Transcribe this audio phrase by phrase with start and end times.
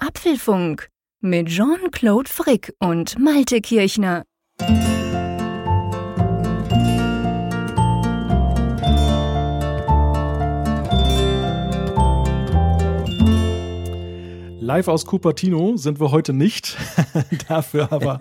[0.00, 0.88] Apfelfunk
[1.20, 4.24] mit Jean-Claude Frick und Malte Kirchner.
[14.58, 16.78] Live aus Cupertino sind wir heute nicht,
[17.48, 18.18] dafür aber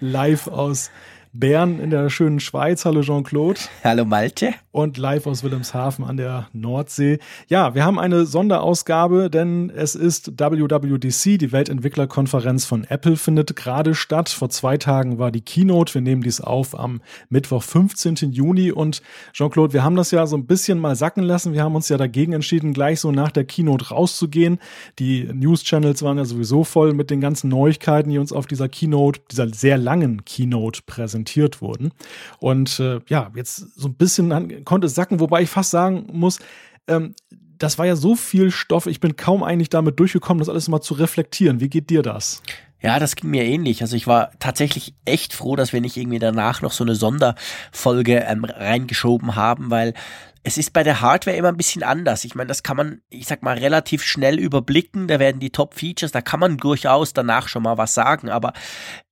[0.00, 0.90] live aus
[1.38, 2.84] Bern in der schönen Schweiz.
[2.84, 3.60] Hallo Jean-Claude.
[3.84, 4.54] Hallo Malte.
[4.72, 7.20] Und live aus Wilhelmshaven an der Nordsee.
[7.46, 13.94] Ja, wir haben eine Sonderausgabe, denn es ist WWDC, die Weltentwicklerkonferenz von Apple, findet gerade
[13.94, 14.28] statt.
[14.30, 15.94] Vor zwei Tagen war die Keynote.
[15.94, 18.32] Wir nehmen dies auf am Mittwoch, 15.
[18.32, 18.72] Juni.
[18.72, 21.52] Und Jean-Claude, wir haben das ja so ein bisschen mal sacken lassen.
[21.52, 24.58] Wir haben uns ja dagegen entschieden, gleich so nach der Keynote rauszugehen.
[24.98, 29.20] Die News-Channels waren ja sowieso voll mit den ganzen Neuigkeiten, die uns auf dieser Keynote,
[29.30, 31.92] dieser sehr langen Keynote präsentieren präsentiert wurden.
[32.38, 36.38] Und äh, ja, jetzt so ein bisschen konnte es sacken, wobei ich fast sagen muss,
[36.86, 37.14] ähm,
[37.58, 40.80] das war ja so viel Stoff, ich bin kaum eigentlich damit durchgekommen, das alles mal
[40.80, 41.60] zu reflektieren.
[41.60, 42.40] Wie geht dir das?
[42.80, 43.82] Ja, das ging mir ähnlich.
[43.82, 48.20] Also ich war tatsächlich echt froh, dass wir nicht irgendwie danach noch so eine Sonderfolge
[48.20, 49.94] ähm, reingeschoben haben, weil
[50.42, 52.24] es ist bei der Hardware immer ein bisschen anders.
[52.24, 55.08] Ich meine, das kann man, ich sag mal, relativ schnell überblicken.
[55.08, 58.30] Da werden die Top-Features, da kann man durchaus danach schon mal was sagen.
[58.30, 58.52] Aber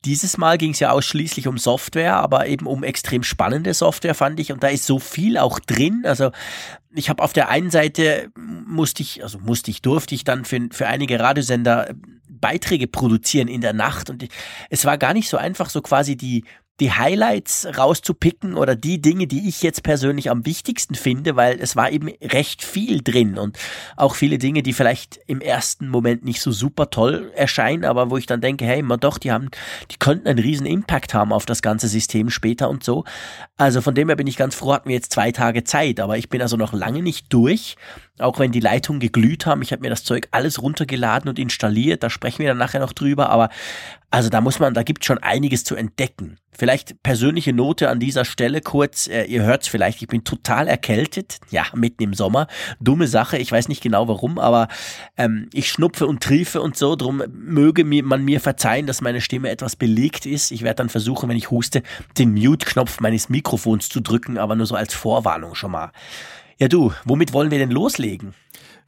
[0.04, 4.40] dieses Mal ging es ja ausschließlich um Software, aber eben um extrem spannende Software, fand
[4.40, 4.52] ich.
[4.52, 6.04] Und da ist so viel auch drin.
[6.06, 6.30] Also
[6.94, 10.68] ich habe auf der einen Seite musste ich, also musste ich, durfte ich dann für,
[10.70, 11.94] für einige Radiosender
[12.28, 14.10] Beiträge produzieren in der Nacht.
[14.10, 14.26] Und
[14.70, 16.44] es war gar nicht so einfach, so quasi die
[16.80, 21.74] die Highlights rauszupicken oder die Dinge, die ich jetzt persönlich am wichtigsten finde, weil es
[21.74, 23.58] war eben recht viel drin und
[23.96, 28.18] auch viele Dinge, die vielleicht im ersten Moment nicht so super toll erscheinen, aber wo
[28.18, 29.48] ich dann denke, hey, man doch, die haben,
[29.90, 33.04] die könnten einen riesen Impact haben auf das ganze System später und so.
[33.56, 36.18] Also von dem her bin ich ganz froh, hatten wir jetzt zwei Tage Zeit, aber
[36.18, 37.76] ich bin also noch lange nicht durch
[38.18, 39.62] auch wenn die Leitungen geglüht haben.
[39.62, 42.02] Ich habe mir das Zeug alles runtergeladen und installiert.
[42.02, 43.28] Da sprechen wir dann nachher noch drüber.
[43.30, 43.50] Aber
[44.10, 46.38] also da muss man, da gibt schon einiges zu entdecken.
[46.52, 49.08] Vielleicht persönliche Note an dieser Stelle kurz.
[49.08, 51.38] Äh, ihr hört's vielleicht, ich bin total erkältet.
[51.50, 52.46] Ja, mitten im Sommer.
[52.80, 54.68] Dumme Sache, ich weiß nicht genau warum, aber
[55.18, 56.96] ähm, ich schnupfe und triefe und so.
[56.96, 60.50] Drum möge mir, man mir verzeihen, dass meine Stimme etwas belegt ist.
[60.50, 61.82] Ich werde dann versuchen, wenn ich huste,
[62.16, 65.90] den Mute-Knopf meines Mikrofons zu drücken, aber nur so als Vorwarnung schon mal.
[66.58, 68.32] Ja, du, womit wollen wir denn loslegen?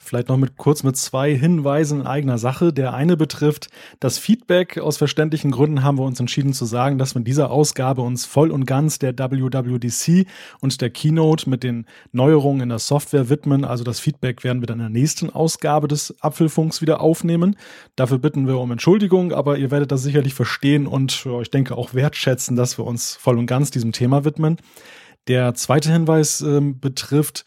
[0.08, 2.72] Vielleicht noch mit kurz mit zwei Hinweisen in eigener Sache.
[2.72, 3.68] Der eine betrifft
[4.00, 4.78] das Feedback.
[4.78, 8.24] Aus verständlichen Gründen haben wir uns entschieden zu sagen, dass wir in dieser Ausgabe uns
[8.24, 10.26] voll und ganz der WWDC
[10.60, 13.66] und der Keynote mit den Neuerungen in der Software widmen.
[13.66, 17.56] Also das Feedback werden wir dann in der nächsten Ausgabe des Apfelfunks wieder aufnehmen.
[17.94, 21.92] Dafür bitten wir um Entschuldigung, aber ihr werdet das sicherlich verstehen und ich denke auch
[21.92, 24.56] wertschätzen, dass wir uns voll und ganz diesem Thema widmen.
[25.26, 27.44] Der zweite Hinweis ähm, betrifft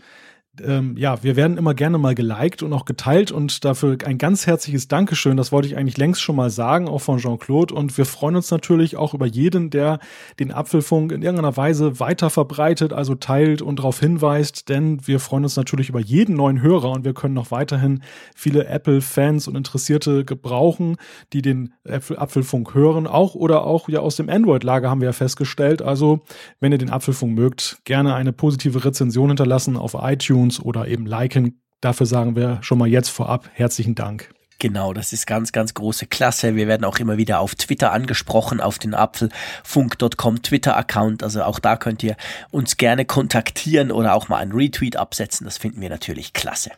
[0.59, 4.47] ähm, ja, wir werden immer gerne mal geliked und auch geteilt und dafür ein ganz
[4.47, 5.37] herzliches Dankeschön.
[5.37, 7.73] Das wollte ich eigentlich längst schon mal sagen, auch von Jean-Claude.
[7.73, 9.99] Und wir freuen uns natürlich auch über jeden, der
[10.39, 15.43] den Apfelfunk in irgendeiner Weise weiter verbreitet, also teilt und darauf hinweist, denn wir freuen
[15.43, 18.03] uns natürlich über jeden neuen Hörer und wir können noch weiterhin
[18.35, 20.97] viele Apple-Fans und Interessierte gebrauchen,
[21.31, 25.81] die den Apfelfunk hören, auch oder auch ja aus dem Android-Lager haben wir ja festgestellt.
[25.81, 26.21] Also,
[26.59, 31.05] wenn ihr den Apfelfunk mögt, gerne eine positive Rezension hinterlassen auf iTunes iTunes oder eben
[31.05, 31.61] liken.
[31.81, 34.33] Dafür sagen wir schon mal jetzt vorab herzlichen Dank.
[34.59, 36.55] Genau, das ist ganz, ganz große Klasse.
[36.55, 41.23] Wir werden auch immer wieder auf Twitter angesprochen, auf den apfelfunk.com Twitter-Account.
[41.23, 42.15] Also auch da könnt ihr
[42.51, 45.45] uns gerne kontaktieren oder auch mal einen Retweet absetzen.
[45.45, 46.69] Das finden wir natürlich klasse.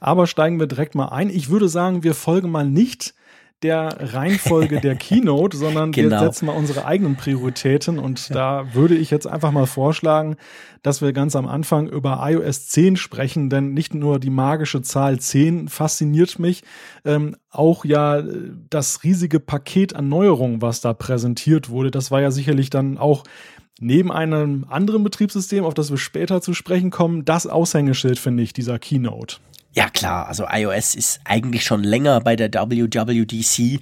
[0.00, 1.28] Aber steigen wir direkt mal ein.
[1.28, 3.12] Ich würde sagen, wir folgen mal nicht
[3.62, 6.10] der Reihenfolge der Keynote, sondern genau.
[6.10, 7.98] wir setzen mal unsere eigenen Prioritäten.
[7.98, 10.36] Und da würde ich jetzt einfach mal vorschlagen,
[10.82, 15.18] dass wir ganz am Anfang über iOS 10 sprechen, denn nicht nur die magische Zahl
[15.18, 16.62] 10 fasziniert mich,
[17.04, 18.22] ähm, auch ja
[18.70, 21.90] das riesige Paket an Neuerungen, was da präsentiert wurde.
[21.90, 23.24] Das war ja sicherlich dann auch
[23.80, 28.52] neben einem anderen Betriebssystem, auf das wir später zu sprechen kommen, das Aushängeschild, finde ich,
[28.52, 29.36] dieser Keynote.
[29.72, 33.80] Ja klar, also iOS ist eigentlich schon länger bei der WWDC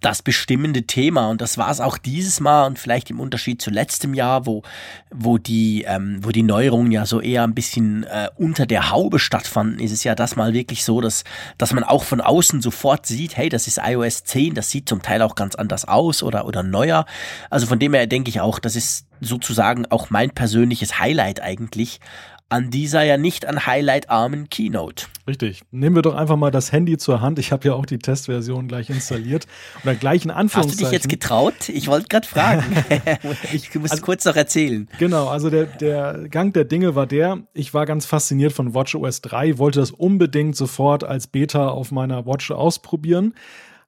[0.00, 3.68] das bestimmende Thema und das war es auch dieses Mal und vielleicht im Unterschied zu
[3.68, 4.62] letztem Jahr, wo
[5.10, 9.18] wo die ähm, wo die Neuerungen ja so eher ein bisschen äh, unter der Haube
[9.18, 11.24] stattfanden, ist es ja das mal wirklich so, dass
[11.58, 15.02] dass man auch von außen sofort sieht, hey, das ist iOS 10, das sieht zum
[15.02, 17.04] Teil auch ganz anders aus oder oder neuer.
[17.50, 22.00] Also von dem her denke ich auch, das ist sozusagen auch mein persönliches Highlight eigentlich
[22.48, 25.06] an dieser ja nicht an Highlight-armen Keynote.
[25.26, 25.62] Richtig.
[25.72, 27.40] Nehmen wir doch einfach mal das Handy zur Hand.
[27.40, 29.46] Ich habe ja auch die Testversion gleich installiert.
[29.82, 30.70] Oder gleich in Anführungszeichen.
[30.70, 31.68] Hast du dich jetzt getraut?
[31.68, 32.64] Ich wollte gerade fragen.
[33.52, 34.88] ich muss also, kurz noch erzählen.
[34.98, 39.22] Genau, also der, der Gang der Dinge war der, ich war ganz fasziniert von WatchOS
[39.22, 43.34] 3, wollte das unbedingt sofort als Beta auf meiner Watch ausprobieren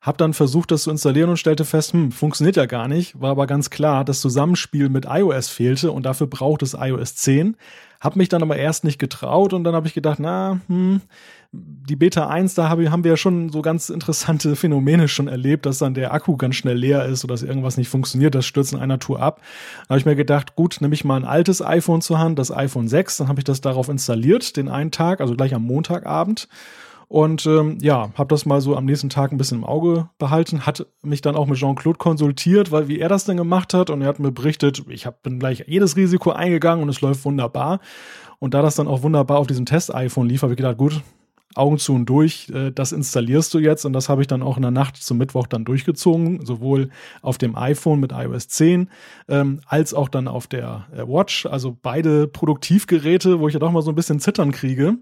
[0.00, 3.20] hab dann versucht, das zu installieren und stellte fest, hm, funktioniert ja gar nicht.
[3.20, 7.56] War aber ganz klar, das Zusammenspiel mit iOS fehlte und dafür braucht es iOS 10.
[8.00, 11.00] Hab mich dann aber erst nicht getraut und dann habe ich gedacht, na, hm,
[11.50, 15.66] die Beta 1, da hab, haben wir ja schon so ganz interessante Phänomene schon erlebt,
[15.66, 18.72] dass dann der Akku ganz schnell leer ist oder dass irgendwas nicht funktioniert, das stürzt
[18.72, 19.40] in einer Tour ab.
[19.84, 22.54] Da habe ich mir gedacht, gut, nehme ich mal ein altes iPhone zur Hand, das
[22.54, 26.48] iPhone 6, dann habe ich das darauf installiert, den einen Tag, also gleich am Montagabend
[27.08, 30.66] und ähm, ja, habe das mal so am nächsten Tag ein bisschen im Auge behalten,
[30.66, 34.02] hat mich dann auch mit Jean-Claude konsultiert, weil wie er das denn gemacht hat und
[34.02, 37.80] er hat mir berichtet, ich hab, bin gleich jedes Risiko eingegangen und es läuft wunderbar.
[38.40, 41.02] Und da das dann auch wunderbar auf diesem Test-iPhone lief, habe ich gedacht, gut,
[41.54, 44.56] Augen zu und durch, äh, das installierst du jetzt und das habe ich dann auch
[44.56, 46.90] in der Nacht zum Mittwoch dann durchgezogen, sowohl
[47.22, 48.90] auf dem iPhone mit iOS 10
[49.28, 53.72] ähm, als auch dann auf der äh, Watch, also beide Produktivgeräte, wo ich ja doch
[53.72, 54.98] mal so ein bisschen Zittern kriege.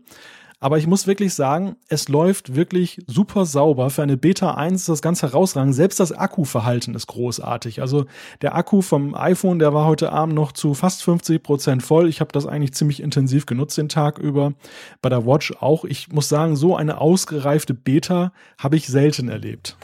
[0.59, 3.91] Aber ich muss wirklich sagen, es läuft wirklich super sauber.
[3.91, 5.75] Für eine Beta 1 ist das ganz herausragend.
[5.75, 7.83] Selbst das Akkuverhalten ist großartig.
[7.83, 8.07] Also
[8.41, 12.09] der Akku vom iPhone, der war heute Abend noch zu fast 50 Prozent voll.
[12.09, 14.55] Ich habe das eigentlich ziemlich intensiv genutzt den Tag über.
[15.03, 15.85] Bei der Watch auch.
[15.85, 19.77] Ich muss sagen, so eine ausgereifte Beta habe ich selten erlebt.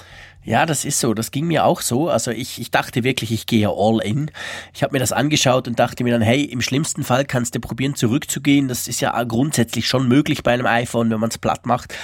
[0.44, 1.14] Ja, das ist so.
[1.14, 2.08] Das ging mir auch so.
[2.08, 4.30] Also ich, ich dachte wirklich, ich gehe all in.
[4.74, 7.60] Ich habe mir das angeschaut und dachte mir dann, hey, im schlimmsten Fall kannst du
[7.60, 8.66] probieren zurückzugehen.
[8.66, 11.94] Das ist ja grundsätzlich schon möglich bei einem iPhone, wenn man es platt macht.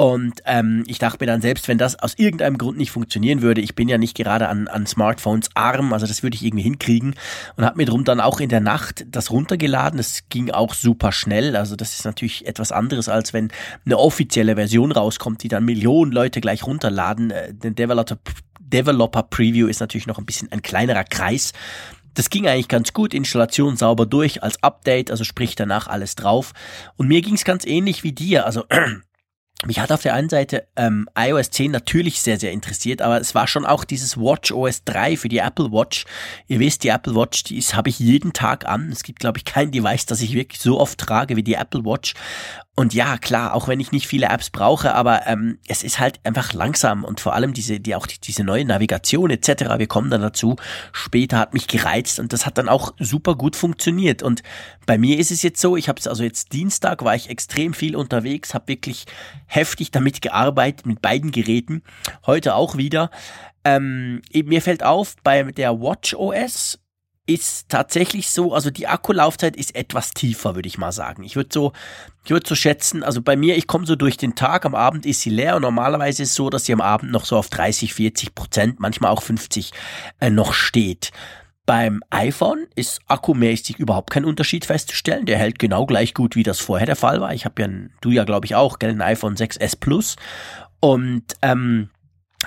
[0.00, 3.60] Und ähm, ich dachte mir dann, selbst wenn das aus irgendeinem Grund nicht funktionieren würde,
[3.60, 7.16] ich bin ja nicht gerade an, an Smartphones arm, also das würde ich irgendwie hinkriegen.
[7.56, 9.96] Und habe mir drum dann auch in der Nacht das runtergeladen.
[9.96, 11.56] Das ging auch super schnell.
[11.56, 13.50] Also das ist natürlich etwas anderes, als wenn
[13.84, 17.32] eine offizielle Version rauskommt, die dann Millionen Leute gleich runterladen.
[17.32, 18.18] Äh, Developer,
[18.60, 21.52] Developer Preview ist natürlich noch ein bisschen ein kleinerer Kreis.
[22.14, 26.52] Das ging eigentlich ganz gut, Installation sauber durch als Update, also sprich danach alles drauf.
[26.96, 28.46] Und mir ging es ganz ähnlich wie dir.
[28.46, 28.64] Also
[29.66, 33.34] mich hat auf der einen Seite ähm, iOS 10 natürlich sehr, sehr interessiert, aber es
[33.34, 36.04] war schon auch dieses Watch OS 3 für die Apple Watch.
[36.46, 38.90] Ihr wisst, die Apple Watch, die ist habe ich jeden Tag an.
[38.92, 41.84] Es gibt, glaube ich, kein Device, das ich wirklich so oft trage wie die Apple
[41.84, 42.14] Watch.
[42.78, 46.20] Und ja, klar, auch wenn ich nicht viele Apps brauche, aber ähm, es ist halt
[46.22, 49.64] einfach langsam und vor allem diese, die auch die, diese neue Navigation etc.
[49.78, 50.54] Wir kommen dann dazu.
[50.92, 54.22] Später hat mich gereizt und das hat dann auch super gut funktioniert.
[54.22, 54.44] Und
[54.86, 57.74] bei mir ist es jetzt so, ich habe es also jetzt Dienstag war ich extrem
[57.74, 59.06] viel unterwegs, habe wirklich
[59.46, 61.82] heftig damit gearbeitet mit beiden Geräten.
[62.26, 63.10] Heute auch wieder.
[63.64, 66.78] Ähm, mir fällt auf bei der Watch OS
[67.28, 71.22] ist tatsächlich so, also die Akkulaufzeit ist etwas tiefer, würde ich mal sagen.
[71.22, 71.72] Ich würde so,
[72.24, 75.04] ich würde so schätzen, also bei mir, ich komme so durch den Tag, am Abend
[75.04, 77.50] ist sie leer und normalerweise ist es so, dass sie am Abend noch so auf
[77.50, 79.72] 30, 40 Prozent, manchmal auch 50
[80.20, 81.10] äh, noch steht.
[81.66, 85.26] Beim iPhone ist akkumäßig überhaupt kein Unterschied festzustellen.
[85.26, 87.34] Der hält genau gleich gut, wie das vorher der Fall war.
[87.34, 87.68] Ich habe ja,
[88.00, 90.16] du ja glaube ich auch, gell, ein iPhone 6s Plus.
[90.80, 91.90] Und ähm,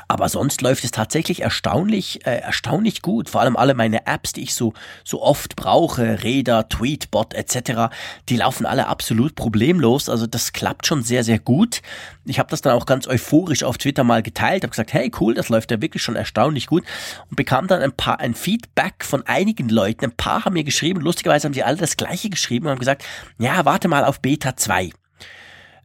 [0.07, 3.29] aber sonst läuft es tatsächlich erstaunlich, äh, erstaunlich gut.
[3.29, 4.73] Vor allem alle meine Apps, die ich so,
[5.03, 7.93] so oft brauche, Räder, Tweetbot etc.,
[8.29, 10.07] die laufen alle absolut problemlos.
[10.07, 11.81] Also das klappt schon sehr, sehr gut.
[12.23, 15.33] Ich habe das dann auch ganz euphorisch auf Twitter mal geteilt, habe gesagt, hey cool,
[15.33, 16.85] das läuft ja wirklich schon erstaunlich gut
[17.29, 20.05] und bekam dann ein paar ein Feedback von einigen Leuten.
[20.05, 23.03] Ein paar haben mir geschrieben, lustigerweise haben sie alle das gleiche geschrieben und haben gesagt,
[23.39, 24.91] ja, warte mal auf Beta 2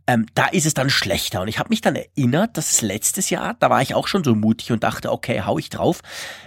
[0.07, 1.41] ähm, da ist es dann schlechter.
[1.41, 4.35] Und ich habe mich dann erinnert, dass letztes Jahr, da war ich auch schon so
[4.35, 6.01] mutig und dachte, okay, hau ich drauf,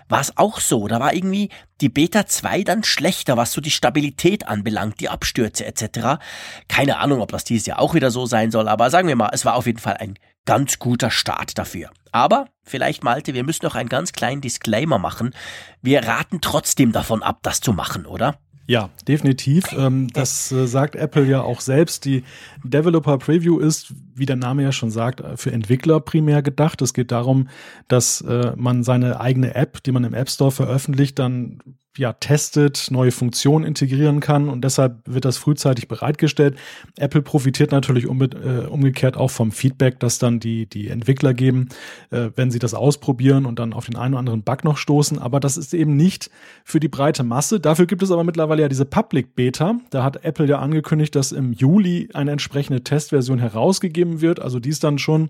[0.07, 0.87] war es auch so.
[0.87, 1.49] Da war irgendwie
[1.81, 6.21] die Beta 2 dann schlechter, was so die Stabilität anbelangt, die Abstürze etc.
[6.67, 9.31] Keine Ahnung, ob das dieses Jahr auch wieder so sein soll, aber sagen wir mal,
[9.33, 11.91] es war auf jeden Fall ein ganz guter Start dafür.
[12.11, 15.31] Aber vielleicht, Malte, wir müssen noch einen ganz kleinen Disclaimer machen.
[15.81, 18.39] Wir raten trotzdem davon ab, das zu machen, oder?
[18.69, 19.63] Ja, definitiv.
[19.75, 22.05] Ähm, das äh, sagt Apple ja auch selbst.
[22.05, 22.23] Die
[22.63, 26.79] Developer Preview ist, wie der Name ja schon sagt, für Entwickler primär gedacht.
[26.83, 27.49] Es geht darum,
[27.87, 31.63] dass äh, man seine eigene App, die man im App Store veröffentlicht, dann
[31.99, 36.57] ja, testet, neue Funktionen integrieren kann und deshalb wird das frühzeitig bereitgestellt.
[36.97, 41.67] Apple profitiert natürlich um, äh, umgekehrt auch vom Feedback, das dann die, die Entwickler geben,
[42.09, 45.19] äh, wenn sie das ausprobieren und dann auf den einen oder anderen Bug noch stoßen.
[45.19, 46.31] Aber das ist eben nicht
[46.63, 47.59] für die breite Masse.
[47.59, 49.75] Dafür gibt es aber mittlerweile ja diese Public Beta.
[49.89, 54.39] Da hat Apple ja angekündigt, dass im Juli eine entsprechende Testversion herausgegeben wird.
[54.39, 55.29] Also die ist dann schon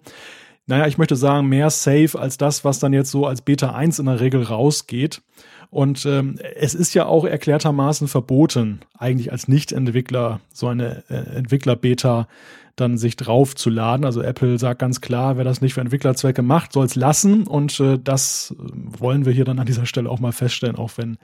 [0.70, 3.98] naja, ich möchte sagen, mehr safe als das, was dann jetzt so als Beta 1
[3.98, 5.24] in der Regel rausgeht.
[5.72, 12.28] Und ähm, es ist ja auch erklärtermaßen verboten, eigentlich als Nicht-Entwickler so eine äh, Entwickler-Beta
[12.76, 14.06] dann sich draufzuladen.
[14.06, 17.48] Also Apple sagt ganz klar, wer das nicht für Entwicklerzwecke macht, soll es lassen.
[17.48, 21.18] Und äh, das wollen wir hier dann an dieser Stelle auch mal feststellen, auch wenn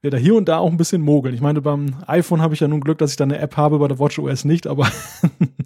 [0.00, 1.34] wir da hier und da auch ein bisschen mogeln.
[1.34, 3.78] Ich meine, beim iPhone habe ich ja nun Glück, dass ich da eine App habe,
[3.78, 4.90] bei der WatchOS nicht, aber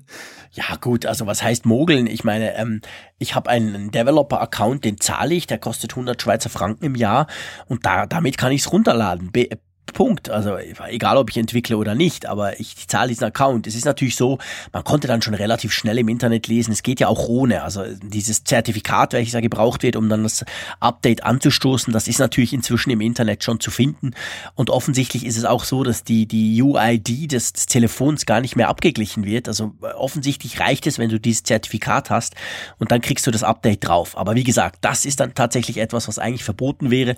[0.52, 2.06] Ja gut, also was heißt mogeln?
[2.06, 2.80] Ich meine, ähm,
[3.18, 7.26] ich habe einen Developer-Account, den zahle ich, der kostet 100 Schweizer Franken im Jahr
[7.66, 9.30] und da, damit kann ich es runterladen.
[9.30, 9.48] Be
[9.92, 10.30] Punkt.
[10.30, 13.66] Also egal, ob ich entwickle oder nicht, aber ich, zahle diesen Account.
[13.66, 14.38] Es ist natürlich so,
[14.72, 16.72] man konnte dann schon relativ schnell im Internet lesen.
[16.72, 17.62] Es geht ja auch ohne.
[17.62, 20.44] Also dieses Zertifikat, welches da gebraucht wird, um dann das
[20.80, 24.12] Update anzustoßen, das ist natürlich inzwischen im Internet schon zu finden.
[24.54, 28.68] Und offensichtlich ist es auch so, dass die, die UID des Telefons gar nicht mehr
[28.68, 29.48] abgeglichen wird.
[29.48, 32.34] Also offensichtlich reicht es, wenn du dieses Zertifikat hast
[32.78, 34.16] und dann kriegst du das Update drauf.
[34.16, 37.16] Aber wie gesagt, das ist dann tatsächlich etwas, was eigentlich verboten wäre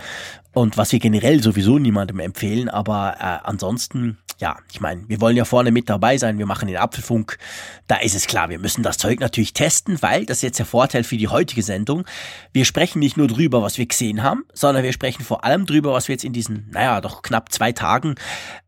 [0.52, 2.60] und was wir generell sowieso niemandem empfehlen.
[2.69, 6.69] Aber äh, ansonsten, ja, ich meine, wir wollen ja vorne mit dabei sein, wir machen
[6.69, 7.38] den Apfelfunk.
[7.87, 10.67] Da ist es klar, wir müssen das Zeug natürlich testen, weil das ist jetzt der
[10.67, 12.05] Vorteil für die heutige Sendung.
[12.52, 15.93] Wir sprechen nicht nur drüber, was wir gesehen haben, sondern wir sprechen vor allem drüber,
[15.93, 18.14] was wir jetzt in diesen, naja, doch knapp zwei Tagen,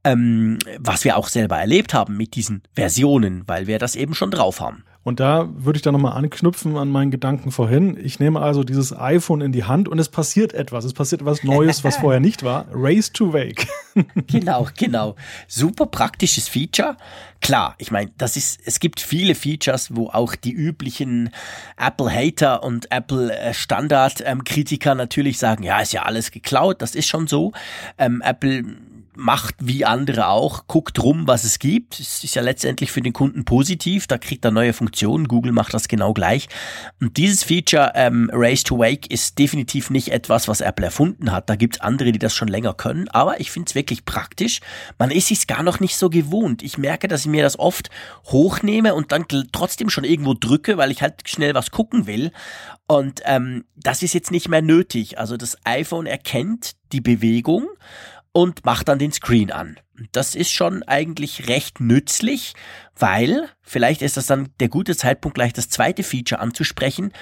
[0.05, 4.31] ähm, was wir auch selber erlebt haben mit diesen Versionen, weil wir das eben schon
[4.31, 4.85] drauf haben.
[5.05, 7.99] Und da würde ich dann nochmal anknüpfen an meinen Gedanken vorhin.
[8.01, 10.85] Ich nehme also dieses iPhone in die Hand und es passiert etwas.
[10.85, 12.67] Es passiert etwas Neues, was vorher nicht war.
[12.73, 13.67] Race to Wake.
[14.29, 15.17] genau, genau.
[15.49, 16.97] Super praktisches Feature.
[17.41, 21.31] Klar, ich meine, das ist, es gibt viele Features, wo auch die üblichen
[21.77, 27.51] Apple-Hater und Apple-Standard-Kritiker natürlich sagen, ja, ist ja alles geklaut, das ist schon so.
[27.99, 28.63] Ähm, Apple
[29.15, 32.01] macht wie andere auch, guckt rum, was es gibt.
[32.01, 35.29] Es ist ja letztendlich für den Kunden positiv, da kriegt er neue Funktionen.
[35.29, 36.49] Google macht das genau gleich.
[37.01, 41.51] Und dieses Feature ähm, Race to Wake ist definitiv nicht etwas, was Apple erfunden hat.
[41.51, 43.09] Da gibt's andere, die das schon länger können.
[43.09, 44.61] Aber ich finde es wirklich praktisch.
[44.99, 46.63] Man ist sich gar noch nicht so gewohnt.
[46.63, 47.91] Ich merke, dass ich mir das oft
[48.27, 52.33] hochnehme und dann trotzdem schon irgendwo drücke, weil ich halt schnell was gucken will.
[52.87, 55.19] Und ähm, das ist jetzt nicht mehr nötig.
[55.19, 57.69] Also das iPhone erkennt die Bewegung
[58.33, 59.79] und macht dann den Screen an.
[60.13, 62.55] Das ist schon eigentlich recht nützlich,
[62.99, 67.13] weil vielleicht ist das dann der gute Zeitpunkt, gleich das zweite Feature anzusprechen.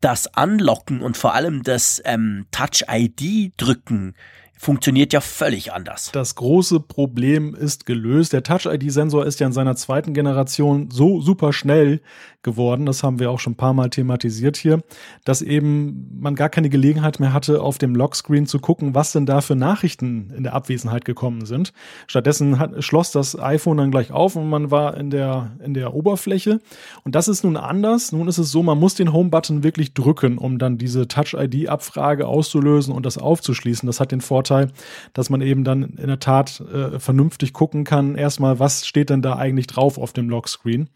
[0.00, 4.14] Das Anlocken und vor allem das ähm, Touch-ID-Drücken
[4.56, 6.10] funktioniert ja völlig anders.
[6.12, 8.32] Das große Problem ist gelöst.
[8.32, 12.00] Der Touch-ID-Sensor ist ja in seiner zweiten Generation so super schnell
[12.44, 14.82] geworden, das haben wir auch schon ein paar Mal thematisiert hier,
[15.24, 19.26] dass eben man gar keine Gelegenheit mehr hatte, auf dem Lockscreen zu gucken, was denn
[19.26, 21.72] da für Nachrichten in der Abwesenheit gekommen sind.
[22.06, 25.94] Stattdessen hat, schloss das iPhone dann gleich auf und man war in der, in der
[25.94, 26.60] Oberfläche.
[27.02, 28.12] Und das ist nun anders.
[28.12, 32.94] Nun ist es so, man muss den Home-Button wirklich drücken, um dann diese Touch-ID-Abfrage auszulösen
[32.94, 33.86] und das aufzuschließen.
[33.86, 34.70] Das hat den Vorteil,
[35.14, 39.22] dass man eben dann in der Tat äh, vernünftig gucken kann, erstmal, was steht denn
[39.22, 40.88] da eigentlich drauf auf dem Lockscreen.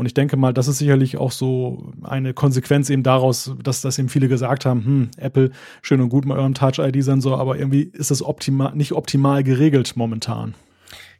[0.00, 3.98] Und ich denke mal, das ist sicherlich auch so eine Konsequenz eben daraus, dass das
[3.98, 5.50] eben viele gesagt haben, hm, Apple,
[5.82, 10.54] schön und gut mit eurem Touch-ID-Sensor, aber irgendwie ist das optimal, nicht optimal geregelt momentan.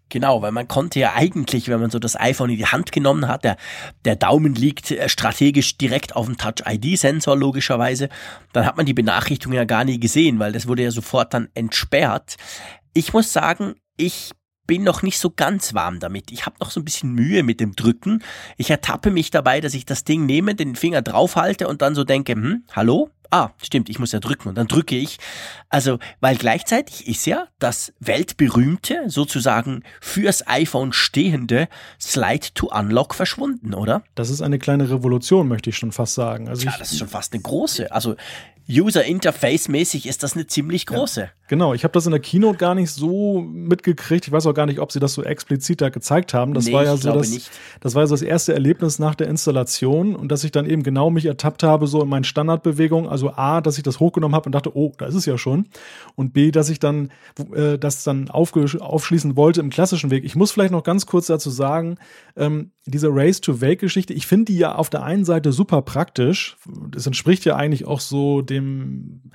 [0.08, 3.28] Genau, weil man konnte ja eigentlich, wenn man so das iPhone in die Hand genommen
[3.28, 3.58] hat, der,
[4.06, 8.08] der Daumen liegt äh, strategisch direkt auf dem Touch-ID-Sensor logischerweise,
[8.54, 11.50] dann hat man die Benachrichtigung ja gar nie gesehen, weil das wurde ja sofort dann
[11.52, 12.36] entsperrt.
[12.94, 14.30] Ich muss sagen, ich
[14.70, 16.30] bin noch nicht so ganz warm damit.
[16.30, 18.22] Ich habe noch so ein bisschen Mühe mit dem Drücken.
[18.56, 22.04] Ich ertappe mich dabei, dass ich das Ding nehme, den Finger draufhalte und dann so
[22.04, 25.18] denke, hm, hallo, ah, stimmt, ich muss ja drücken und dann drücke ich.
[25.70, 31.66] Also, weil gleichzeitig ist ja das weltberühmte, sozusagen fürs iPhone stehende
[32.00, 34.04] Slide to Unlock verschwunden, oder?
[34.14, 36.48] Das ist eine kleine Revolution, möchte ich schon fast sagen.
[36.48, 37.90] Also ja, das ist schon fast eine große.
[37.90, 38.14] Also
[38.70, 41.20] User Interface mäßig ist das eine ziemlich große.
[41.22, 44.26] Ja, genau, ich habe das in der Keynote gar nicht so mitgekriegt.
[44.26, 46.54] Ich weiß auch gar nicht, ob sie das so explizit da gezeigt haben.
[46.54, 47.50] Das nee, war ja so das, nicht.
[47.80, 51.10] das war so das erste Erlebnis nach der Installation und dass ich dann eben genau
[51.10, 53.10] mich ertappt habe so in meinen Standardbewegungen.
[53.10, 55.66] Also A, dass ich das hochgenommen habe und dachte, oh, da ist es ja schon.
[56.14, 57.10] Und B, dass ich dann
[57.54, 60.24] äh, das dann aufschließen wollte im klassischen Weg.
[60.24, 61.96] Ich muss vielleicht noch ganz kurz dazu sagen,
[62.36, 66.56] ähm, diese Race-to-Wake-Geschichte, ich finde die ja auf der einen Seite super praktisch.
[66.88, 69.30] Das entspricht ja eigentlich auch so dem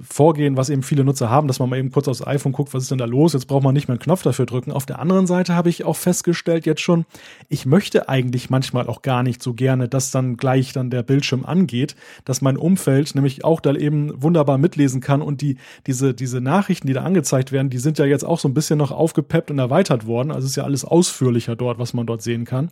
[0.00, 2.82] Vorgehen, was eben viele Nutzer haben, dass man mal eben kurz aufs iPhone guckt, was
[2.82, 3.34] ist denn da los?
[3.34, 4.72] Jetzt braucht man nicht mehr einen Knopf dafür drücken.
[4.72, 7.04] Auf der anderen Seite habe ich auch festgestellt jetzt schon,
[7.48, 11.44] ich möchte eigentlich manchmal auch gar nicht so gerne, dass dann gleich dann der Bildschirm
[11.44, 16.40] angeht, dass mein Umfeld nämlich auch da eben wunderbar mitlesen kann und die, diese, diese
[16.40, 19.52] Nachrichten, die da angezeigt werden, die sind ja jetzt auch so ein bisschen noch aufgepeppt
[19.52, 20.32] und erweitert worden.
[20.32, 22.70] Also ist ja alles ausführlicher dort, was man dort sehen kann.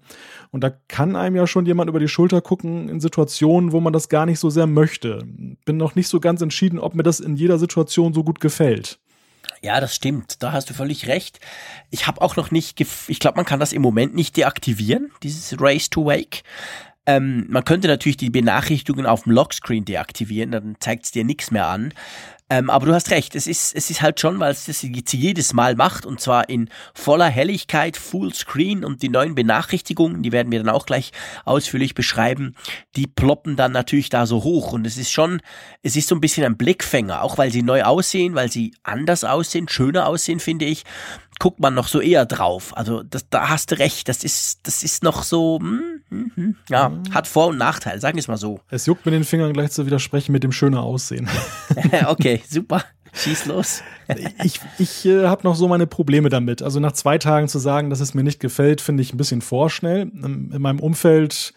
[0.50, 3.92] Und da kann einem ja schon jemand über die Schulter gucken in Situationen, wo man
[3.92, 5.25] das gar nicht so sehr möchte.
[5.64, 8.99] Bin noch nicht so ganz entschieden, ob mir das in jeder Situation so gut gefällt.
[9.62, 10.42] Ja, das stimmt.
[10.42, 11.40] Da hast du völlig recht.
[11.90, 15.59] Ich habe auch noch nicht, ich glaube, man kann das im Moment nicht deaktivieren, dieses
[15.59, 16.42] Race to Wake.
[17.06, 21.50] Ähm, man könnte natürlich die Benachrichtigungen auf dem Lockscreen deaktivieren, dann zeigt es dir nichts
[21.50, 21.92] mehr an.
[22.50, 25.54] Ähm, aber du hast recht, es ist, es ist halt schon, weil es das jedes
[25.54, 30.52] Mal macht und zwar in voller Helligkeit, Full Screen und die neuen Benachrichtigungen, die werden
[30.52, 31.12] wir dann auch gleich
[31.46, 32.54] ausführlich beschreiben,
[32.96, 35.40] die ploppen dann natürlich da so hoch und es ist schon,
[35.82, 39.24] es ist so ein bisschen ein Blickfänger, auch weil sie neu aussehen, weil sie anders
[39.24, 40.84] aussehen, schöner aussehen, finde ich
[41.38, 42.76] guckt man noch so eher drauf.
[42.76, 46.56] Also das, da hast du recht, das ist, das ist noch so, hm, hm, hm,
[46.68, 48.61] ja, hat Vor- und Nachteil, sagen wir es mal so.
[48.71, 51.28] Es juckt mir den Fingern gleich zu widersprechen mit dem schöner Aussehen.
[52.06, 52.85] okay, super.
[53.12, 53.83] Schieß los.
[54.44, 56.62] ich ich äh, habe noch so meine Probleme damit.
[56.62, 59.40] Also nach zwei Tagen zu sagen, dass es mir nicht gefällt, finde ich ein bisschen
[59.40, 60.02] vorschnell.
[60.02, 61.54] In meinem Umfeld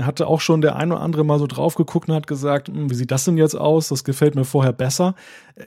[0.00, 2.90] hatte auch schon der ein oder andere mal so drauf geguckt und hat gesagt, hm,
[2.90, 3.88] wie sieht das denn jetzt aus?
[3.88, 5.14] Das gefällt mir vorher besser.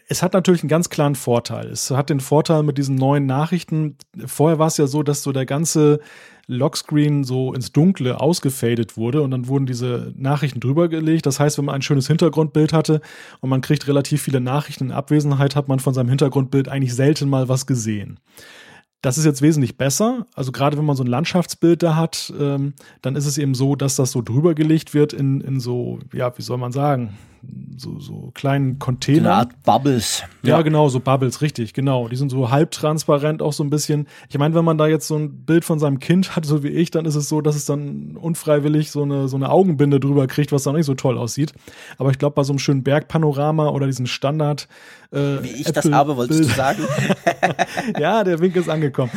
[0.07, 1.67] Es hat natürlich einen ganz klaren Vorteil.
[1.67, 3.97] Es hat den Vorteil mit diesen neuen Nachrichten.
[4.25, 5.99] Vorher war es ja so, dass so der ganze
[6.47, 11.25] Lockscreen so ins Dunkle ausgefadet wurde und dann wurden diese Nachrichten drüber gelegt.
[11.25, 13.01] Das heißt, wenn man ein schönes Hintergrundbild hatte
[13.39, 17.29] und man kriegt relativ viele Nachrichten in Abwesenheit, hat man von seinem Hintergrundbild eigentlich selten
[17.29, 18.19] mal was gesehen.
[19.01, 20.27] Das ist jetzt wesentlich besser.
[20.35, 23.75] Also gerade wenn man so ein Landschaftsbild da hat, ähm, dann ist es eben so,
[23.75, 27.17] dass das so drüber gelegt wird in, in so, ja, wie soll man sagen,
[27.77, 29.25] so, so kleinen Containern.
[29.25, 30.23] Eine Art Bubbles.
[30.43, 30.57] Ja.
[30.57, 32.07] ja, genau, so Bubbles, richtig, genau.
[32.07, 34.07] Die sind so halbtransparent auch so ein bisschen.
[34.29, 36.69] Ich meine, wenn man da jetzt so ein Bild von seinem Kind hat, so wie
[36.69, 40.27] ich, dann ist es so, dass es dann unfreiwillig so eine, so eine Augenbinde drüber
[40.27, 41.53] kriegt, was dann nicht so toll aussieht.
[41.97, 44.67] Aber ich glaube, bei so einem schönen Bergpanorama oder diesen Standard.
[45.11, 46.83] Äh, wie ich Apple das habe, wolltest du sagen?
[47.99, 49.11] ja, der Wink ist angekommen.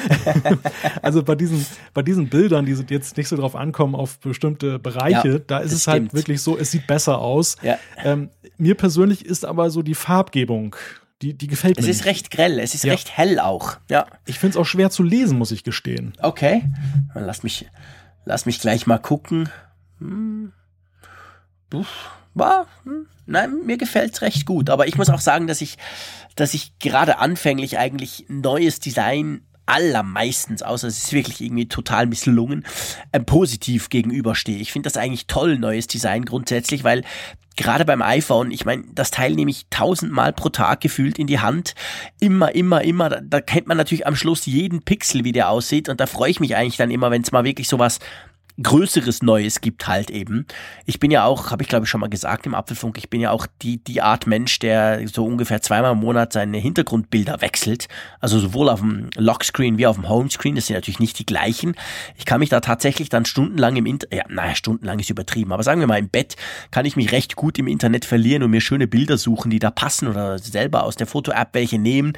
[1.02, 5.28] also bei diesen, bei diesen Bildern, die jetzt nicht so drauf ankommen auf bestimmte Bereiche,
[5.28, 6.12] ja, da ist es halt stimmt.
[6.12, 7.56] halt wirklich so, es sieht besser aus.
[7.62, 7.78] Ja.
[8.14, 10.76] Ähm, mir persönlich ist aber so die Farbgebung,
[11.22, 11.90] die, die gefällt es mir.
[11.90, 12.92] Es ist recht grell, es ist ja.
[12.92, 13.76] recht hell auch.
[13.88, 14.06] Ja.
[14.26, 16.12] Ich finde es auch schwer zu lesen, muss ich gestehen.
[16.20, 16.64] Okay.
[17.14, 17.66] Lass mich,
[18.24, 19.48] lass mich gleich mal gucken.
[19.98, 20.52] Hm.
[22.34, 23.06] War, hm.
[23.26, 24.70] Nein, mir gefällt es recht gut.
[24.70, 25.78] Aber ich muss auch sagen, dass ich,
[26.36, 32.66] dass ich gerade anfänglich eigentlich neues Design allermeistens, außer es ist wirklich irgendwie total misslungen,
[33.12, 34.58] ähm, positiv gegenüberstehe.
[34.58, 37.02] Ich finde das eigentlich toll, neues Design grundsätzlich, weil
[37.56, 41.40] gerade beim iPhone, ich meine, das Teil nehme ich tausendmal pro Tag gefühlt in die
[41.40, 41.74] Hand.
[42.20, 43.08] Immer, immer, immer.
[43.08, 45.88] Da, da kennt man natürlich am Schluss jeden Pixel, wie der aussieht.
[45.88, 48.00] Und da freue ich mich eigentlich dann immer, wenn es mal wirklich sowas
[48.62, 50.46] Größeres Neues gibt halt eben.
[50.86, 53.20] Ich bin ja auch, habe ich glaube ich schon mal gesagt im Apfelfunk, ich bin
[53.20, 57.88] ja auch die, die Art Mensch, der so ungefähr zweimal im Monat seine Hintergrundbilder wechselt.
[58.20, 60.54] Also sowohl auf dem Lockscreen wie auf dem Homescreen.
[60.54, 61.74] Das sind natürlich nicht die gleichen.
[62.16, 65.64] Ich kann mich da tatsächlich dann stundenlang im Internet, ja, naja, stundenlang ist übertrieben, aber
[65.64, 66.36] sagen wir mal im Bett
[66.70, 69.70] kann ich mich recht gut im Internet verlieren und mir schöne Bilder suchen, die da
[69.70, 72.12] passen oder selber aus der Foto-App welche nehmen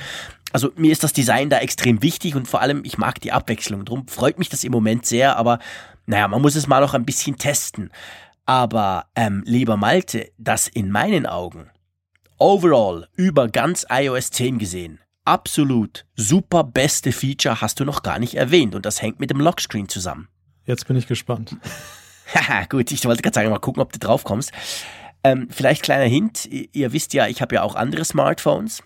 [0.53, 3.85] also mir ist das Design da extrem wichtig und vor allem ich mag die Abwechslung.
[3.85, 5.59] Drum freut mich das im Moment sehr, aber
[6.07, 7.91] naja, man muss es mal noch ein bisschen testen.
[8.45, 11.71] Aber, ähm, lieber Malte, das in meinen Augen,
[12.39, 18.35] overall, über ganz iOS 10 gesehen, absolut super beste Feature hast du noch gar nicht
[18.35, 20.29] erwähnt und das hängt mit dem Lockscreen zusammen.
[20.65, 21.57] Jetzt bin ich gespannt.
[22.35, 24.53] Haha, gut, ich wollte gerade sagen, mal gucken, ob du drauf kommst.
[25.25, 28.85] Ähm, vielleicht kleiner Hint, ihr wisst ja, ich habe ja auch andere Smartphones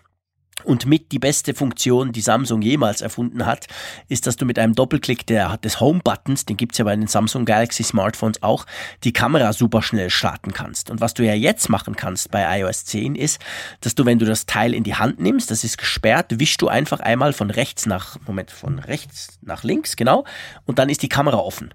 [0.63, 3.67] und mit die beste Funktion, die Samsung jemals erfunden hat,
[4.07, 7.45] ist, dass du mit einem Doppelklick der, des Home-Buttons, den gibt's ja bei den Samsung
[7.45, 8.65] Galaxy Smartphones auch,
[9.03, 10.89] die Kamera super schnell starten kannst.
[10.89, 13.39] Und was du ja jetzt machen kannst bei iOS 10 ist,
[13.81, 16.67] dass du, wenn du das Teil in die Hand nimmst, das ist gesperrt, wischst du
[16.67, 20.25] einfach einmal von rechts nach, Moment, von rechts nach links, genau,
[20.65, 21.73] und dann ist die Kamera offen.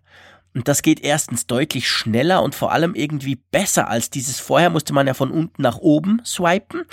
[0.57, 4.95] Und das geht erstens deutlich schneller und vor allem irgendwie besser als dieses vorher musste
[4.95, 6.85] man ja von unten nach oben swipen.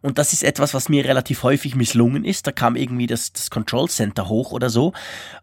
[0.00, 2.46] Und das ist etwas, was mir relativ häufig misslungen ist.
[2.46, 4.94] Da kam irgendwie das, das Control Center hoch oder so.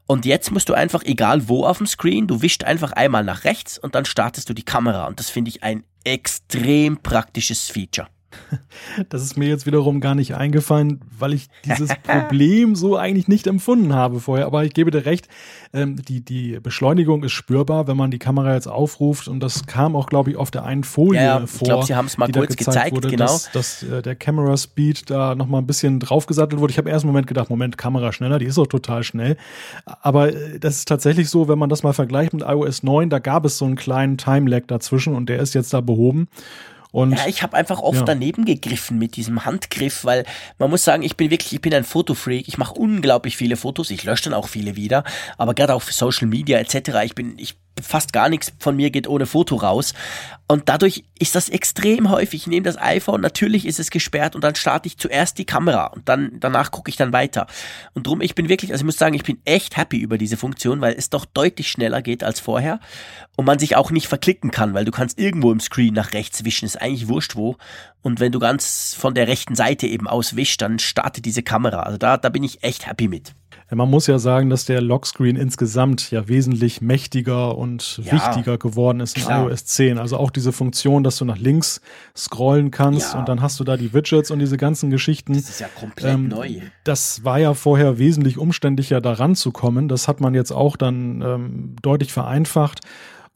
[0.07, 3.43] Und jetzt musst du einfach, egal wo auf dem Screen, du wischst einfach einmal nach
[3.43, 5.05] rechts und dann startest du die Kamera.
[5.05, 8.07] Und das finde ich ein extrem praktisches Feature.
[9.09, 13.47] Das ist mir jetzt wiederum gar nicht eingefallen, weil ich dieses Problem so eigentlich nicht
[13.47, 14.45] empfunden habe vorher.
[14.45, 15.27] Aber ich gebe dir recht,
[15.73, 19.27] ähm, die, die Beschleunigung ist spürbar, wenn man die Kamera jetzt aufruft.
[19.27, 21.47] Und das kam auch, glaube ich, auf der einen Folie ja, vor.
[21.47, 23.25] Ich glaube, sie haben es mal kurz gezeigt, gezeigt wurde, genau.
[23.25, 26.71] Dass, dass äh, der Camera Speed da nochmal ein bisschen draufgesattelt wurde.
[26.71, 29.37] Ich habe erst einen Moment gedacht, Moment, Kamera schneller, die ist auch total schnell.
[29.85, 33.19] Aber äh, das ist tatsächlich so, wenn man das mal vergleicht mit iOS 9, da
[33.19, 36.27] gab es so einen kleinen Time-Lag dazwischen und der ist jetzt da behoben.
[36.91, 38.05] Und, ja, ich habe einfach oft ja.
[38.05, 40.25] daneben gegriffen mit diesem Handgriff, weil
[40.57, 42.47] man muss sagen, ich bin wirklich, ich bin ein Fotofreak.
[42.47, 43.91] Ich mache unglaublich viele Fotos.
[43.91, 45.03] Ich lösche dann auch viele wieder,
[45.37, 47.03] aber gerade auch für Social Media etc.
[47.03, 49.93] Ich bin, ich fast gar nichts von mir geht ohne Foto raus.
[50.49, 52.41] Und dadurch ist das extrem häufig.
[52.41, 55.87] Ich nehme das iPhone, natürlich ist es gesperrt und dann starte ich zuerst die Kamera
[55.87, 57.47] und dann danach gucke ich dann weiter.
[57.93, 60.37] Und drum, ich bin wirklich, also ich muss sagen, ich bin echt happy über diese
[60.37, 62.79] Funktion, weil es doch deutlich schneller geht als vorher
[63.35, 66.45] und man sich auch nicht verklicken kann, weil du kannst irgendwo im Screen nach rechts
[66.45, 67.57] wischen, ist eigentlich wurscht wo.
[68.01, 71.81] Und wenn du ganz von der rechten Seite eben auswischst, dann startet diese Kamera.
[71.81, 73.33] Also da, da bin ich echt happy mit.
[73.69, 79.01] Man muss ja sagen, dass der Lockscreen insgesamt ja wesentlich mächtiger und ja, wichtiger geworden
[79.01, 79.49] ist in klar.
[79.49, 79.97] iOS 10.
[79.97, 81.81] Also auch diese Funktion, dass du nach links
[82.15, 83.19] scrollen kannst ja.
[83.19, 85.33] und dann hast du da die Widgets und diese ganzen Geschichten.
[85.33, 86.61] Das ist ja komplett ähm, neu.
[86.85, 89.89] Das war ja vorher wesentlich umständlicher, daran zu kommen.
[89.89, 92.81] Das hat man jetzt auch dann ähm, deutlich vereinfacht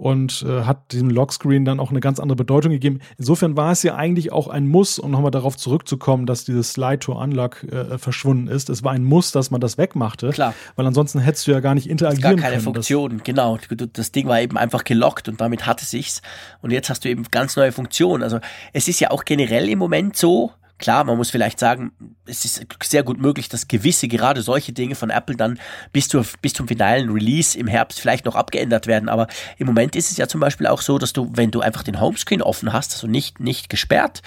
[0.01, 3.01] und äh, hat diesem Lockscreen dann auch eine ganz andere Bedeutung gegeben.
[3.19, 6.97] Insofern war es ja eigentlich auch ein Muss, um nochmal darauf zurückzukommen, dass dieses Slide
[6.97, 8.71] to Unlock äh, verschwunden ist.
[8.71, 10.31] Es war ein Muss, dass man das wegmachte.
[10.31, 10.55] Klar.
[10.75, 12.37] Weil ansonsten hättest du ja gar nicht interagieren können.
[12.37, 12.63] Gar keine können.
[12.63, 13.59] Funktion, das genau.
[13.93, 16.23] Das Ding war eben einfach gelockt und damit hatte sich's.
[16.63, 18.23] Und jetzt hast du eben ganz neue Funktionen.
[18.23, 18.39] Also
[18.73, 21.91] es ist ja auch generell im Moment so, Klar, man muss vielleicht sagen,
[22.25, 25.59] es ist sehr gut möglich, dass gewisse, gerade solche Dinge von Apple dann
[25.93, 29.07] bis, zur, bis zum finalen Release im Herbst vielleicht noch abgeändert werden.
[29.07, 31.83] Aber im Moment ist es ja zum Beispiel auch so, dass du, wenn du einfach
[31.83, 34.21] den Homescreen offen hast, also nicht, nicht gesperrt,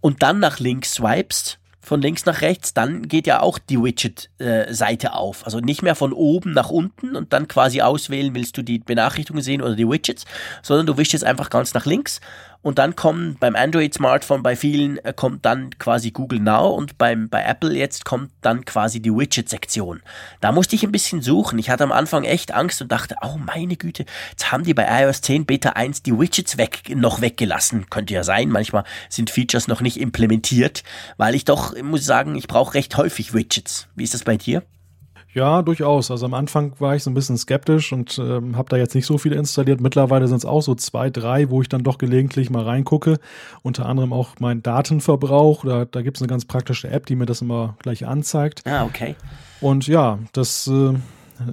[0.00, 5.06] und dann nach links swipest, von links nach rechts, dann geht ja auch die Widget-Seite
[5.08, 5.44] äh, auf.
[5.44, 9.42] Also nicht mehr von oben nach unten und dann quasi auswählen, willst du die Benachrichtigungen
[9.42, 10.24] sehen oder die Widgets,
[10.62, 12.20] sondern du wischst jetzt einfach ganz nach links
[12.62, 17.28] und dann kommen beim Android-Smartphone bei vielen äh, kommt dann quasi Google Now und beim,
[17.28, 20.00] bei Apple jetzt kommt dann quasi die Widget-Sektion.
[20.40, 21.58] Da musste ich ein bisschen suchen.
[21.58, 24.86] Ich hatte am Anfang echt Angst und dachte, oh meine Güte, jetzt haben die bei
[25.02, 27.90] iOS 10 Beta 1 die Widgets weg, noch weggelassen.
[27.90, 28.48] Könnte ja sein.
[28.48, 30.84] Manchmal sind Features noch nicht implementiert,
[31.16, 33.88] weil ich doch, muss sagen, ich brauche recht häufig Widgets.
[33.96, 34.62] Wie ist das bei dir?
[35.34, 36.10] Ja, durchaus.
[36.10, 39.06] Also am Anfang war ich so ein bisschen skeptisch und ähm, habe da jetzt nicht
[39.06, 39.80] so viele installiert.
[39.80, 43.18] Mittlerweile sind es auch so zwei, drei, wo ich dann doch gelegentlich mal reingucke.
[43.62, 45.64] Unter anderem auch mein Datenverbrauch.
[45.64, 48.62] Da, da gibt es eine ganz praktische App, die mir das immer gleich anzeigt.
[48.66, 49.16] Ah, okay.
[49.62, 50.94] Und ja, das äh,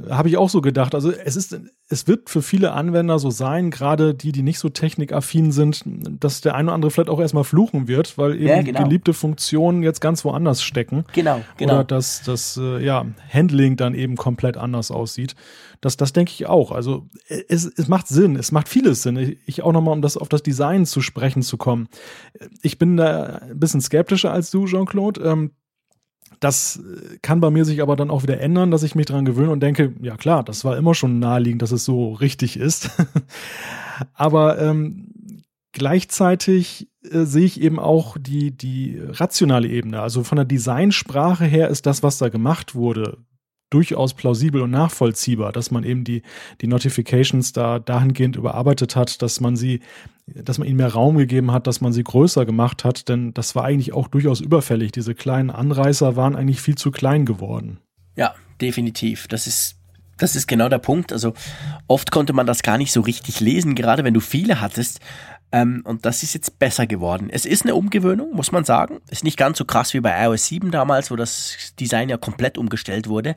[0.09, 0.95] habe ich auch so gedacht.
[0.95, 1.59] Also es ist
[1.91, 5.83] es wird für viele Anwender so sein, gerade die, die nicht so technikaffin sind,
[6.19, 8.83] dass der eine oder andere vielleicht auch erstmal fluchen wird, weil eben ja, genau.
[8.83, 11.05] geliebte Funktionen jetzt ganz woanders stecken.
[11.13, 11.73] Genau, genau.
[11.73, 15.35] Oder dass das äh, ja, Handling dann eben komplett anders aussieht.
[15.81, 16.71] Das, das denke ich auch.
[16.71, 19.37] Also es, es macht Sinn, es macht vieles Sinn.
[19.45, 21.87] Ich auch nochmal, um das auf das Design zu sprechen zu kommen.
[22.61, 25.21] Ich bin da ein bisschen skeptischer als du, Jean-Claude.
[25.21, 25.51] Ähm,
[26.39, 29.25] das äh, kann bei mir sich aber dann auch wieder ändern, dass ich mich dran
[29.25, 32.89] gewöhne und denke, ja klar, das war immer schon naheliegend, dass es so richtig ist.
[34.13, 35.09] aber ähm,
[35.71, 40.01] gleichzeitig äh, sehe ich eben auch die, die rationale Ebene.
[40.01, 43.17] Also von der Designsprache her ist das, was da gemacht wurde,
[43.69, 46.21] durchaus plausibel und nachvollziehbar, dass man eben die,
[46.61, 49.81] die Notifications da dahingehend überarbeitet hat, dass man sie,
[50.25, 53.55] dass man ihnen mehr Raum gegeben hat, dass man sie größer gemacht hat, denn das
[53.55, 54.91] war eigentlich auch durchaus überfällig.
[54.91, 57.79] Diese kleinen Anreißer waren eigentlich viel zu klein geworden.
[58.15, 59.27] Ja, definitiv.
[59.27, 59.79] Das ist
[60.19, 61.11] das ist genau der Punkt.
[61.11, 61.33] Also
[61.87, 64.99] oft konnte man das gar nicht so richtig lesen, gerade wenn du viele hattest.
[65.51, 67.29] Ähm, und das ist jetzt besser geworden.
[67.31, 68.99] Es ist eine Umgewöhnung, muss man sagen.
[69.09, 72.57] Ist nicht ganz so krass wie bei iOS 7 damals, wo das Design ja komplett
[72.57, 73.35] umgestellt wurde.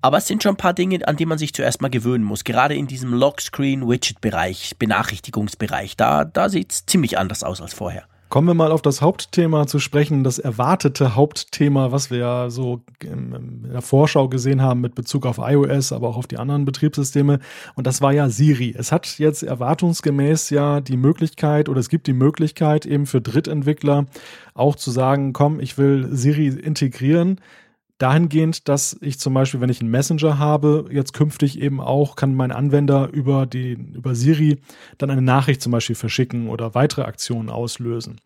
[0.00, 2.44] Aber es sind schon ein paar Dinge, an die man sich zuerst mal gewöhnen muss.
[2.44, 8.04] Gerade in diesem Lockscreen-Widget-Bereich, Benachrichtigungsbereich, da, da sieht es ziemlich anders aus als vorher.
[8.28, 12.82] Kommen wir mal auf das Hauptthema zu sprechen, das erwartete Hauptthema, was wir ja so
[13.02, 17.38] in der Vorschau gesehen haben mit Bezug auf iOS, aber auch auf die anderen Betriebssysteme.
[17.74, 18.74] Und das war ja Siri.
[18.76, 24.04] Es hat jetzt erwartungsgemäß ja die Möglichkeit oder es gibt die Möglichkeit eben für Drittentwickler
[24.52, 27.40] auch zu sagen, komm, ich will Siri integrieren
[27.98, 32.34] dahingehend, dass ich zum Beispiel, wenn ich einen Messenger habe, jetzt künftig eben auch kann
[32.34, 34.58] mein Anwender über die, über Siri
[34.98, 38.20] dann eine Nachricht zum Beispiel verschicken oder weitere Aktionen auslösen.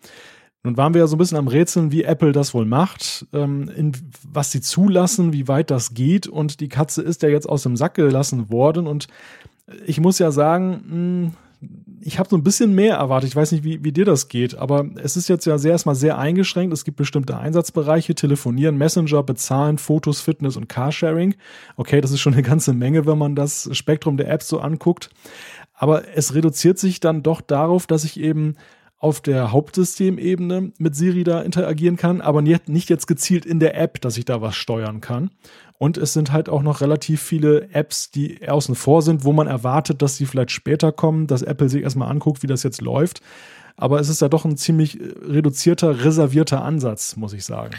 [0.65, 3.69] Nun waren wir ja so ein bisschen am Rätseln, wie Apple das wohl macht, ähm,
[3.75, 3.93] in,
[4.31, 6.29] was sie zulassen, wie weit das geht.
[6.29, 8.87] Und die Katze ist ja jetzt aus dem Sack gelassen worden.
[8.87, 9.09] Und
[9.87, 11.33] ich muss ja sagen, mh, hm,
[12.05, 13.31] ich habe so ein bisschen mehr erwartet.
[13.31, 15.95] Ich weiß nicht, wie, wie dir das geht, aber es ist jetzt ja sehr erstmal
[15.95, 16.73] sehr eingeschränkt.
[16.73, 21.35] Es gibt bestimmte Einsatzbereiche, telefonieren, Messenger, bezahlen, Fotos, Fitness und Carsharing.
[21.77, 25.11] Okay, das ist schon eine ganze Menge, wenn man das Spektrum der Apps so anguckt.
[25.75, 28.57] Aber es reduziert sich dann doch darauf, dass ich eben
[28.99, 34.01] auf der Hauptsystemebene mit Siri da interagieren kann, aber nicht jetzt gezielt in der App,
[34.01, 35.31] dass ich da was steuern kann.
[35.83, 39.49] Und es sind halt auch noch relativ viele Apps, die außen vor sind, wo man
[39.49, 43.21] erwartet, dass sie vielleicht später kommen, dass Apple sich erstmal anguckt, wie das jetzt läuft.
[43.77, 47.73] Aber es ist ja doch ein ziemlich reduzierter, reservierter Ansatz, muss ich sagen.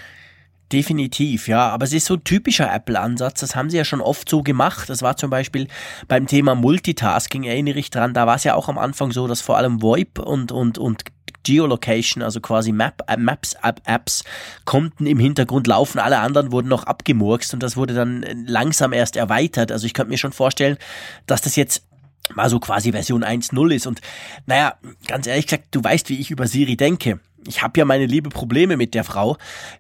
[0.73, 1.69] Definitiv, ja.
[1.69, 3.39] Aber es ist so ein typischer Apple-Ansatz.
[3.39, 4.89] Das haben sie ja schon oft so gemacht.
[4.89, 5.69] Das war zum Beispiel
[6.09, 8.13] beim Thema Multitasking, erinnere ich dran.
[8.13, 11.05] Da war es ja auch am Anfang so, dass vor allem VoIP und, und, und
[11.43, 14.23] Geolocation, also quasi Map, äh, Maps, App, Apps,
[14.65, 15.99] konnten im Hintergrund laufen.
[15.99, 19.71] Alle anderen wurden noch abgemurkst und das wurde dann langsam erst erweitert.
[19.71, 20.77] Also ich könnte mir schon vorstellen,
[21.27, 21.84] dass das jetzt
[22.34, 23.88] mal so quasi Version 1.0 ist.
[23.88, 24.01] Und
[24.45, 24.75] naja,
[25.08, 27.19] ganz ehrlich gesagt, du weißt, wie ich über Siri denke.
[27.45, 29.38] Ich habe ja meine liebe Probleme mit der Frau.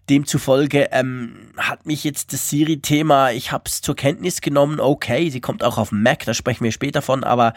[0.09, 5.39] Demzufolge ähm, hat mich jetzt das Siri-Thema, ich habe es zur Kenntnis genommen, okay, sie
[5.39, 7.53] kommt auch auf Mac, da sprechen wir später von, aber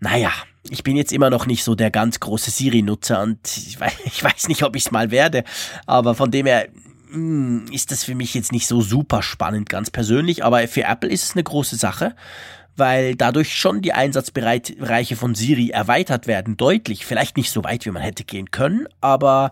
[0.00, 0.32] naja,
[0.70, 4.22] ich bin jetzt immer noch nicht so der ganz große Siri-Nutzer und ich weiß, ich
[4.22, 5.44] weiß nicht, ob ich es mal werde,
[5.86, 6.68] aber von dem her
[7.10, 10.84] mh, hm, ist das für mich jetzt nicht so super spannend, ganz persönlich, aber für
[10.84, 12.14] Apple ist es eine große Sache,
[12.76, 17.90] weil dadurch schon die Einsatzbereiche von Siri erweitert werden, deutlich, vielleicht nicht so weit, wie
[17.90, 19.50] man hätte gehen können, aber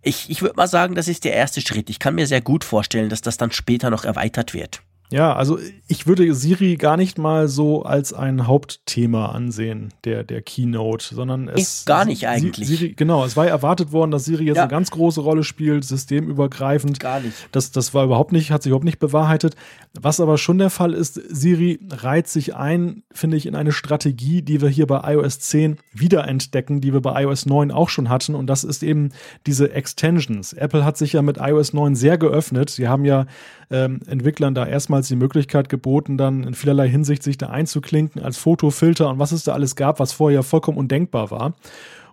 [0.00, 1.88] ich, ich würde mal sagen, das ist der erste Schritt.
[1.88, 4.82] Ich kann mir sehr gut vorstellen, dass das dann später noch erweitert wird.
[5.12, 10.40] Ja, also ich würde Siri gar nicht mal so als ein Hauptthema ansehen, der, der
[10.40, 11.84] Keynote, sondern es.
[11.84, 12.66] Gar nicht eigentlich.
[12.66, 14.62] Siri, genau, es war erwartet worden, dass Siri jetzt ja.
[14.62, 16.98] eine ganz große Rolle spielt, systemübergreifend.
[16.98, 17.36] Gar nicht.
[17.52, 19.54] Das, das war überhaupt nicht, hat sich überhaupt nicht bewahrheitet.
[19.92, 24.40] Was aber schon der Fall ist, Siri reiht sich ein, finde ich, in eine Strategie,
[24.40, 28.34] die wir hier bei iOS 10 wiederentdecken, die wir bei iOS 9 auch schon hatten.
[28.34, 29.10] Und das ist eben
[29.46, 30.54] diese Extensions.
[30.54, 32.70] Apple hat sich ja mit iOS 9 sehr geöffnet.
[32.70, 33.26] Sie haben ja
[33.72, 38.38] ähm, Entwicklern da erstmals die Möglichkeit geboten, dann in vielerlei Hinsicht sich da einzuklinken als
[38.38, 41.54] Fotofilter und was es da alles gab, was vorher vollkommen undenkbar war.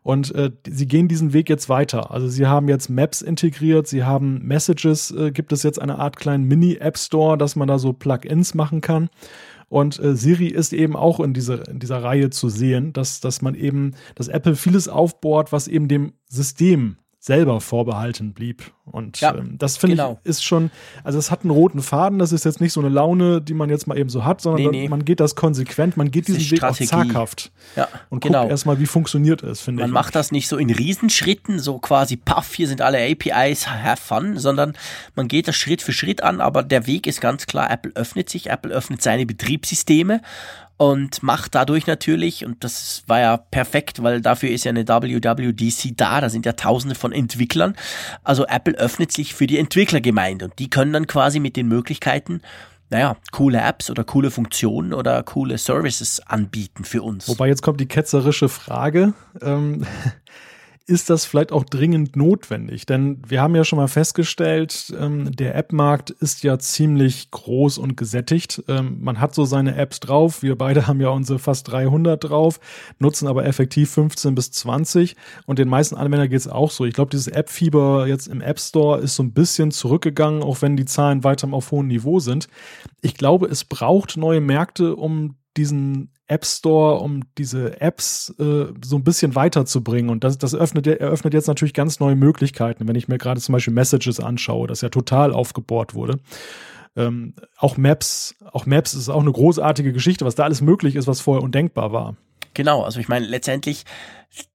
[0.01, 2.11] Und äh, sie gehen diesen Weg jetzt weiter.
[2.11, 6.15] Also sie haben jetzt Maps integriert, sie haben Messages, äh, gibt es jetzt eine Art
[6.15, 9.09] kleinen Mini-App Store, dass man da so Plugins machen kann.
[9.67, 13.41] Und äh, Siri ist eben auch in dieser, in dieser Reihe zu sehen, dass, dass
[13.41, 18.71] man eben, dass Apple vieles aufbohrt, was eben dem System selber vorbehalten blieb.
[18.85, 20.19] Und ja, ähm, das finde genau.
[20.23, 20.71] ich ist schon,
[21.03, 23.69] also es hat einen roten Faden, das ist jetzt nicht so eine Laune, die man
[23.69, 24.89] jetzt mal eben so hat, sondern nee, nee.
[24.89, 27.51] man geht das konsequent, man geht diesen Weg auch zaghaft.
[27.75, 28.39] Ja, und genau.
[28.39, 29.87] guckt erstmal, wie funktioniert es, finde ich.
[29.87, 34.01] Man macht das nicht so in Riesenschritten, so quasi, paff, hier sind alle APIs, have
[34.01, 34.73] fun, sondern
[35.15, 38.29] man geht das Schritt für Schritt an, aber der Weg ist ganz klar, Apple öffnet
[38.29, 40.21] sich, Apple öffnet seine Betriebssysteme
[40.79, 45.97] und macht dadurch natürlich, und das war ja perfekt, weil dafür ist ja eine WWDC
[45.97, 47.75] da, da sind ja tausende von Entwicklern.
[48.23, 52.41] Also Apple öffnet sich für die Entwicklergemeinde und die können dann quasi mit den Möglichkeiten
[52.91, 57.27] naja, coole Apps oder coole Funktionen oder coole Services anbieten für uns.
[57.27, 59.13] Wobei jetzt kommt die ketzerische Frage.
[59.41, 59.85] Ähm,
[60.89, 62.87] ist das vielleicht auch dringend notwendig?
[62.87, 67.95] Denn wir haben ja schon mal festgestellt, ähm, der App-Markt ist ja ziemlich groß und
[67.95, 68.63] gesättigt.
[68.67, 70.41] Ähm, man hat so seine Apps drauf.
[70.41, 72.59] Wir beide haben ja unsere fast 300 drauf,
[72.97, 75.15] nutzen aber effektiv 15 bis 20.
[75.45, 76.85] Und den meisten Anwendern geht es auch so.
[76.85, 80.75] Ich glaube, dieses App-Fieber jetzt im App Store ist so ein bisschen zurückgegangen, auch wenn
[80.75, 82.47] die Zahlen weiter auf hohem Niveau sind.
[83.01, 88.95] Ich glaube, es braucht neue Märkte, um diesen App Store, um diese Apps äh, so
[88.95, 90.09] ein bisschen weiterzubringen.
[90.09, 92.87] Und das, das öffnet, eröffnet jetzt natürlich ganz neue Möglichkeiten.
[92.87, 96.19] Wenn ich mir gerade zum Beispiel Messages anschaue, das ja total aufgebohrt wurde.
[96.95, 101.07] Ähm, auch Maps, auch Maps ist auch eine großartige Geschichte, was da alles möglich ist,
[101.07, 102.15] was vorher undenkbar war.
[102.53, 103.85] Genau, also ich meine, letztendlich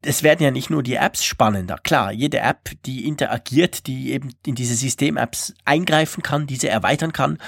[0.02, 1.78] es werden ja nicht nur die Apps spannender.
[1.82, 7.38] Klar, jede App, die interagiert, die eben in diese System-Apps eingreifen kann, diese erweitern kann,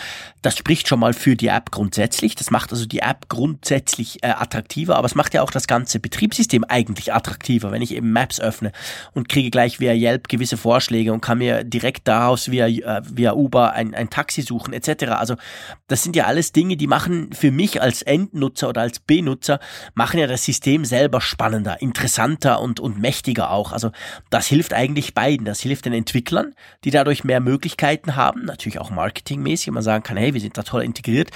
[0.43, 2.35] das spricht schon mal für die App grundsätzlich.
[2.35, 6.01] Das macht also die App grundsätzlich äh, attraktiver, aber es macht ja auch das ganze
[6.01, 8.73] Betriebssystem eigentlich attraktiver, wenn ich eben Maps öffne
[9.13, 13.35] und kriege gleich via Yelp gewisse Vorschläge und kann mir direkt daraus via, äh, via
[13.35, 15.05] Uber ein, ein Taxi suchen etc.
[15.11, 15.37] Also
[15.89, 19.61] das sind ja alles Dinge, die machen für mich als Endnutzer oder als Benutzer,
[19.95, 23.73] machen ja das System selber spannender, interessanter interessanter und, und mächtiger auch.
[23.73, 23.91] Also
[24.31, 25.45] das hilft eigentlich beiden.
[25.45, 30.17] Das hilft den Entwicklern, die dadurch mehr Möglichkeiten haben, natürlich auch marketingmäßig, man sagen kann,
[30.17, 31.31] hey, wir sind da toll integriert.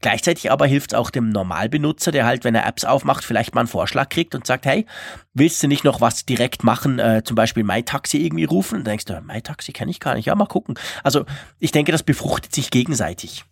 [0.00, 3.62] Gleichzeitig aber hilft es auch dem Normalbenutzer, der halt, wenn er Apps aufmacht, vielleicht mal
[3.62, 4.86] einen Vorschlag kriegt und sagt, hey,
[5.34, 8.78] willst du nicht noch was direkt machen, äh, zum Beispiel MyTaxi irgendwie rufen?
[8.78, 10.26] Und dann denkst du, MyTaxi kenne ich gar nicht.
[10.26, 10.74] Ja, mal gucken.
[11.02, 11.24] Also
[11.60, 13.44] ich denke, das befruchtet sich gegenseitig.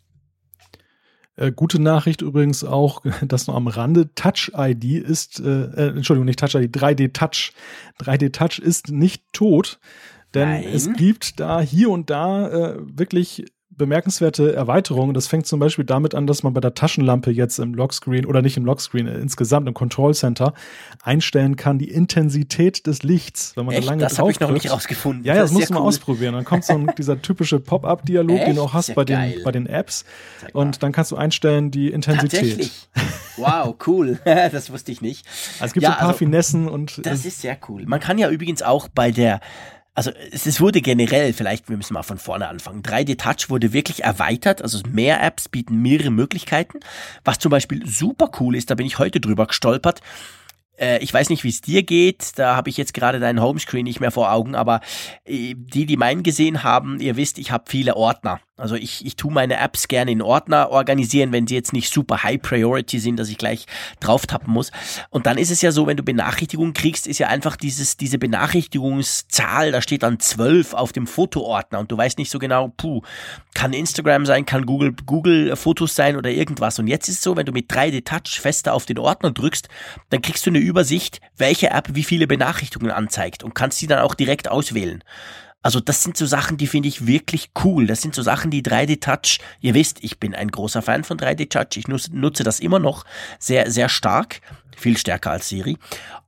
[1.37, 6.27] Äh, gute Nachricht übrigens auch, dass nur am Rande Touch ID ist, äh, äh Entschuldigung,
[6.27, 7.53] nicht Touch ID, 3D Touch.
[8.01, 9.81] 3D Touch ist nicht tot,
[10.35, 10.65] denn Nein.
[10.73, 15.15] es gibt da hier und da äh, wirklich bemerkenswerte Erweiterungen.
[15.15, 18.43] Das fängt zum Beispiel damit an, dass man bei der Taschenlampe jetzt im Lockscreen oder
[18.43, 20.55] nicht im Lockscreen, äh, insgesamt im Control Center
[21.03, 23.85] einstellen kann, die Intensität des Lichts, wenn man Echt?
[23.85, 25.25] da lange Das habe ich noch nicht rausgefunden.
[25.25, 25.89] Ja, ja, das, das musst du mal cool.
[25.89, 26.35] ausprobieren.
[26.35, 29.67] Dann kommt so ein, dieser typische Pop-up-Dialog, den du auch hast bei den, bei den
[29.67, 30.05] Apps.
[30.53, 32.41] Und dann kannst du einstellen die Intensität.
[32.41, 32.89] Tatsächlich.
[33.37, 34.21] Wow, cool.
[34.25, 35.27] das wusste ich nicht.
[35.55, 37.05] Also es gibt ja, so ein paar also, Finessen und.
[37.07, 37.85] Das ist sehr cool.
[37.87, 39.41] Man kann ja übrigens auch bei der
[39.95, 42.83] also es, wurde generell, vielleicht wir müssen mal von vorne anfangen.
[42.83, 46.81] 3D Touch wurde wirklich erweitert, also mehr Apps bieten mehrere Möglichkeiten.
[47.25, 50.01] Was zum Beispiel super cool ist, da bin ich heute drüber gestolpert.
[50.79, 53.85] Äh, ich weiß nicht, wie es dir geht, da habe ich jetzt gerade deinen Homescreen
[53.85, 54.81] nicht mehr vor Augen, aber
[55.25, 58.41] äh, die, die meinen gesehen haben, ihr wisst, ich habe viele Ordner.
[58.59, 62.23] Also ich, ich tue meine Apps gerne in Ordner organisieren, wenn sie jetzt nicht super
[62.23, 63.65] high priority sind, dass ich gleich
[63.99, 64.71] drauf tappen muss.
[65.09, 68.19] Und dann ist es ja so, wenn du Benachrichtigungen kriegst, ist ja einfach dieses, diese
[68.19, 73.01] Benachrichtigungszahl, da steht dann 12 auf dem Fotoordner und du weißt nicht so genau, puh,
[73.55, 76.79] kann Instagram sein, kann Google, Google Fotos sein oder irgendwas.
[76.79, 79.69] Und jetzt ist es so, wenn du mit 3D Touch fester auf den Ordner drückst,
[80.11, 84.01] dann kriegst du eine Übersicht, welche App wie viele Benachrichtigungen anzeigt und kannst sie dann
[84.01, 85.03] auch direkt auswählen.
[85.63, 87.87] Also das sind so Sachen, die finde ich wirklich cool.
[87.87, 91.19] Das sind so Sachen, die 3D Touch, ihr wisst, ich bin ein großer Fan von
[91.19, 91.77] 3D Touch.
[91.77, 93.05] Ich nutze, das immer noch
[93.39, 94.41] sehr, sehr stark.
[94.77, 95.79] Viel stärker als Siri.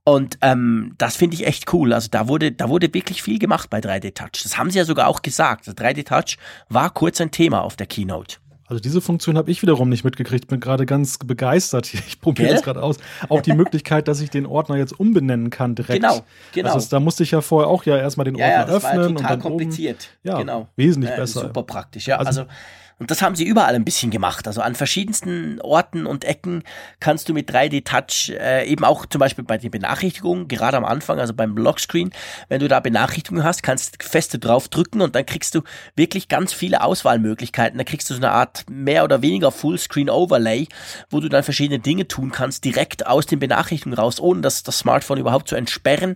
[0.03, 1.91] Und ähm, das finde ich echt cool.
[1.91, 4.43] Also da wurde, da wurde wirklich viel gemacht bei 3D Touch.
[4.43, 5.67] Das haben sie ja sogar auch gesagt.
[5.67, 6.37] 3D Touch
[6.69, 8.37] war kurz ein Thema auf der Keynote.
[8.67, 10.47] Also diese Funktion habe ich wiederum nicht mitgekriegt.
[10.47, 11.91] Bin gerade ganz begeistert.
[12.07, 12.97] Ich probiere das gerade aus.
[13.29, 16.01] Auch die Möglichkeit, dass ich den Ordner jetzt umbenennen kann direkt.
[16.01, 16.21] Genau,
[16.53, 16.73] genau.
[16.73, 19.07] Also da musste ich ja vorher auch ja erstmal den Ordner ja, das öffnen war
[19.07, 20.09] total und dann kompliziert.
[20.23, 20.67] Oben, ja, genau.
[20.75, 21.41] wesentlich äh, besser.
[21.41, 22.07] Super praktisch.
[22.07, 22.51] Ja, also, also
[22.97, 24.47] und das haben sie überall ein bisschen gemacht.
[24.47, 26.63] Also an verschiedensten Orten und Ecken
[27.01, 31.19] kannst du mit 3D-Touch äh, eben auch zum Beispiel bei den Benachrichtigungen, gerade am Anfang,
[31.19, 32.11] also beim Lockscreen,
[32.47, 35.61] wenn du da Benachrichtigungen hast, kannst feste drauf drücken und dann kriegst du
[35.95, 37.77] wirklich ganz viele Auswahlmöglichkeiten.
[37.77, 40.67] Da kriegst du so eine Art mehr oder weniger Fullscreen-Overlay,
[41.09, 44.79] wo du dann verschiedene Dinge tun kannst, direkt aus den Benachrichtigungen raus, ohne das, das
[44.79, 46.15] Smartphone überhaupt zu entsperren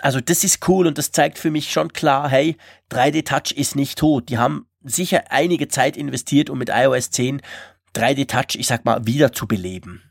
[0.00, 2.56] also das ist cool und das zeigt für mich schon klar, hey,
[2.90, 4.28] 3D Touch ist nicht tot.
[4.28, 7.40] Die haben sicher einige Zeit investiert, um mit iOS 10
[7.94, 10.02] 3D Touch, ich sag mal, wieder zu beleben.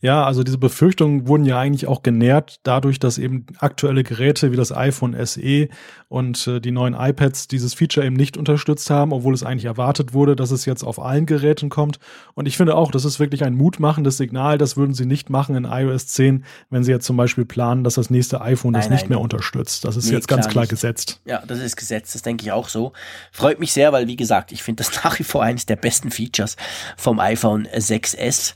[0.00, 4.56] Ja, also diese Befürchtungen wurden ja eigentlich auch genährt dadurch, dass eben aktuelle Geräte wie
[4.56, 5.68] das iPhone SE
[6.08, 10.12] und äh, die neuen iPads dieses Feature eben nicht unterstützt haben, obwohl es eigentlich erwartet
[10.12, 12.00] wurde, dass es jetzt auf allen Geräten kommt.
[12.34, 14.58] Und ich finde auch, das ist wirklich ein mutmachendes Signal.
[14.58, 17.94] Das würden sie nicht machen in iOS 10, wenn sie jetzt zum Beispiel planen, dass
[17.94, 19.84] das nächste iPhone nein, das nicht mehr unterstützt.
[19.84, 21.20] Das ist nee, jetzt ganz klar, klar gesetzt.
[21.24, 22.12] Ja, das ist gesetzt.
[22.16, 22.92] Das denke ich auch so.
[23.30, 26.10] Freut mich sehr, weil wie gesagt, ich finde das nach wie vor eines der besten
[26.10, 26.56] Features
[26.96, 28.54] vom iPhone 6S.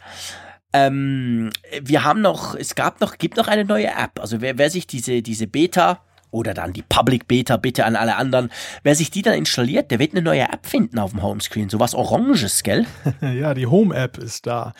[0.77, 1.51] Ähm,
[1.83, 4.21] wir haben noch, es gab noch, gibt noch eine neue App.
[4.21, 6.03] Also wer, wer sich diese, diese Beta
[6.37, 8.51] oder dann die Public Beta bitte an alle anderen.
[8.83, 11.71] Wer sich die dann installiert, der wird eine neue App finden auf dem Homescreen.
[11.71, 12.87] So was Oranges, gell?
[13.21, 14.75] ja, die Home-App ist da.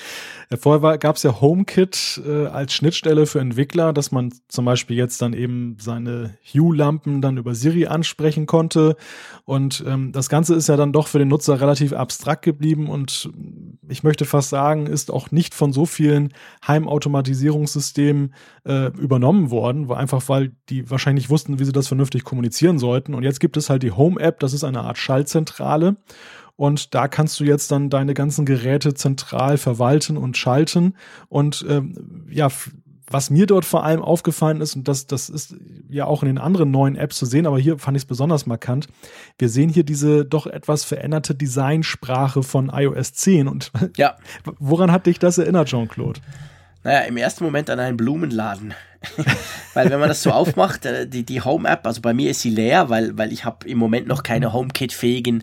[0.57, 5.23] Vorher gab es ja HomeKit äh, als Schnittstelle für Entwickler, dass man zum Beispiel jetzt
[5.23, 8.97] dann eben seine Hue-Lampen dann über Siri ansprechen konnte.
[9.45, 13.31] Und ähm, das Ganze ist ja dann doch für den Nutzer relativ abstrakt geblieben und
[13.89, 16.33] ich möchte fast sagen, ist auch nicht von so vielen
[16.67, 22.79] Heimautomatisierungssystemen äh, übernommen worden, weil einfach weil die wahrscheinlich wussten, wie sie das vernünftig kommunizieren
[22.79, 23.15] sollten.
[23.15, 25.97] Und jetzt gibt es halt die Home-App, das ist eine Art Schaltzentrale.
[26.57, 30.95] Und da kannst du jetzt dann deine ganzen Geräte zentral verwalten und schalten.
[31.29, 32.49] Und ähm, ja,
[33.09, 35.55] was mir dort vor allem aufgefallen ist, und das, das ist
[35.89, 38.47] ja auch in den anderen neuen Apps zu sehen, aber hier fand ich es besonders
[38.47, 38.89] markant,
[39.39, 43.49] wir sehen hier diese doch etwas veränderte Designsprache von iOS 10.
[43.49, 44.17] Und ja.
[44.59, 46.21] woran hat dich das erinnert, Jean-Claude?
[46.87, 48.73] Naja, im ersten Moment an einen Blumenladen.
[49.75, 52.51] weil wenn man das so aufmacht, äh, die, die Home-App, also bei mir ist sie
[52.51, 55.43] leer, weil, weil ich habe im Moment noch keine HomeKit-fähigen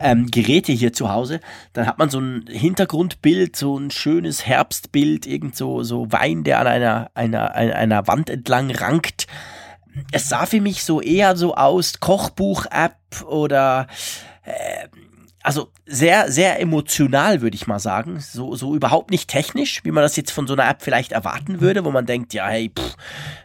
[0.00, 1.38] ähm, Geräte hier zu Hause.
[1.74, 6.58] Dann hat man so ein Hintergrundbild, so ein schönes Herbstbild, irgend so, so Wein, der
[6.58, 9.28] an einer, einer, einer Wand entlang rankt.
[10.10, 13.86] Es sah für mich so eher so aus, Kochbuch-App oder
[14.42, 14.88] äh,
[15.42, 18.20] also sehr, sehr emotional, würde ich mal sagen.
[18.20, 21.60] So, so überhaupt nicht technisch, wie man das jetzt von so einer App vielleicht erwarten
[21.60, 22.96] würde, wo man denkt, ja, hey, pff,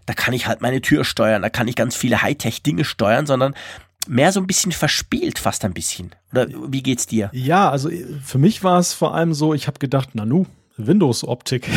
[0.06, 3.56] da kann ich halt meine Tür steuern, da kann ich ganz viele Hightech-Dinge steuern, sondern
[4.08, 6.12] mehr so ein bisschen verspielt, fast ein bisschen.
[6.32, 7.30] Oder wie geht's dir?
[7.34, 7.90] Ja, also
[8.24, 10.46] für mich war es vor allem so, ich habe gedacht, Nanu,
[10.78, 11.70] Windows-Optik.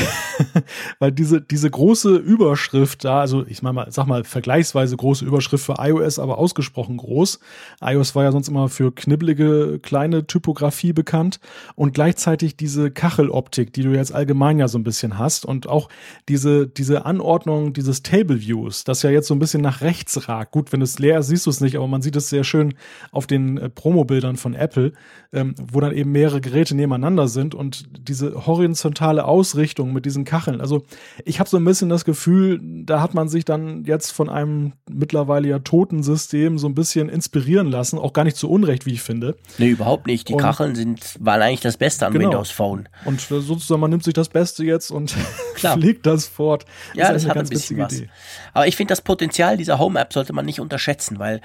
[0.99, 5.65] Weil diese, diese große Überschrift da, also ich meine mal, sag mal, vergleichsweise große Überschrift
[5.65, 7.39] für iOS, aber ausgesprochen groß.
[7.81, 11.39] iOS war ja sonst immer für knibbelige kleine Typografie bekannt
[11.77, 15.89] und gleichzeitig diese Kacheloptik, die du jetzt allgemein ja so ein bisschen hast und auch
[16.29, 20.53] diese, diese Anordnung dieses Table Views, das ja jetzt so ein bisschen nach rechts ragt.
[20.53, 22.75] Gut, wenn es leer ist, siehst du es nicht, aber man sieht es sehr schön
[23.13, 24.93] auf den äh, Promobildern von Apple,
[25.33, 30.25] ähm, wo dann eben mehrere Geräte nebeneinander sind und diese horizontal horizontale Ausrichtung mit diesen
[30.25, 30.61] Kacheln.
[30.61, 30.83] Also
[31.25, 34.73] ich habe so ein bisschen das Gefühl, da hat man sich dann jetzt von einem
[34.91, 38.93] mittlerweile ja toten System so ein bisschen inspirieren lassen, auch gar nicht zu Unrecht, wie
[38.93, 39.37] ich finde.
[39.59, 40.29] Nee, überhaupt nicht.
[40.29, 42.27] Die und, Kacheln sind, waren eigentlich das Beste an genau.
[42.27, 42.89] Windows Phone.
[43.05, 45.11] Und sozusagen, man nimmt sich das Beste jetzt und
[45.55, 46.65] fliegt das fort.
[46.95, 47.93] Das ja, das hat ein bisschen was.
[47.93, 48.09] Idee.
[48.55, 51.41] Aber ich finde, das Potenzial dieser Home-App sollte man nicht unterschätzen, weil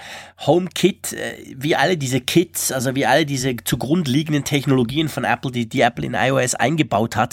[0.46, 5.52] HomeKit, äh, wie alle diese Kits, also wie alle diese zugrunde liegenden Technologien von Apple,
[5.52, 7.33] die, die Apple in iOS eingebaut hat,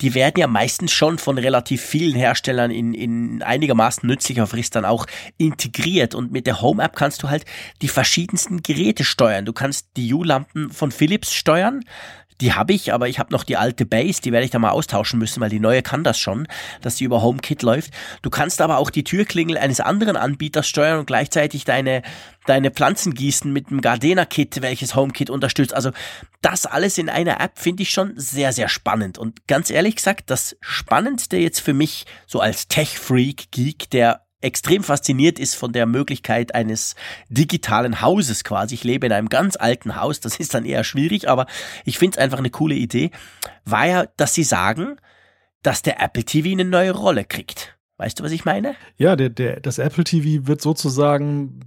[0.00, 4.84] die werden ja meistens schon von relativ vielen Herstellern in, in einigermaßen nützlicher Frist dann
[4.84, 5.06] auch
[5.38, 6.14] integriert.
[6.14, 7.44] Und mit der Home-App kannst du halt
[7.82, 9.44] die verschiedensten Geräte steuern.
[9.44, 11.84] Du kannst die U-Lampen von Philips steuern.
[12.40, 14.70] Die habe ich, aber ich habe noch die alte Base, die werde ich da mal
[14.70, 16.48] austauschen müssen, weil die neue kann das schon,
[16.80, 17.92] dass die über HomeKit läuft.
[18.22, 22.02] Du kannst aber auch die Türklingel eines anderen Anbieters steuern und gleichzeitig deine,
[22.46, 25.74] deine Pflanzen gießen mit dem Gardena-Kit, welches HomeKit unterstützt.
[25.74, 25.90] Also
[26.42, 29.16] das alles in einer App finde ich schon sehr, sehr spannend.
[29.16, 35.38] Und ganz ehrlich gesagt, das Spannendste jetzt für mich so als Tech-Freak-Geek, der extrem fasziniert
[35.38, 36.94] ist von der Möglichkeit eines
[37.28, 38.74] digitalen Hauses quasi.
[38.74, 41.46] Ich lebe in einem ganz alten Haus, das ist dann eher schwierig, aber
[41.84, 43.10] ich finde es einfach eine coole Idee,
[43.64, 44.96] war ja, dass sie sagen,
[45.62, 47.76] dass der Apple TV eine neue Rolle kriegt.
[47.96, 48.74] Weißt du, was ich meine?
[48.98, 51.60] Ja, der, der, das Apple TV wird sozusagen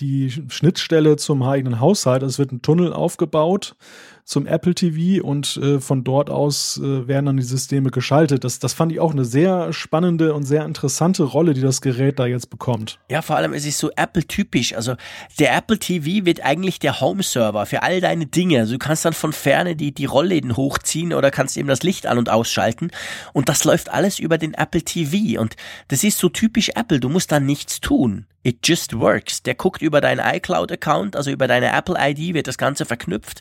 [0.00, 2.22] die Schnittstelle zum eigenen Haushalt.
[2.22, 3.76] Es wird ein Tunnel aufgebaut
[4.24, 8.44] zum Apple TV und äh, von dort aus äh, werden dann die Systeme geschaltet.
[8.44, 12.18] Das, das fand ich auch eine sehr spannende und sehr interessante Rolle, die das Gerät
[12.18, 12.98] da jetzt bekommt.
[13.10, 14.74] Ja, vor allem es ist so Apple-typisch.
[14.74, 14.94] Also
[15.38, 18.60] der Apple TV wird eigentlich der Home-Server für all deine Dinge.
[18.60, 22.06] Also du kannst dann von ferne die, die Rollläden hochziehen oder kannst eben das Licht
[22.06, 22.90] an- und ausschalten.
[23.34, 25.38] Und das läuft alles über den Apple TV.
[25.38, 25.56] Und
[25.88, 26.98] das ist so typisch Apple.
[26.98, 28.26] Du musst da nichts tun.
[28.42, 29.42] It just works.
[29.42, 33.40] Der guckt über deinen iCloud-Account, also über deine Apple-ID wird das Ganze verknüpft.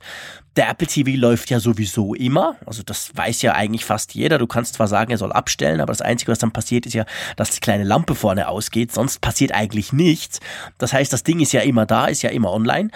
[0.56, 2.58] Der Apple TV läuft ja sowieso immer.
[2.66, 4.38] Also das weiß ja eigentlich fast jeder.
[4.38, 7.06] Du kannst zwar sagen, er soll abstellen, aber das Einzige, was dann passiert, ist ja,
[7.36, 8.92] dass die kleine Lampe vorne ausgeht.
[8.92, 10.40] Sonst passiert eigentlich nichts.
[10.78, 12.90] Das heißt, das Ding ist ja immer da, ist ja immer online.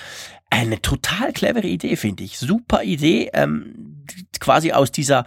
[0.50, 2.38] Eine total clevere Idee, finde ich.
[2.38, 4.06] Super Idee, ähm,
[4.40, 5.26] quasi aus dieser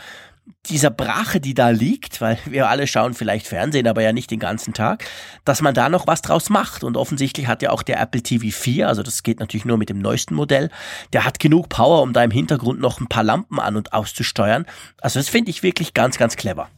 [0.66, 4.38] dieser Brache, die da liegt, weil wir alle schauen vielleicht Fernsehen, aber ja nicht den
[4.38, 5.04] ganzen Tag,
[5.44, 6.84] dass man da noch was draus macht.
[6.84, 9.88] Und offensichtlich hat ja auch der Apple TV 4, also das geht natürlich nur mit
[9.88, 10.70] dem neuesten Modell,
[11.12, 14.66] der hat genug Power, um da im Hintergrund noch ein paar Lampen an und auszusteuern.
[15.00, 16.68] Also das finde ich wirklich ganz, ganz clever.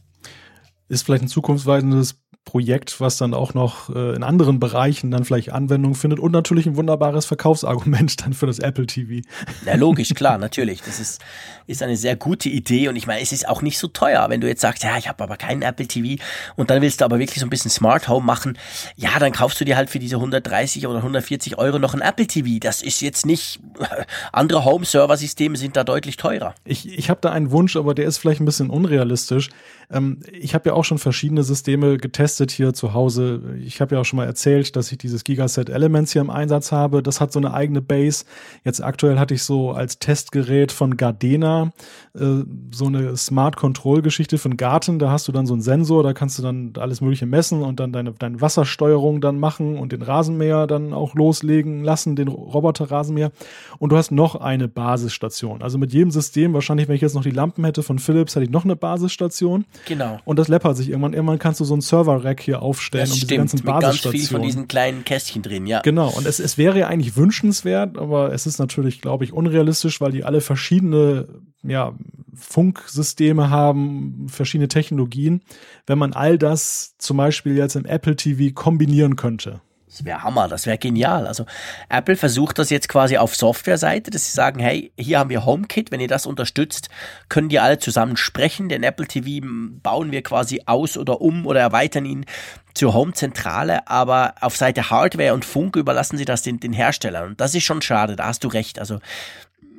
[0.87, 5.51] Ist vielleicht ein zukunftsweisendes Projekt, was dann auch noch äh, in anderen Bereichen dann vielleicht
[5.51, 9.25] Anwendung findet und natürlich ein wunderbares Verkaufsargument dann für das Apple TV.
[9.65, 10.81] Ja, logisch, klar, natürlich.
[10.81, 11.21] Das ist,
[11.67, 14.41] ist eine sehr gute Idee und ich meine, es ist auch nicht so teuer, wenn
[14.41, 16.21] du jetzt sagst, ja, ich habe aber keinen Apple TV
[16.55, 18.57] und dann willst du aber wirklich so ein bisschen Smart Home machen,
[18.97, 22.27] ja, dann kaufst du dir halt für diese 130 oder 140 Euro noch ein Apple
[22.27, 22.59] TV.
[22.59, 23.61] Das ist jetzt nicht,
[24.33, 26.55] andere Home-Server-Systeme sind da deutlich teurer.
[26.65, 29.49] Ich, ich habe da einen Wunsch, aber der ist vielleicht ein bisschen unrealistisch.
[29.91, 33.41] Ähm, ich habe ja auch schon verschiedene Systeme getestet hier zu Hause.
[33.63, 36.71] Ich habe ja auch schon mal erzählt, dass ich dieses Gigaset Elements hier im Einsatz
[36.71, 37.03] habe.
[37.03, 38.25] Das hat so eine eigene Base.
[38.63, 41.73] Jetzt aktuell hatte ich so als Testgerät von Gardena
[42.13, 44.99] äh, so eine Smart Control Geschichte den Garten.
[44.99, 47.79] Da hast du dann so einen Sensor, da kannst du dann alles Mögliche messen und
[47.79, 53.31] dann deine, deine Wassersteuerung dann machen und den Rasenmäher dann auch loslegen lassen, den Roboter-Rasenmäher.
[53.79, 55.61] Und du hast noch eine Basisstation.
[55.61, 58.45] Also mit jedem System, wahrscheinlich, wenn ich jetzt noch die Lampen hätte von Philips, hätte
[58.45, 59.65] ich noch eine Basisstation.
[59.87, 60.19] Genau.
[60.25, 61.13] Und das läppert sich irgendwann.
[61.13, 61.81] Irgendwann kannst du so ein
[62.23, 63.93] Server-Rack hier aufstellen das um stimmt, diese ganzen Basisstationen.
[63.93, 65.81] Mit ganz viel von diesen kleinen Kästchen drin, ja.
[65.81, 66.09] Genau.
[66.09, 70.11] Und es, es wäre ja eigentlich wünschenswert, aber es ist natürlich, glaube ich, unrealistisch, weil
[70.11, 71.27] die alle verschiedene
[71.63, 71.93] ja,
[72.33, 75.41] Funksysteme haben, verschiedene Technologien,
[75.85, 79.61] wenn man all das zum Beispiel jetzt im Apple TV kombinieren könnte.
[79.93, 81.27] Das wäre Hammer, das wäre genial.
[81.27, 81.45] Also
[81.87, 85.91] Apple versucht das jetzt quasi auf Softwareseite, dass sie sagen, hey, hier haben wir HomeKit,
[85.91, 86.89] wenn ihr das unterstützt,
[87.29, 88.69] können die alle zusammen sprechen.
[88.69, 89.45] Den Apple TV
[89.83, 92.25] bauen wir quasi aus oder um oder erweitern ihn
[92.73, 97.27] zur Home-Zentrale, aber auf Seite Hardware und Funk überlassen sie das den, den Herstellern.
[97.27, 98.79] Und das ist schon schade, da hast du recht.
[98.79, 98.97] Also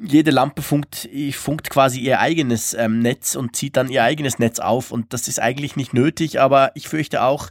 [0.00, 4.58] jede Lampe funkt, funkt quasi ihr eigenes ähm, Netz und zieht dann ihr eigenes Netz
[4.58, 7.48] auf und das ist eigentlich nicht nötig, aber ich fürchte auch,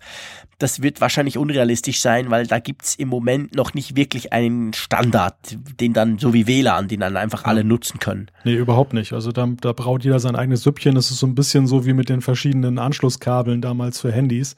[0.59, 5.35] das wird wahrscheinlich unrealistisch sein, weil da gibt's im Moment noch nicht wirklich einen Standard,
[5.79, 8.29] den dann, so wie WLAN, den dann einfach alle nutzen können.
[8.43, 9.13] Nee, überhaupt nicht.
[9.13, 10.95] Also da, da braut jeder sein eigenes Süppchen.
[10.95, 14.55] Das ist so ein bisschen so wie mit den verschiedenen Anschlusskabeln damals für Handys.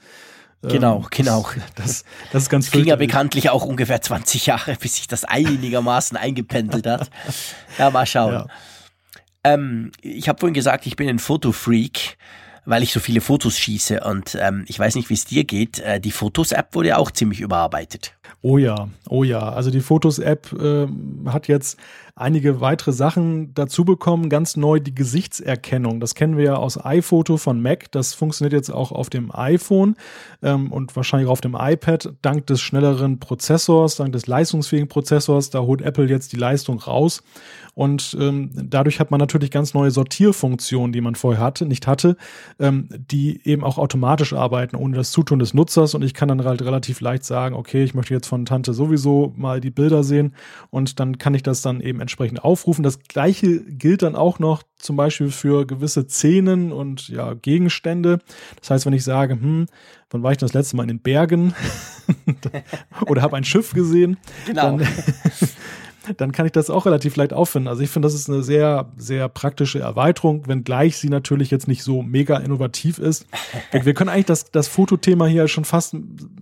[0.61, 1.45] Genau, ähm, genau.
[1.75, 5.23] Das, das ist ganz Es ging ja bekanntlich auch ungefähr 20 Jahre, bis sich das
[5.23, 7.09] einigermaßen eingependelt hat.
[7.77, 8.33] Ja, mal schauen.
[8.33, 8.47] Ja.
[9.43, 12.17] Ähm, ich habe vorhin gesagt, ich bin ein Fotofreak.
[12.65, 14.01] Weil ich so viele Fotos schieße.
[14.01, 15.79] Und ähm, ich weiß nicht, wie es dir geht.
[15.79, 18.13] Äh, die Fotos-App wurde auch ziemlich überarbeitet.
[18.41, 19.39] Oh ja, oh ja.
[19.39, 20.87] Also die Fotos-App äh,
[21.27, 21.77] hat jetzt
[22.15, 24.29] einige weitere Sachen dazu bekommen.
[24.29, 25.99] Ganz neu die Gesichtserkennung.
[25.99, 27.91] Das kennen wir ja aus iPhoto von Mac.
[27.91, 29.95] Das funktioniert jetzt auch auf dem iPhone
[30.41, 32.13] ähm, und wahrscheinlich auch auf dem iPad.
[32.21, 37.21] Dank des schnelleren Prozessors, dank des leistungsfähigen Prozessors, da holt Apple jetzt die Leistung raus.
[37.75, 42.15] Und ähm, dadurch hat man natürlich ganz neue Sortierfunktionen, die man vorher hatte, nicht hatte,
[42.57, 45.93] ähm, die eben auch automatisch arbeiten, ohne das Zutun des Nutzers.
[45.93, 49.33] Und ich kann dann halt relativ leicht sagen, okay, ich möchte jetzt von Tante sowieso
[49.35, 50.33] mal die Bilder sehen
[50.69, 52.81] und dann kann ich das dann eben entsprechend aufrufen.
[52.81, 58.19] Das gleiche gilt dann auch noch zum Beispiel für gewisse Szenen und ja, Gegenstände.
[58.59, 59.65] Das heißt, wenn ich sage, hm,
[60.09, 61.53] wann war ich das letzte Mal in den Bergen
[63.07, 64.77] oder habe ein Schiff gesehen, genau.
[64.77, 64.87] dann,
[66.17, 67.67] dann kann ich das auch relativ leicht auffinden.
[67.67, 71.83] Also ich finde, das ist eine sehr, sehr praktische Erweiterung, wenngleich sie natürlich jetzt nicht
[71.83, 73.25] so mega innovativ ist.
[73.71, 75.95] Wir können eigentlich das, das Fotothema hier schon fast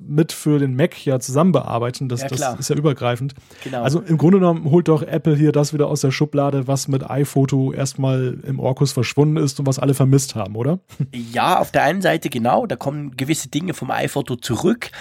[0.05, 2.09] mit für den Mac ja zusammen bearbeiten.
[2.09, 3.33] Das, ja, das ist ja übergreifend.
[3.63, 3.83] Genau.
[3.83, 7.09] Also im Grunde genommen holt doch Apple hier das wieder aus der Schublade, was mit
[7.09, 10.79] iPhoto erstmal im Orkus verschwunden ist und was alle vermisst haben, oder?
[11.13, 14.91] Ja, auf der einen Seite genau, da kommen gewisse Dinge vom iPhoto zurück.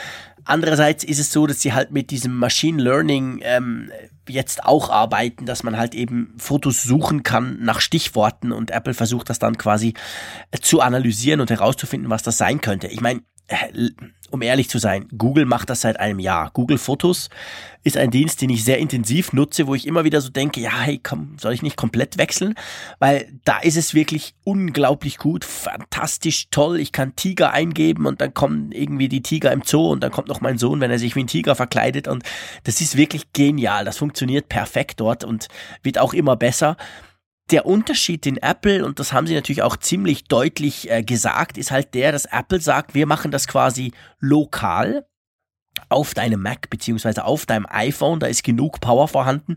[0.45, 3.91] Andererseits ist es so, dass sie halt mit diesem Machine Learning ähm,
[4.29, 9.31] jetzt auch arbeiten, dass man halt eben Fotos suchen kann nach Stichworten und Apple versucht
[9.31, 9.95] das dann quasi
[10.51, 12.89] äh, zu analysieren und herauszufinden, was das sein könnte.
[12.89, 13.91] Ich meine, äh,
[14.31, 16.51] um ehrlich zu sein, Google macht das seit einem Jahr.
[16.53, 17.29] Google Fotos
[17.85, 20.81] ist ein Dienst, den ich sehr intensiv nutze, wo ich immer wieder so denke, ja,
[20.81, 22.55] hey, komm, soll ich nicht komplett wechseln?
[22.99, 26.79] Weil da ist es wirklich unglaublich gut, fantastisch toll.
[26.81, 30.29] Ich kann Tiger eingeben und dann kommen irgendwie die Tiger im Zoo und dann kommt
[30.29, 32.23] noch mein Sohn, wenn er sich wie ein Tiger verkleidet und
[32.65, 33.85] das ist wirklich genial.
[33.85, 35.49] Das funktioniert perfekt dort und
[35.83, 36.77] wird auch immer besser
[37.51, 41.71] der Unterschied in Apple, und das haben sie natürlich auch ziemlich deutlich äh, gesagt, ist
[41.71, 45.05] halt der, dass Apple sagt, wir machen das quasi lokal
[45.89, 49.57] auf deinem Mac beziehungsweise auf deinem iPhone, da ist genug Power vorhanden,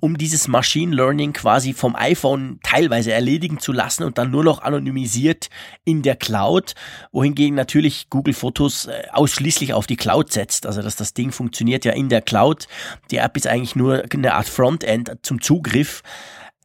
[0.00, 4.62] um dieses Machine Learning quasi vom iPhone teilweise erledigen zu lassen und dann nur noch
[4.62, 5.48] anonymisiert
[5.84, 6.74] in der Cloud,
[7.12, 11.84] wohingegen natürlich Google Fotos äh, ausschließlich auf die Cloud setzt, also dass das Ding funktioniert
[11.84, 12.66] ja in der Cloud.
[13.10, 16.02] Die App ist eigentlich nur eine Art Frontend zum Zugriff.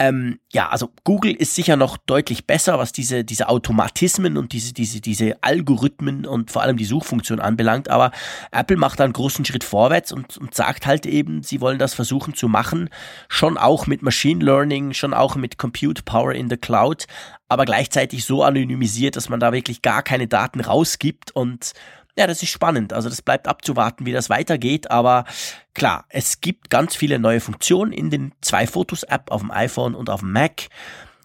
[0.01, 4.73] Ähm, ja, also Google ist sicher noch deutlich besser, was diese, diese Automatismen und diese,
[4.73, 7.87] diese, diese Algorithmen und vor allem die Suchfunktion anbelangt.
[7.87, 8.09] Aber
[8.51, 11.93] Apple macht da einen großen Schritt vorwärts und, und sagt halt eben, sie wollen das
[11.93, 12.89] versuchen zu machen.
[13.29, 17.05] Schon auch mit Machine Learning, schon auch mit Compute Power in the Cloud,
[17.47, 21.73] aber gleichzeitig so anonymisiert, dass man da wirklich gar keine Daten rausgibt und
[22.17, 22.93] ja, das ist spannend.
[22.93, 24.91] Also das bleibt abzuwarten, wie das weitergeht.
[24.91, 25.25] Aber
[25.73, 30.09] klar, es gibt ganz viele neue Funktionen in den zwei Fotos-App auf dem iPhone und
[30.09, 30.67] auf dem Mac.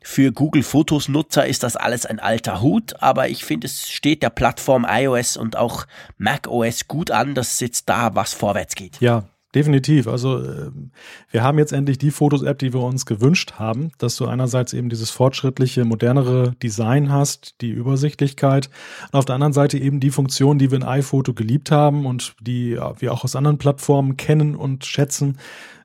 [0.03, 4.22] Für Google Fotos Nutzer ist das alles ein alter Hut, aber ich finde, es steht
[4.22, 5.84] der Plattform iOS und auch
[6.16, 9.01] macOS gut an, dass jetzt da was vorwärts geht.
[9.01, 9.24] Ja,
[9.57, 10.07] Definitiv.
[10.07, 10.90] Also ähm,
[11.30, 14.90] wir haben jetzt endlich die Fotos-App, die wir uns gewünscht haben, dass du einerseits eben
[14.90, 18.68] dieses fortschrittliche, modernere Design hast, die Übersichtlichkeit
[19.11, 22.34] und auf der anderen Seite eben die Funktionen, die wir in iPhoto geliebt haben und
[22.38, 25.38] die wir auch aus anderen Plattformen kennen und schätzen.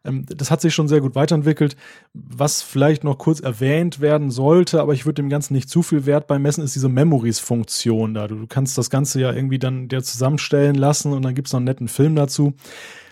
[0.04, 1.78] Ähm, das hat sich schon sehr gut weiterentwickelt.
[2.14, 6.06] Was vielleicht noch kurz erwähnt werden sollte, aber ich würde dem Ganzen nicht zu viel
[6.06, 8.28] Wert beimessen, ist diese Memories-Funktion da.
[8.28, 11.60] Du kannst das Ganze ja irgendwie dann dir zusammenstellen lassen und dann gibt es noch
[11.60, 12.54] einen netten Film dazu.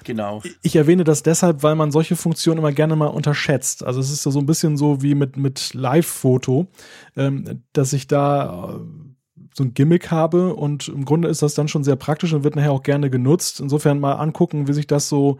[0.03, 0.41] Genau.
[0.61, 3.83] Ich erwähne das deshalb, weil man solche Funktionen immer gerne mal unterschätzt.
[3.83, 6.67] Also es ist so ein bisschen so wie mit, mit Live-Foto,
[7.15, 8.79] ähm, dass ich da äh,
[9.53, 12.55] so ein Gimmick habe und im Grunde ist das dann schon sehr praktisch und wird
[12.55, 13.59] nachher auch gerne genutzt.
[13.59, 15.37] Insofern mal angucken, wie sich das so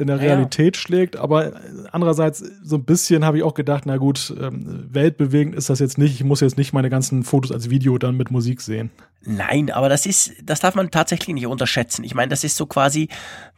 [0.00, 0.80] in der Realität ja.
[0.80, 1.16] schlägt.
[1.16, 1.52] Aber
[1.92, 5.98] andererseits so ein bisschen habe ich auch gedacht, na gut, ähm, weltbewegend ist das jetzt
[5.98, 6.14] nicht.
[6.14, 8.90] Ich muss jetzt nicht meine ganzen Fotos als Video dann mit Musik sehen.
[9.22, 12.04] Nein, aber das ist, das darf man tatsächlich nicht unterschätzen.
[12.04, 13.08] Ich meine, das ist so quasi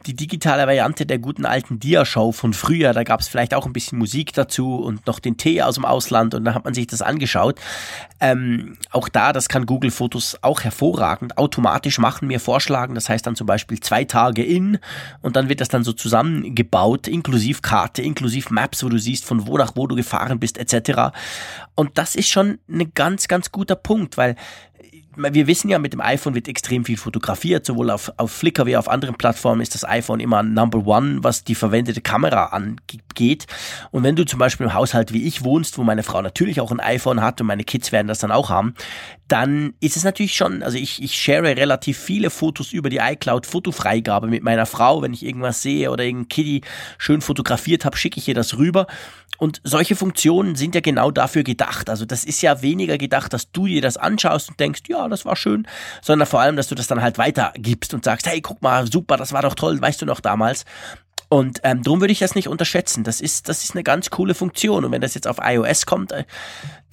[0.05, 2.91] die digitale Variante der guten alten Dia-Show von früher.
[2.91, 5.85] Da gab es vielleicht auch ein bisschen Musik dazu und noch den Tee aus dem
[5.85, 7.61] Ausland und da hat man sich das angeschaut.
[8.19, 12.93] Ähm, auch da, das kann Google Fotos auch hervorragend automatisch machen, mir vorschlagen.
[12.93, 14.79] Das heißt dann zum Beispiel zwei Tage in
[15.21, 15.93] und dann wird das dann so
[16.33, 20.57] zusammengebaut, inklusive Karte, inklusive Maps, wo du siehst, von wo nach wo du gefahren bist,
[20.57, 21.15] etc.
[21.75, 24.35] Und das ist schon ein ganz, ganz guter Punkt, weil
[25.15, 28.75] wir wissen ja, mit dem iPhone wird extrem viel fotografiert, sowohl auf, auf Flickr wie
[28.75, 33.45] auf anderen Plattformen ist das iPhone immer Number One, was die verwendete Kamera angeht.
[33.91, 36.71] Und wenn du zum Beispiel im Haushalt wie ich wohnst, wo meine Frau natürlich auch
[36.71, 38.73] ein iPhone hat und meine Kids werden das dann auch haben,
[39.27, 43.45] dann ist es natürlich schon, also ich, ich share relativ viele Fotos über die iCloud
[43.45, 45.01] Fotofreigabe mit meiner Frau.
[45.01, 46.61] Wenn ich irgendwas sehe oder irgendein Kitty
[46.97, 48.85] schön fotografiert habe, schicke ich ihr das rüber.
[49.37, 51.89] Und solche Funktionen sind ja genau dafür gedacht.
[51.89, 55.07] Also das ist ja weniger gedacht, dass du dir das anschaust und denkst, denkst, ja,
[55.07, 55.67] das war schön,
[56.01, 59.17] sondern vor allem, dass du das dann halt weitergibst und sagst, hey, guck mal, super,
[59.17, 60.65] das war doch toll, weißt du noch damals.
[61.29, 63.03] Und ähm, darum würde ich das nicht unterschätzen.
[63.03, 64.85] Das ist, das ist eine ganz coole Funktion.
[64.85, 66.25] Und wenn das jetzt auf iOS kommt, äh,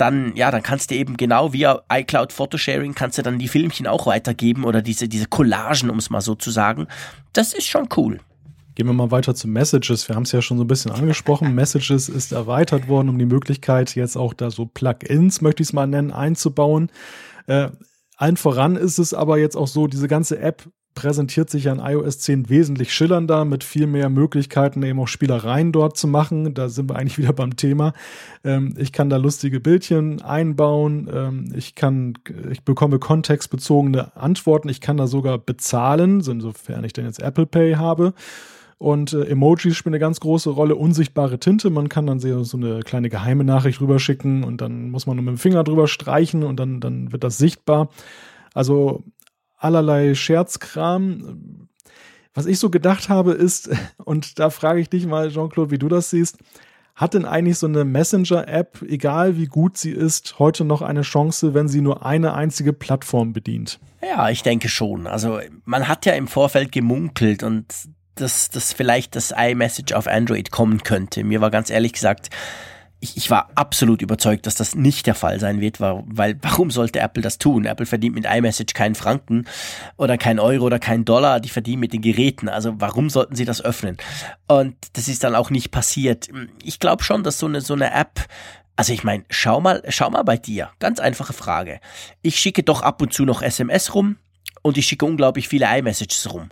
[0.00, 3.86] dann, ja, dann kannst du eben genau via iCloud Photosharing kannst du dann die Filmchen
[3.86, 6.86] auch weitergeben oder diese, diese Collagen, um es mal so zu sagen.
[7.32, 8.20] Das ist schon cool.
[8.74, 10.08] Gehen wir mal weiter zu Messages.
[10.08, 11.54] Wir haben es ja schon so ein bisschen angesprochen.
[11.54, 15.72] Messages ist erweitert worden, um die Möglichkeit, jetzt auch da so Plugins, möchte ich es
[15.72, 16.90] mal nennen, einzubauen.
[17.46, 17.68] Äh,
[18.16, 20.62] allen voran ist es aber jetzt auch so, diese ganze App
[21.00, 25.96] präsentiert sich an iOS 10 wesentlich schillernder, mit viel mehr Möglichkeiten, eben auch Spielereien dort
[25.96, 26.52] zu machen.
[26.52, 27.94] Da sind wir eigentlich wieder beim Thema.
[28.44, 31.08] Ähm, ich kann da lustige Bildchen einbauen.
[31.10, 32.18] Ähm, ich kann,
[32.50, 34.68] ich bekomme kontextbezogene Antworten.
[34.68, 38.12] Ich kann da sogar bezahlen, insofern ich denn jetzt Apple Pay habe.
[38.76, 40.76] Und äh, Emojis spielen eine ganz große Rolle.
[40.76, 41.70] Unsichtbare Tinte.
[41.70, 45.32] Man kann dann so eine kleine geheime Nachricht rüberschicken und dann muss man nur mit
[45.32, 47.88] dem Finger drüber streichen und dann, dann wird das sichtbar.
[48.52, 49.04] Also
[49.60, 51.68] allerlei Scherzkram.
[52.34, 53.70] Was ich so gedacht habe ist,
[54.04, 56.38] und da frage ich dich mal, Jean-Claude, wie du das siehst,
[56.96, 61.54] hat denn eigentlich so eine Messenger-App, egal wie gut sie ist, heute noch eine Chance,
[61.54, 63.78] wenn sie nur eine einzige Plattform bedient?
[64.02, 65.06] Ja, ich denke schon.
[65.06, 67.66] Also man hat ja im Vorfeld gemunkelt und
[68.16, 71.24] dass, dass vielleicht das iMessage auf Android kommen könnte.
[71.24, 72.28] Mir war ganz ehrlich gesagt
[73.00, 77.00] ich, ich war absolut überzeugt, dass das nicht der Fall sein wird, weil, warum sollte
[77.00, 77.64] Apple das tun?
[77.64, 79.46] Apple verdient mit iMessage keinen Franken
[79.96, 82.48] oder keinen Euro oder keinen Dollar, die verdienen mit den Geräten.
[82.48, 83.96] Also warum sollten sie das öffnen?
[84.46, 86.28] Und das ist dann auch nicht passiert.
[86.62, 88.26] Ich glaube schon, dass so eine, so eine App
[88.76, 90.70] also ich meine, schau mal, schau mal bei dir.
[90.78, 91.80] Ganz einfache Frage.
[92.22, 94.16] Ich schicke doch ab und zu noch SMS rum
[94.62, 96.48] und ich schicke unglaublich viele iMessages rum.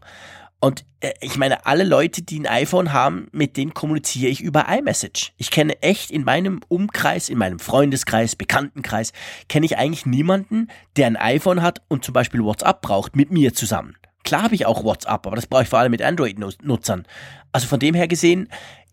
[0.61, 4.67] Und äh, ich meine, alle Leute, die ein iPhone haben, mit denen kommuniziere ich über
[4.69, 5.33] iMessage.
[5.37, 9.13] Ich kenne echt in meinem Umkreis, in meinem Freundeskreis, Bekanntenkreis,
[9.49, 13.55] kenne ich eigentlich niemanden, der ein iPhone hat und zum Beispiel WhatsApp braucht, mit mir
[13.55, 13.97] zusammen.
[14.25, 17.07] Klar habe ich auch WhatsApp, aber das brauche ich vor allem mit Android-Nutzern.
[17.53, 18.49] Also von dem her gesehen,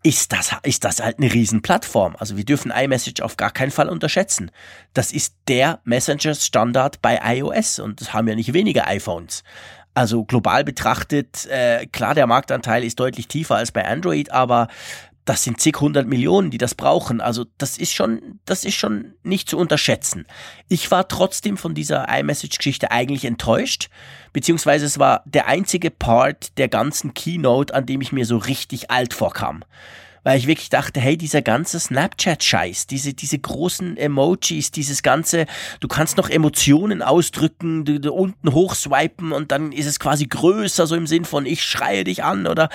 [0.06, 2.14] ist das, ist das halt eine Riesenplattform.
[2.16, 4.52] Also wir dürfen iMessage auf gar keinen Fall unterschätzen.
[4.94, 9.42] Das ist der Messenger-Standard bei iOS und das haben ja nicht weniger iPhones.
[9.96, 14.68] Also global betrachtet, äh, klar, der Marktanteil ist deutlich tiefer als bei Android, aber
[15.24, 17.22] das sind zig hundert Millionen, die das brauchen.
[17.22, 20.26] Also das ist schon, das ist schon nicht zu unterschätzen.
[20.68, 23.88] Ich war trotzdem von dieser iMessage-Geschichte eigentlich enttäuscht,
[24.34, 28.90] beziehungsweise es war der einzige Part der ganzen Keynote, an dem ich mir so richtig
[28.90, 29.64] alt vorkam
[30.26, 35.46] weil ich wirklich dachte, hey, dieser ganze Snapchat-Scheiß, diese, diese großen Emojis, dieses ganze,
[35.78, 40.88] du kannst noch Emotionen ausdrücken, du, du unten hochswipen und dann ist es quasi größer,
[40.88, 42.70] so im Sinn von ich schreie dich an oder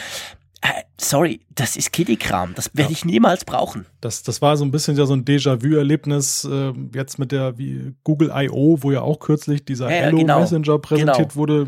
[0.63, 2.53] äh, sorry, das ist Kiddie-Kram.
[2.53, 2.95] Das werde ja.
[2.95, 3.87] ich niemals brauchen.
[3.99, 7.93] Das, das war so ein bisschen ja so ein Déjà-vu-Erlebnis äh, jetzt mit der wie
[8.03, 10.39] Google I.O., wo ja auch kürzlich dieser ja, Hello genau.
[10.39, 11.35] Messenger präsentiert genau.
[11.35, 11.67] wurde.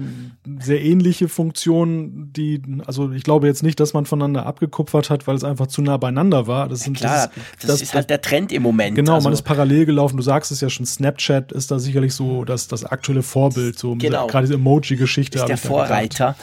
[0.59, 5.35] Sehr ähnliche Funktionen, die, also ich glaube jetzt nicht, dass man voneinander abgekupfert hat, weil
[5.35, 6.69] es einfach zu nah beieinander war.
[6.69, 8.95] Das, sind, klar, das, das, das ist halt der Trend im Moment.
[8.95, 10.17] Genau, also, man ist parallel gelaufen.
[10.17, 13.95] Du sagst es ja schon, Snapchat ist da sicherlich so das, das aktuelle Vorbild, so
[13.95, 14.27] genau.
[14.27, 15.39] gerade diese Emoji-Geschichte.
[15.39, 16.35] Ist der Vorreiter.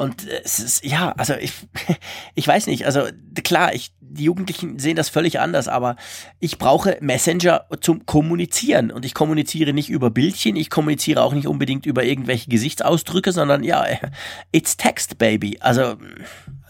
[0.00, 1.52] Und äh, es ist, ja, also ich,
[2.34, 3.06] ich weiß nicht, also
[3.44, 5.96] klar, ich, die Jugendlichen sehen das völlig anders, aber
[6.38, 11.46] ich brauche Messenger zum Kommunizieren und ich kommuniziere nicht über Bildchen, ich kommuniziere auch nicht
[11.46, 13.84] unbedingt über irgendwelche Gesichtsausdrücke, sondern ja,
[14.52, 15.58] it's text, baby.
[15.60, 15.96] Also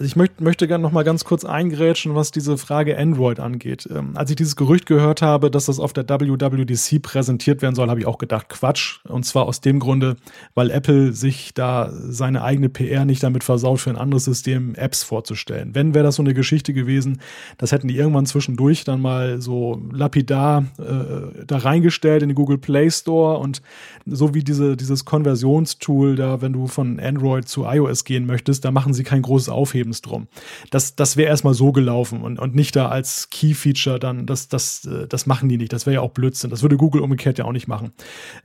[0.00, 3.86] also ich möchte, möchte gerne noch mal ganz kurz eingrätschen, was diese Frage Android angeht.
[3.94, 7.90] Ähm, als ich dieses Gerücht gehört habe, dass das auf der WWDC präsentiert werden soll,
[7.90, 9.00] habe ich auch gedacht, Quatsch.
[9.04, 10.16] Und zwar aus dem Grunde,
[10.54, 15.02] weil Apple sich da seine eigene PR nicht damit versaut, für ein anderes System Apps
[15.02, 15.74] vorzustellen.
[15.74, 17.20] Wenn wäre das so eine Geschichte gewesen,
[17.58, 22.58] das hätten die irgendwann zwischendurch dann mal so lapidar äh, da reingestellt in den Google
[22.58, 23.60] Play Store und
[24.06, 28.70] so wie diese, dieses Konversionstool da, wenn du von Android zu iOS gehen möchtest, da
[28.70, 30.28] machen sie kein großes Aufheben Lebens drum.
[30.70, 34.84] Das, das wäre erstmal so gelaufen und, und nicht da als Key-Feature dann, das, das,
[34.84, 35.72] äh, das machen die nicht.
[35.72, 36.50] Das wäre ja auch Blödsinn.
[36.50, 37.92] Das würde Google umgekehrt ja auch nicht machen.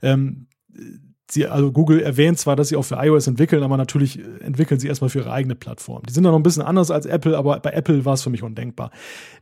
[0.02, 0.46] Ähm,
[1.30, 4.88] sie, also Google erwähnt zwar, dass sie auch für iOS entwickeln, aber natürlich entwickeln sie
[4.88, 6.02] erstmal für ihre eigene Plattform.
[6.08, 8.30] Die sind dann noch ein bisschen anders als Apple, aber bei Apple war es für
[8.30, 8.90] mich undenkbar.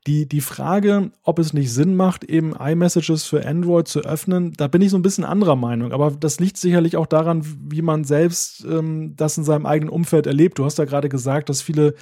[0.07, 4.69] Die, die Frage, ob es nicht Sinn macht, eben iMessages für Android zu öffnen, da
[4.69, 5.93] bin ich so ein bisschen anderer Meinung.
[5.93, 10.27] Aber das liegt sicherlich auch daran, wie man selbst ähm, das in seinem eigenen Umfeld
[10.27, 10.59] erlebt.
[10.59, 11.95] Du hast ja gerade gesagt, dass viele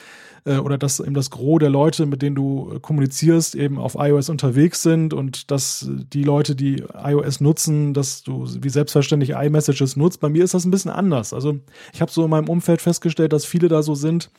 [0.44, 3.96] äh, oder dass eben das Gros der Leute, mit denen du äh, kommunizierst, eben auf
[3.98, 9.71] iOS unterwegs sind und dass die Leute, die iOS nutzen, dass du wie selbstverständlich iMessage
[9.72, 10.20] iMessages nutzt.
[10.20, 11.32] Bei mir ist das ein bisschen anders.
[11.32, 11.58] Also
[11.92, 14.30] ich habe so in meinem Umfeld festgestellt, dass viele da so sind,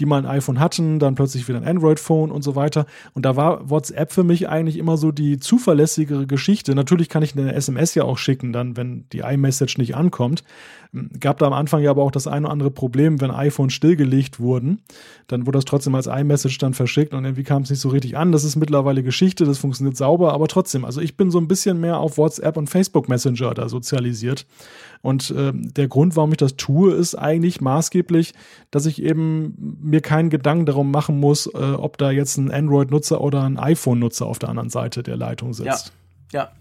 [0.00, 2.86] die mal ein iPhone hatten, dann plötzlich wieder ein Android-Phone und so weiter.
[3.14, 6.74] Und da war WhatsApp für mich eigentlich immer so die zuverlässigere Geschichte.
[6.74, 10.44] Natürlich kann ich eine SMS ja auch schicken, dann, wenn die iMessage nicht ankommt.
[11.18, 14.38] Gab da am Anfang ja aber auch das eine oder andere Problem, wenn iPhones stillgelegt
[14.38, 14.80] wurden.
[15.26, 18.16] Dann wurde das trotzdem als iMessage dann verschickt und irgendwie kam es nicht so richtig
[18.16, 18.30] an.
[18.30, 20.84] Das ist mittlerweile Geschichte, das funktioniert sauber, aber trotzdem.
[20.84, 24.46] Also ich bin so ein bisschen mehr auf WhatsApp und Facebook Messenger da sozialisiert.
[25.02, 28.32] Und äh, der Grund, warum ich das tue, ist eigentlich maßgeblich,
[28.70, 33.20] dass ich eben mir keinen Gedanken darum machen muss, äh, ob da jetzt ein Android-Nutzer
[33.20, 35.92] oder ein iPhone-Nutzer auf der anderen Seite der Leitung sitzt.
[36.32, 36.52] Ja, ja.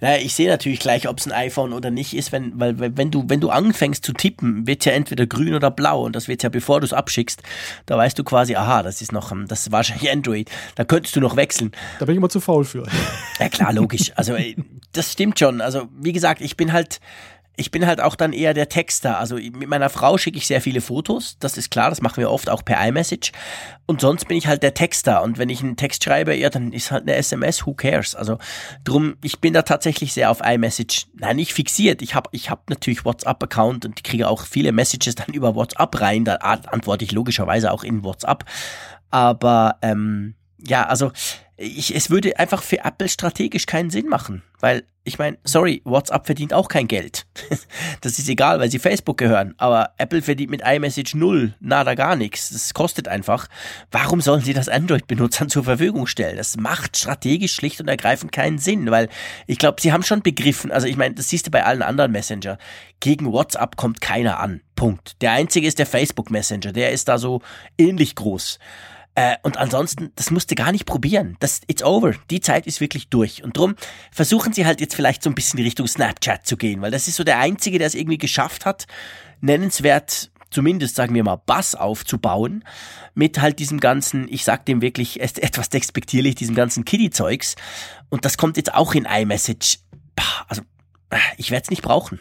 [0.00, 3.10] Naja, ich sehe natürlich gleich, ob es ein iPhone oder nicht ist, wenn, weil wenn
[3.10, 6.42] du, wenn du anfängst zu tippen, wird ja entweder grün oder blau und das wird
[6.42, 7.42] ja, bevor du es abschickst,
[7.86, 11.20] da weißt du quasi, aha, das ist noch, das ist wahrscheinlich Android, da könntest du
[11.20, 11.72] noch wechseln.
[11.98, 12.86] Da bin ich immer zu faul für.
[13.40, 14.12] Ja klar, logisch.
[14.16, 14.34] Also
[14.92, 15.62] das stimmt schon.
[15.62, 17.00] Also wie gesagt, ich bin halt,
[17.56, 19.18] ich bin halt auch dann eher der Texter.
[19.18, 22.30] Also mit meiner Frau schicke ich sehr viele Fotos, das ist klar, das machen wir
[22.30, 23.32] oft auch per iMessage.
[23.86, 25.22] Und sonst bin ich halt der Texter.
[25.22, 28.14] Und wenn ich einen Text schreibe, ja, dann ist halt eine SMS, who cares?
[28.14, 28.38] Also
[28.84, 32.02] drum, ich bin da tatsächlich sehr auf iMessage, nein, nicht fixiert.
[32.02, 36.24] Ich habe ich hab natürlich WhatsApp-Account und kriege auch viele Messages dann über WhatsApp rein.
[36.24, 38.44] Da antworte ich logischerweise auch in WhatsApp.
[39.10, 41.12] Aber ähm, ja, also
[41.56, 46.26] ich, es würde einfach für Apple strategisch keinen Sinn machen, weil ich meine, sorry, WhatsApp
[46.26, 47.26] verdient auch kein Geld.
[48.00, 52.16] das ist egal, weil sie Facebook gehören, aber Apple verdient mit iMessage null, nada gar
[52.16, 52.50] nichts.
[52.50, 53.46] Das kostet einfach.
[53.92, 56.36] Warum sollen sie das Android-Benutzern zur Verfügung stellen?
[56.36, 59.08] Das macht strategisch schlicht und ergreifend keinen Sinn, weil
[59.46, 62.10] ich glaube, sie haben schon begriffen, also ich meine, das siehst du bei allen anderen
[62.10, 62.58] Messenger.
[62.98, 64.60] Gegen WhatsApp kommt keiner an.
[64.74, 65.22] Punkt.
[65.22, 67.40] Der einzige ist der Facebook Messenger, der ist da so
[67.78, 68.58] ähnlich groß.
[69.16, 71.36] Äh, und ansonsten, das musst du gar nicht probieren.
[71.40, 72.12] Das, it's over.
[72.30, 73.42] Die Zeit ist wirklich durch.
[73.42, 73.74] Und drum
[74.12, 77.16] versuchen sie halt jetzt vielleicht so ein bisschen Richtung Snapchat zu gehen, weil das ist
[77.16, 78.86] so der Einzige, der es irgendwie geschafft hat,
[79.40, 82.62] nennenswert zumindest, sagen wir mal, Bass aufzubauen,
[83.14, 87.56] mit halt diesem ganzen, ich sag dem wirklich etwas despektierlich, diesem ganzen Kiddie-Zeugs.
[88.10, 89.78] Und das kommt jetzt auch in iMessage.
[90.46, 90.62] Also,
[91.10, 92.20] äh, ich werde es nicht brauchen.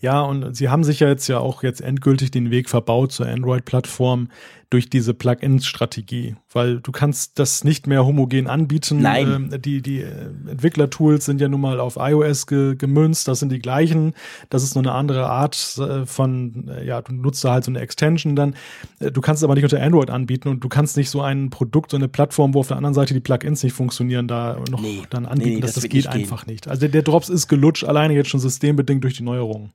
[0.00, 3.26] Ja, und sie haben sich ja jetzt ja auch jetzt endgültig den Weg verbaut zur
[3.26, 4.28] Android-Plattform
[4.70, 9.02] durch diese Plugins-Strategie, weil du kannst das nicht mehr homogen anbieten.
[9.02, 9.50] Nein.
[9.52, 13.50] Ähm, die die äh, Entwicklertools sind ja nun mal auf iOS ge gemünzt, das sind
[13.50, 14.14] die gleichen.
[14.48, 17.72] Das ist nur eine andere Art äh, von, äh, ja, du nutzt da halt so
[17.72, 18.54] eine Extension dann.
[19.00, 21.50] Äh, du kannst es aber nicht unter Android anbieten und du kannst nicht so ein
[21.50, 24.80] Produkt, so eine Plattform, wo auf der anderen Seite die Plugins nicht funktionieren, da noch
[24.80, 25.56] nee, dann anbieten.
[25.56, 26.68] Nee, das, das, das geht einfach nicht.
[26.68, 29.72] Also der, der Drops ist gelutscht, alleine jetzt schon systembedingt durch die Neuerungen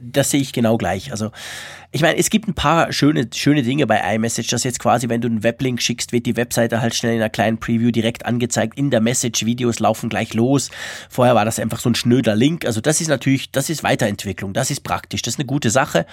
[0.00, 1.10] das sehe ich genau gleich.
[1.10, 1.30] Also,
[1.92, 5.20] ich meine, es gibt ein paar schöne, schöne Dinge bei iMessage, dass jetzt quasi, wenn
[5.20, 8.78] du einen Weblink schickst, wird die Webseite halt schnell in einer kleinen Preview direkt angezeigt.
[8.78, 10.70] In der Message, Videos laufen gleach los.
[11.08, 12.64] Vorher war das einfach so ein schnöder Link.
[12.66, 14.52] Also, das ist natürlich, das ist Weiterentwicklung.
[14.52, 15.22] Das ist praktisch.
[15.22, 16.06] Das ist eine gute Sache.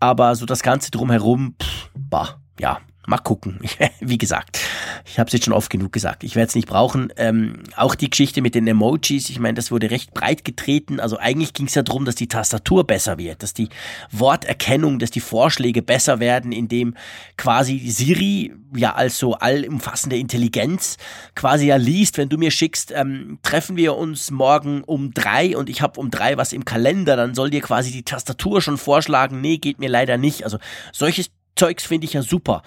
[0.00, 3.60] Aber so das Ganze drumherum, pff, bah, ja, Mal gucken.
[4.00, 4.60] Wie gesagt,
[5.04, 6.24] ich habe es jetzt schon oft genug gesagt.
[6.24, 7.12] Ich werde es nicht brauchen.
[7.16, 11.00] Ähm, auch die Geschichte mit den Emojis, ich meine, das wurde recht breit getreten.
[11.00, 13.68] Also eigentlich ging es ja darum, dass die Tastatur besser wird, dass die
[14.10, 16.94] Worterkennung, dass die Vorschläge besser werden, indem
[17.36, 20.96] quasi Siri ja als so allumfassende Intelligenz
[21.34, 25.68] quasi ja liest, wenn du mir schickst, ähm, treffen wir uns morgen um drei und
[25.68, 29.40] ich habe um drei was im Kalender, dann soll dir quasi die Tastatur schon vorschlagen,
[29.40, 30.44] nee, geht mir leider nicht.
[30.44, 30.58] Also
[30.92, 32.62] solches Zeugs finde ich ja super.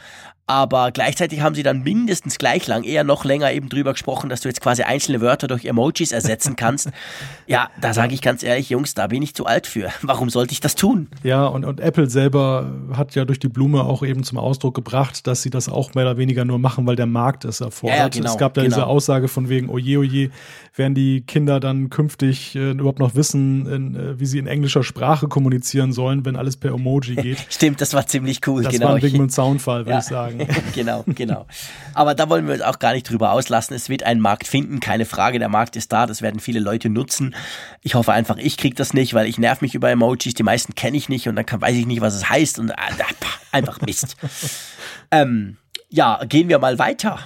[0.49, 4.39] Aber gleichzeitig haben sie dann mindestens gleich lang, eher noch länger eben drüber gesprochen, dass
[4.39, 6.89] du jetzt quasi einzelne Wörter durch Emojis ersetzen kannst.
[7.47, 9.89] ja, da sage ich ganz ehrlich, Jungs, da bin ich zu alt für.
[10.01, 11.09] Warum sollte ich das tun?
[11.23, 15.27] Ja, und, und Apple selber hat ja durch die Blume auch eben zum Ausdruck gebracht,
[15.27, 17.97] dass sie das auch mehr oder weniger nur machen, weil der Markt es erfordert.
[17.97, 18.73] Ja, ja, genau, es gab da genau.
[18.73, 20.29] diese Aussage von wegen, oje, oje,
[20.75, 24.83] werden die Kinder dann künftig äh, überhaupt noch wissen, in, äh, wie sie in englischer
[24.83, 27.45] Sprache kommunizieren sollen, wenn alles per Emoji geht.
[27.49, 28.63] Stimmt, das war ziemlich cool.
[28.63, 28.87] Das genau.
[28.87, 29.99] war ein Wigmund Soundfall, würde ja.
[29.99, 30.36] ich sagen.
[30.75, 31.45] genau, genau.
[31.93, 33.75] Aber da wollen wir uns auch gar nicht drüber auslassen.
[33.75, 35.39] Es wird einen Markt finden, keine Frage.
[35.39, 37.35] Der Markt ist da, das werden viele Leute nutzen.
[37.81, 40.33] Ich hoffe einfach, ich kriege das nicht, weil ich nerv mich über Emojis.
[40.33, 42.69] Die meisten kenne ich nicht und dann kann, weiß ich nicht, was es heißt und
[42.69, 42.75] äh,
[43.51, 44.17] einfach Mist.
[45.11, 45.57] ähm,
[45.89, 47.19] ja, gehen wir mal weiter.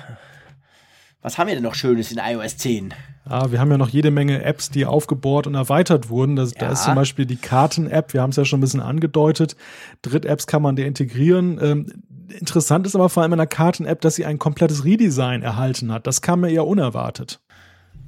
[1.22, 2.94] Was haben wir denn noch Schönes in iOS 10?
[3.26, 6.36] Ah, wir haben ja noch jede Menge Apps, die aufgebohrt und erweitert wurden.
[6.36, 6.62] Das, ja.
[6.62, 9.56] Da ist zum Beispiel die Karten-App, wir haben es ja schon ein bisschen angedeutet.
[10.02, 11.60] Dritt-Apps kann man da integrieren.
[11.62, 12.04] Ähm,
[12.40, 16.08] interessant ist aber vor allem in der Karten-App, dass sie ein komplettes Redesign erhalten hat.
[16.08, 17.40] Das kam mir eher unerwartet.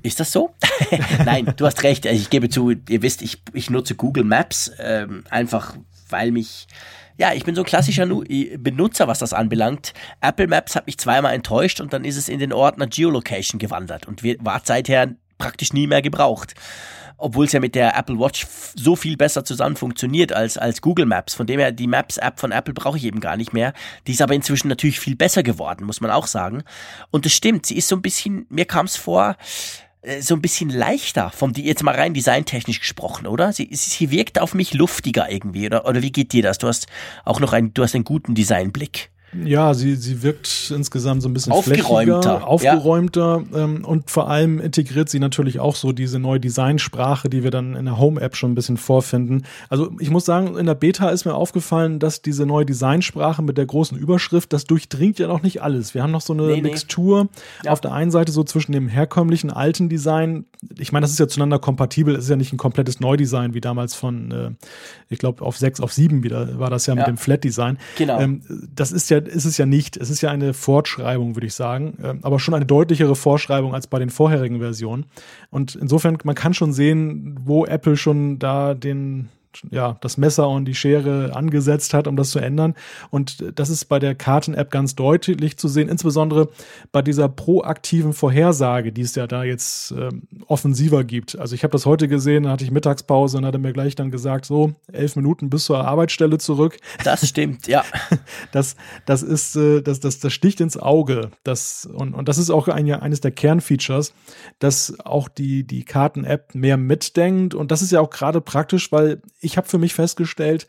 [0.01, 0.53] Ist das so?
[1.25, 2.05] Nein, du hast recht.
[2.05, 5.75] Ich gebe zu, ihr wisst, ich, ich nutze Google Maps ähm, einfach,
[6.09, 6.67] weil mich
[7.15, 9.93] ja, ich bin so ein klassischer Benutzer, was das anbelangt.
[10.19, 14.07] Apple Maps hat mich zweimal enttäuscht und dann ist es in den Ordner Geolocation gewandert
[14.07, 16.55] und war seither praktisch nie mehr gebraucht
[17.17, 18.45] obwohl es ja mit der Apple Watch
[18.75, 21.33] so viel besser zusammen funktioniert als, als Google Maps.
[21.33, 23.73] Von dem her, die Maps-App von Apple brauche ich eben gar nicht mehr.
[24.07, 26.63] Die ist aber inzwischen natürlich viel besser geworden, muss man auch sagen.
[27.11, 29.37] Und das stimmt, sie ist so ein bisschen, mir kam es vor,
[30.03, 33.53] äh, so ein bisschen leichter, vom jetzt mal rein designtechnisch gesprochen, oder?
[33.53, 36.57] Sie, sie wirkt auf mich luftiger irgendwie, oder, oder wie geht dir das?
[36.57, 36.87] Du hast
[37.25, 39.12] auch noch einen, du hast einen guten Designblick.
[39.43, 43.63] Ja, sie, sie wirkt insgesamt so ein bisschen aufgeräumter, aufgeräumter ja.
[43.63, 47.75] ähm, und vor allem integriert sie natürlich auch so diese neue Designsprache, die wir dann
[47.75, 49.43] in der Home-App schon ein bisschen vorfinden.
[49.69, 53.57] Also ich muss sagen, in der Beta ist mir aufgefallen, dass diese neue Designsprache mit
[53.57, 55.93] der großen Überschrift, das durchdringt ja noch nicht alles.
[55.93, 57.29] Wir haben noch so eine nee, Mixtur
[57.63, 57.69] nee.
[57.69, 60.45] auf der einen Seite so zwischen dem herkömmlichen alten Design.
[60.77, 63.61] Ich meine, das ist ja zueinander kompatibel, es ist ja nicht ein komplettes Neudesign wie
[63.61, 64.51] damals von, äh,
[65.09, 67.01] ich glaube, auf 6 auf 7 wieder war das ja, ja.
[67.01, 67.77] mit dem Flat-Design.
[67.97, 68.19] Genau.
[68.19, 68.41] Ähm,
[68.73, 69.97] das ist ja ist es ja nicht.
[69.97, 73.87] Es ist ja eine Fortschreibung, würde ich sagen, ähm, aber schon eine deutlichere Vorschreibung als
[73.87, 75.05] bei den vorherigen Versionen.
[75.49, 79.29] Und insofern, man kann schon sehen, wo Apple schon da den
[79.71, 82.75] ja, das Messer und die Schere angesetzt hat, um das zu ändern.
[83.09, 86.49] Und das ist bei der Karten-App ganz deutlich zu sehen, insbesondere
[86.91, 91.37] bei dieser proaktiven Vorhersage, die es ja da jetzt ähm, offensiver gibt.
[91.37, 94.11] Also ich habe das heute gesehen, da hatte ich Mittagspause und hatte mir gleich dann
[94.11, 96.77] gesagt, so, elf Minuten bis zur Arbeitsstelle zurück.
[97.03, 97.83] Das stimmt, ja.
[98.51, 98.75] Das,
[99.05, 101.31] das ist, äh, das, das, das sticht ins Auge.
[101.43, 104.13] Das, und, und das ist auch ein, eines der Kernfeatures,
[104.59, 107.55] dass auch die, die Karten-App mehr mitdenkt.
[107.55, 110.67] Und das ist ja auch gerade praktisch, weil ich habe für mich festgestellt,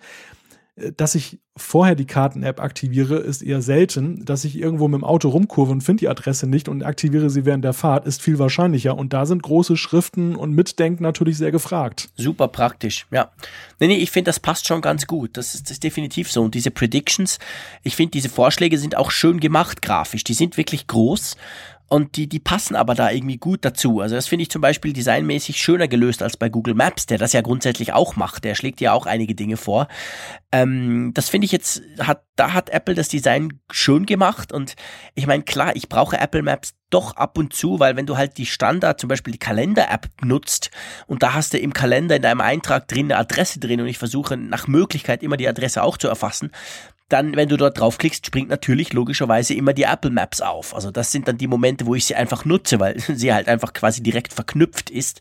[0.77, 4.25] äh, dass ich vorher die Karten-App aktiviere, ist eher selten.
[4.25, 7.45] Dass ich irgendwo mit dem Auto rumkurve und finde die Adresse nicht und aktiviere sie
[7.45, 8.97] während der Fahrt, ist viel wahrscheinlicher.
[8.97, 12.11] Und da sind große Schriften und Mitdenken natürlich sehr gefragt.
[12.16, 13.31] Super praktisch, ja.
[13.79, 15.37] Nee, nee, ich finde, das passt schon ganz gut.
[15.37, 16.43] Das ist, das ist definitiv so.
[16.43, 17.39] Und diese Predictions,
[17.83, 20.25] ich finde, diese Vorschläge sind auch schön gemacht grafisch.
[20.25, 21.37] Die sind wirklich groß
[21.89, 24.01] und die, die passen aber da irgendwie gut dazu.
[24.01, 27.32] Also das finde ich zum Beispiel designmäßig schöner gelöst als bei Google Maps, der das
[27.32, 28.45] ja grundsätzlich auch macht.
[28.45, 29.89] Der schlägt ja auch einige Dinge vor.
[30.51, 34.53] Ähm, das finde ich jetzt, hat, da hat Apple das Design schön gemacht.
[34.53, 34.76] Und
[35.14, 38.39] ich meine, klar, ich brauche Apple Maps doch ab und zu, weil wenn du halt
[38.39, 40.70] die Standard, zum Beispiel die Kalender-App nutzt
[41.07, 43.99] und da hast du im Kalender in deinem Eintrag drin eine Adresse drin und ich
[43.99, 46.53] versuche nach Möglichkeit immer die Adresse auch zu erfassen,
[47.15, 50.75] dann, wenn du dort draufklickst, springt natürlich logischerweise immer die Apple Maps auf.
[50.75, 53.73] Also das sind dann die Momente, wo ich sie einfach nutze, weil sie halt einfach
[53.73, 55.21] quasi direkt verknüpft ist.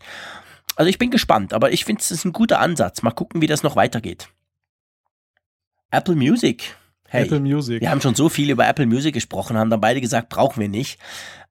[0.75, 3.03] Also ich bin gespannt, aber ich finde es ist ein guter Ansatz.
[3.03, 4.29] Mal gucken, wie das noch weitergeht.
[5.91, 6.75] Apple Music.
[7.07, 7.79] Hey, Apple Music.
[7.79, 10.69] Wir haben schon so viel über Apple Music gesprochen, haben dann beide gesagt, brauchen wir
[10.69, 10.99] nicht.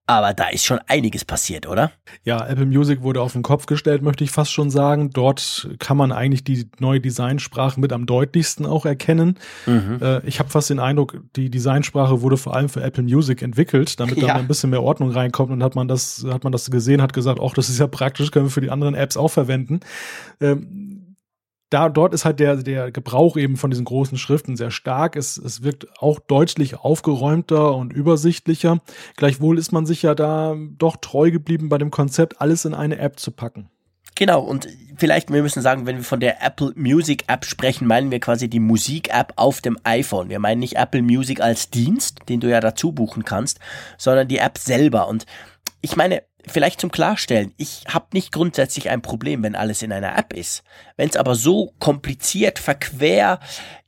[0.06, 1.92] Aber da ist schon einiges passiert, oder?
[2.24, 5.10] Ja, Apple Music wurde auf den Kopf gestellt, möchte ich fast schon sagen.
[5.10, 9.38] Dort kann man eigentlich die neue Designsprache mit am deutlichsten auch erkennen.
[9.64, 9.98] Mhm.
[10.02, 14.00] Äh, ich habe fast den Eindruck, die Designsprache wurde vor allem für Apple Music entwickelt,
[14.00, 14.26] damit ja.
[14.26, 15.52] da ein bisschen mehr Ordnung reinkommt.
[15.52, 18.32] Und hat man das, hat man das gesehen, hat gesagt, ach, das ist ja praktisch,
[18.32, 19.80] können wir für die anderen Apps auch verwenden.
[20.40, 20.91] Ähm,
[21.72, 25.16] da, dort ist halt der, der Gebrauch eben von diesen großen Schriften sehr stark.
[25.16, 28.80] Es, es wirkt auch deutlich aufgeräumter und übersichtlicher.
[29.16, 32.98] Gleichwohl ist man sich ja da doch treu geblieben bei dem Konzept, alles in eine
[32.98, 33.70] App zu packen.
[34.14, 38.10] Genau, und vielleicht, wir müssen sagen, wenn wir von der Apple Music App sprechen, meinen
[38.10, 40.28] wir quasi die Musik-App auf dem iPhone.
[40.28, 43.58] Wir meinen nicht Apple Music als Dienst, den du ja dazu buchen kannst,
[43.96, 45.08] sondern die App selber.
[45.08, 45.24] Und
[45.80, 50.18] ich meine, Vielleicht zum Klarstellen, ich habe nicht grundsätzlich ein Problem, wenn alles in einer
[50.18, 50.64] App ist.
[50.96, 53.38] Wenn es aber so kompliziert, verquer,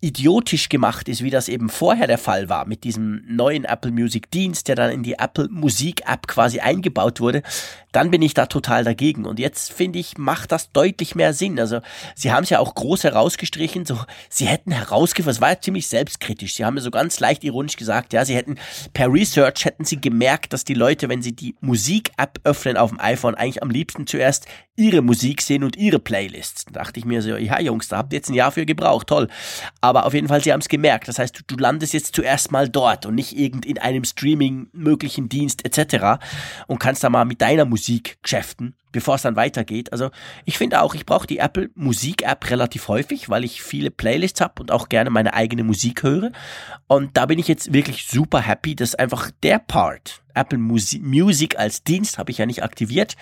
[0.01, 4.31] idiotisch gemacht ist, wie das eben vorher der Fall war, mit diesem neuen Apple Music
[4.31, 7.43] Dienst, der dann in die Apple Musik App quasi eingebaut wurde,
[7.91, 9.25] dann bin ich da total dagegen.
[9.25, 11.59] Und jetzt finde ich, macht das deutlich mehr Sinn.
[11.59, 11.81] Also
[12.15, 13.99] sie haben es ja auch groß herausgestrichen, so
[14.29, 16.55] sie hätten herausgefunden, es war ja ziemlich selbstkritisch.
[16.55, 18.57] Sie haben ja so ganz leicht ironisch gesagt, ja, sie hätten
[18.93, 22.91] per Research hätten sie gemerkt, dass die Leute, wenn sie die Musik App öffnen auf
[22.91, 26.65] dem iPhone, eigentlich am liebsten zuerst ihre Musik sehen und ihre Playlists.
[26.65, 29.07] Da dachte ich mir so, ja Jungs, da habt ihr jetzt ein Jahr für gebraucht,
[29.07, 29.29] toll.
[29.81, 31.07] Aber auf jeden Fall, sie haben es gemerkt.
[31.07, 34.69] Das heißt, du, du, landest jetzt zuerst mal dort und nicht irgend in einem Streaming
[34.73, 36.25] möglichen Dienst etc.
[36.67, 39.93] und kannst da mal mit deiner Musik geschäften, bevor es dann weitergeht.
[39.93, 40.11] Also
[40.45, 44.41] ich finde auch, ich brauche die Apple Musik App relativ häufig, weil ich viele Playlists
[44.41, 46.33] habe und auch gerne meine eigene Musik höre.
[46.89, 51.59] Und da bin ich jetzt wirklich super happy, dass einfach der Part, Apple Musi Music
[51.59, 53.15] als Dienst habe ich ja nicht aktiviert,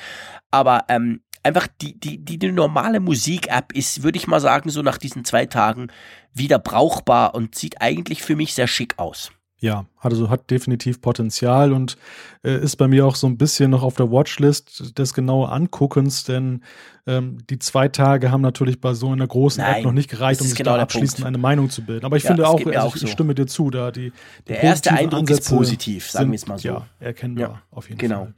[0.50, 4.82] aber ähm, einfach die, die, die, die normale Musik-App ist, würde ich mal sagen, so
[4.82, 5.88] nach diesen zwei Tagen
[6.32, 9.32] wieder brauchbar und sieht eigentlich für mich sehr schick aus.
[9.62, 11.97] Ja, also hat definitiv Potenzial und
[12.43, 16.24] äh, ist bei mir auch so ein bisschen noch auf der Watchlist des genauen Anguckens,
[16.24, 16.64] denn
[17.07, 20.40] ähm, die zwei Tage haben natürlich bei so einer großen Nein, App noch nicht gereicht,
[20.40, 21.28] um sich genau da abschließend Punkt.
[21.28, 22.05] eine Meinung zu bilden.
[22.05, 23.07] Aber ich ja, finde auch, also auch ich, so.
[23.07, 24.12] stimme dir zu, da die, die
[24.49, 26.68] der erste Eindruck Ansätze ist positiv, sagen wir es mal so.
[26.68, 28.24] Ja, erkennbar ja, auf jeden genau.
[28.24, 28.34] Fall.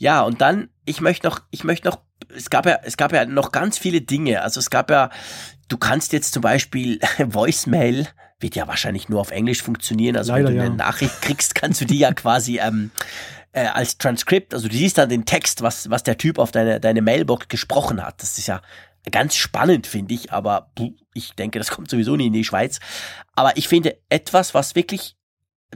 [0.00, 2.00] Ja, und dann, ich möchte noch, ich möchte noch,
[2.34, 4.40] es gab ja, es gab ja noch ganz viele Dinge.
[4.40, 5.10] Also es gab ja,
[5.68, 8.08] du kannst jetzt zum Beispiel Voicemail,
[8.40, 10.16] wird ja wahrscheinlich nur auf Englisch funktionieren.
[10.16, 10.66] Also Leider, wenn du ja.
[10.66, 12.92] eine Nachricht kriegst, kannst du die ja quasi ähm,
[13.52, 16.80] äh, als Transkript, also du siehst dann den Text, was, was der Typ auf deine,
[16.80, 18.22] deine Mailbox gesprochen hat.
[18.22, 18.62] Das ist ja
[19.12, 20.72] ganz spannend, finde ich, aber
[21.12, 22.80] ich denke, das kommt sowieso nie in die Schweiz.
[23.34, 25.16] Aber ich finde etwas, was wirklich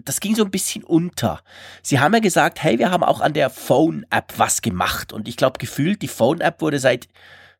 [0.03, 1.41] das ging so ein bisschen unter.
[1.83, 5.13] Sie haben ja gesagt, hey, wir haben auch an der Phone-App was gemacht.
[5.13, 7.09] Und ich glaube, gefühlt, die Phone-App wurde seit,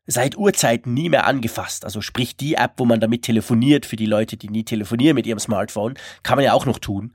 [0.05, 1.85] seit Urzeiten nie mehr angefasst.
[1.85, 5.27] Also sprich, die App, wo man damit telefoniert, für die Leute, die nie telefonieren mit
[5.27, 7.13] ihrem Smartphone, kann man ja auch noch tun.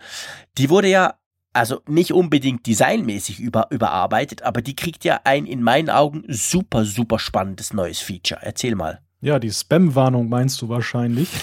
[0.57, 1.15] Die wurde ja,
[1.53, 6.85] also nicht unbedingt designmäßig über, überarbeitet, aber die kriegt ja ein in meinen Augen super,
[6.85, 8.41] super spannendes neues Feature.
[8.43, 9.03] Erzähl mal.
[9.23, 11.31] Ja, die Spam-Warnung meinst du wahrscheinlich.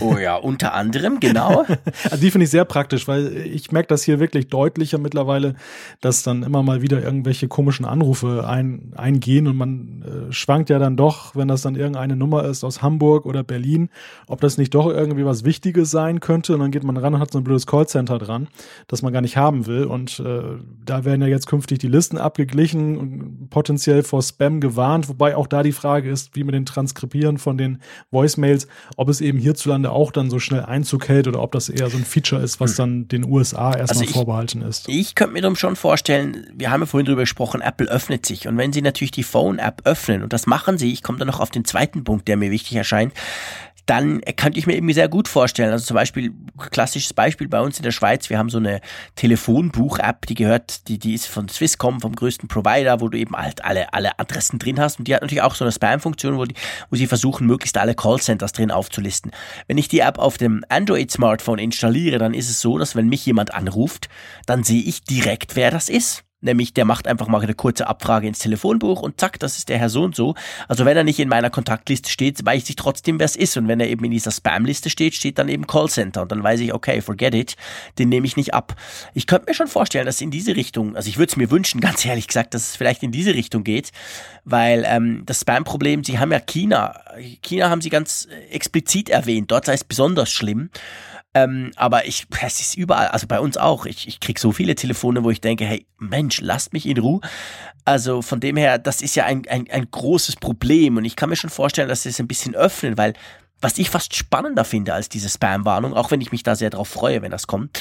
[0.00, 1.64] Oh ja, unter anderem, genau.
[2.04, 5.56] Also die finde ich sehr praktisch, weil ich merke das hier wirklich deutlicher mittlerweile,
[6.00, 10.78] dass dann immer mal wieder irgendwelche komischen Anrufe ein, eingehen und man äh, schwankt ja
[10.78, 13.88] dann doch, wenn das dann irgendeine Nummer ist aus Hamburg oder Berlin,
[14.28, 17.20] ob das nicht doch irgendwie was Wichtiges sein könnte und dann geht man ran und
[17.20, 18.46] hat so ein blödes Callcenter dran,
[18.86, 20.42] das man gar nicht haben will und äh,
[20.84, 25.48] da werden ja jetzt künftig die Listen abgeglichen und potenziell vor Spam gewarnt, wobei auch
[25.48, 26.66] da die Frage ist, wie mit den
[27.18, 31.42] Transkripieren von den Voicemails, ob es eben hierzulande auch dann so schnell Einzug hält oder
[31.42, 34.88] ob das eher so ein Feature ist, was dann den USA erstmal Also vorbehalten ist.
[34.88, 38.48] Ich könnte mir darum schon vorstellen, wir haben ja vorhin drüber gesprochen, Apple öffnet sich.
[38.48, 41.40] Und wenn sie natürlich die Phone-App öffnen, und das machen sie, ich komme dann noch
[41.40, 43.12] auf den zweiten Punkt, der mir wichtig erscheint,
[43.88, 45.72] dann könnte ich mir irgendwie sehr gut vorstellen.
[45.72, 46.34] Also zum Beispiel,
[46.70, 48.82] klassisches Beispiel bei uns in der Schweiz, wir haben so eine
[49.16, 53.64] Telefonbuch-App, die gehört, die, die ist von Swisscom, vom größten Provider, wo du eben halt
[53.64, 54.98] alle, alle Adressen drin hast.
[54.98, 56.54] Und die hat natürlich auch so eine Spam-Funktion, wo, die,
[56.90, 59.32] wo sie versuchen, möglichst alle Callcenters drin aufzulisten.
[59.68, 63.24] Wenn ich die App auf dem Android-Smartphone installiere, dann ist es so, dass wenn mich
[63.24, 64.10] jemand anruft,
[64.44, 66.27] dann sehe ich direkt, wer das ist.
[66.40, 69.78] Nämlich, der macht einfach mal eine kurze Abfrage ins Telefonbuch und zack, das ist der
[69.78, 70.36] Herr so und so.
[70.68, 73.56] Also wenn er nicht in meiner Kontaktliste steht, weiß ich trotzdem, wer es ist.
[73.56, 76.22] Und wenn er eben in dieser Spam-Liste steht, steht dann eben Callcenter.
[76.22, 77.56] Und dann weiß ich, okay, forget it,
[77.98, 78.76] den nehme ich nicht ab.
[79.14, 81.80] Ich könnte mir schon vorstellen, dass in diese Richtung, also ich würde es mir wünschen,
[81.88, 83.90] ganz ehrlich gesagt, dass es vielleicht in diese Richtung geht,
[84.44, 87.00] weil ähm, das Spam-Problem, sie haben ja China,
[87.42, 90.70] China haben sie ganz äh, explizit erwähnt, dort sei es besonders schlimm.
[91.44, 93.86] Ähm, aber ich, es ist überall, also bei uns auch.
[93.86, 97.20] Ich, ich krieg so viele Telefone, wo ich denke, hey, Mensch, lasst mich in Ruhe.
[97.84, 100.96] Also von dem her, das ist ja ein, ein, ein großes Problem.
[100.96, 103.14] Und ich kann mir schon vorstellen, dass sie es ein bisschen öffnen, weil
[103.60, 106.88] was ich fast spannender finde als diese Spam-Warnung, auch wenn ich mich da sehr drauf
[106.88, 107.80] freue, wenn das kommt,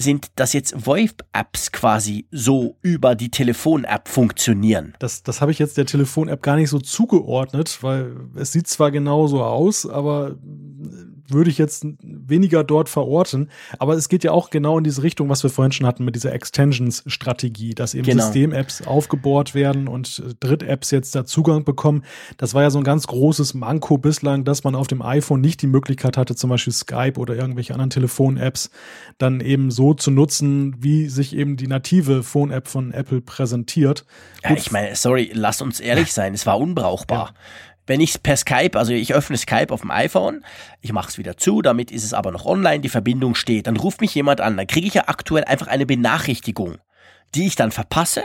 [0.00, 4.94] sind, dass jetzt VoIP-Apps quasi so über die Telefon-App funktionieren.
[5.00, 8.92] Das, das habe ich jetzt der Telefon-App gar nicht so zugeordnet, weil es sieht zwar
[8.92, 10.36] genauso aus, aber
[11.30, 13.50] würde ich jetzt weniger dort verorten.
[13.78, 16.14] Aber es geht ja auch genau in diese Richtung, was wir vorhin schon hatten mit
[16.14, 18.24] dieser Extensions-Strategie, dass eben Genau.
[18.24, 22.04] System-Apps aufgebohrt werden und äh, Dritt-Apps jetzt da Zugang bekommen.
[22.36, 25.62] Das war ja so ein ganz großes Manko bislang, dass man auf dem iPhone nicht
[25.62, 28.70] die Möglichkeit hatte, zum Beispiel Skype oder irgendwelche anderen Telefon-Apps
[29.18, 34.04] dann eben so zu nutzen, wie sich eben die native Phone-App von Apple präsentiert.
[34.44, 37.34] Ja, ich meine, sorry, lass uns ehrlich sein, es war unbrauchbar.
[37.88, 40.44] Wenn ich per Skype, also ich öffne Skype auf dem iPhone,
[40.82, 43.78] ich mache es wieder zu, damit ist es aber noch online, die Verbindung steht, dann
[43.78, 46.76] ruft mich jemand an, dann kriege ich ja aktuell einfach eine Benachrichtigung,
[47.34, 48.24] die ich dann verpasse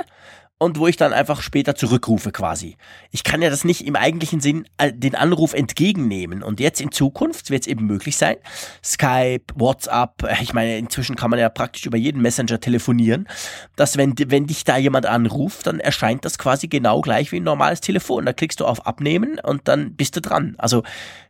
[0.59, 2.77] und wo ich dann einfach später zurückrufe quasi.
[3.11, 6.41] Ich kann ja das nicht im eigentlichen Sinn äh, den Anruf entgegennehmen.
[6.41, 8.37] Und jetzt in Zukunft wird es eben möglich sein,
[8.83, 13.27] Skype, WhatsApp, äh, ich meine, inzwischen kann man ja praktisch über jeden Messenger telefonieren,
[13.75, 17.43] dass wenn, wenn dich da jemand anruft, dann erscheint das quasi genau gleich wie ein
[17.43, 18.25] normales Telefon.
[18.25, 20.55] Da klickst du auf Abnehmen und dann bist du dran.
[20.57, 20.83] Also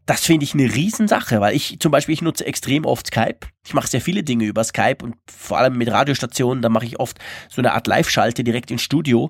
[0.06, 3.40] das finde ich eine Riesensache, weil ich zum Beispiel, ich nutze extrem oft Skype.
[3.66, 7.00] Ich mache sehr viele Dinge über Skype und vor allem mit Radiostationen, da mache ich
[7.00, 7.18] oft
[7.50, 9.30] so eine Art Live-Schalte direkt ins Studio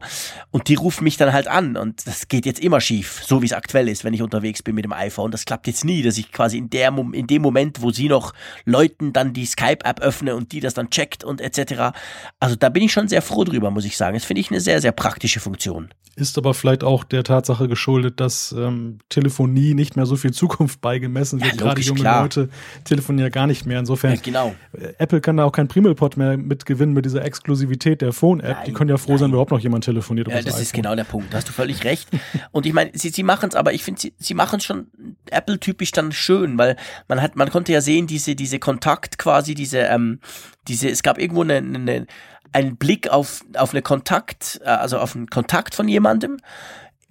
[0.50, 3.46] und die rufen mich dann halt an und das geht jetzt immer schief, so wie
[3.46, 5.30] es aktuell ist, wenn ich unterwegs bin mit dem iPhone.
[5.30, 8.34] Das klappt jetzt nie, dass ich quasi in, der, in dem Moment, wo sie noch
[8.66, 11.96] Leuten dann die Skype-App öffne und die das dann checkt und etc.
[12.40, 14.16] Also da bin ich schon sehr froh drüber, muss ich sagen.
[14.16, 15.90] Das finde ich eine sehr, sehr praktische Funktion.
[16.16, 20.63] Ist aber vielleicht auch der Tatsache geschuldet, dass ähm, Telefonie nicht mehr so viel Zukunft
[20.68, 21.52] beigemessen wird.
[21.52, 22.24] Ja, Gerade junge klar.
[22.24, 22.50] Leute
[22.84, 23.80] telefonieren ja gar nicht mehr.
[23.80, 24.56] Insofern, Ja, genau.
[24.74, 28.66] äh, Apple kann da auch kein Primelpot mehr mitgewinnen mit dieser Exklusivität der Phone-App.
[28.66, 29.22] Die können ja froh sein, nein.
[29.22, 30.28] wenn überhaupt noch jemand telefoniert.
[30.28, 31.34] Ja, über das ist genau der Punkt.
[31.34, 32.10] Da hast du völlig recht.
[32.52, 34.88] Und ich meine, sie, sie machen es, aber ich finde, sie, sie machen es schon
[35.30, 36.76] Apple-typisch dann schön, weil
[37.08, 40.20] man hat, man konnte ja sehen, diese, diese Kontakt quasi, diese, ähm,
[40.68, 42.08] diese, es gab irgendwo eine, eine,
[42.52, 46.38] einen Blick auf, auf eine Kontakt, äh, also auf einen Kontakt von jemandem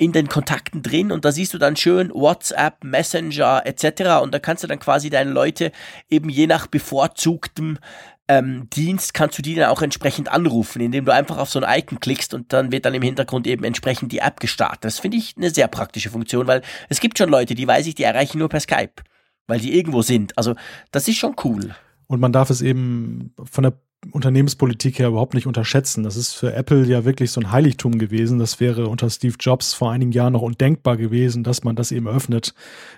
[0.02, 4.20] in den Kontakten drin und da siehst du dann schön WhatsApp, Messenger etc.
[4.20, 5.70] und da kannst du dann quasi deine Leute
[6.10, 7.78] eben je nach bevorzugtem
[8.26, 11.80] ähm, Dienst kannst du die dann auch entsprechend anrufen, indem du einfach auf so ein
[11.80, 14.84] Icon klickst und dann wird dann im Hintergrund eben entsprechend die App gestartet.
[14.84, 17.94] Das finde ich eine sehr praktische Funktion, weil es gibt schon Leute, die weiß ich,
[17.94, 19.02] die erreichen nur per Skype,
[19.46, 20.36] weil die irgendwo sind.
[20.36, 20.54] Also
[20.90, 21.76] das ist schon cool.
[22.08, 23.74] Und man darf es eben von der
[24.10, 26.02] Unternehmenspolitik her überhaupt nicht unterschätzen.
[26.02, 28.38] Das ist für Apple ja wirklich so ein Heiligtum gewesen.
[28.38, 32.08] Das wäre unter Steve Jobs vor einigen Jahren noch undenkbar gewesen, dass man das eben
[32.08, 32.52] öffnet,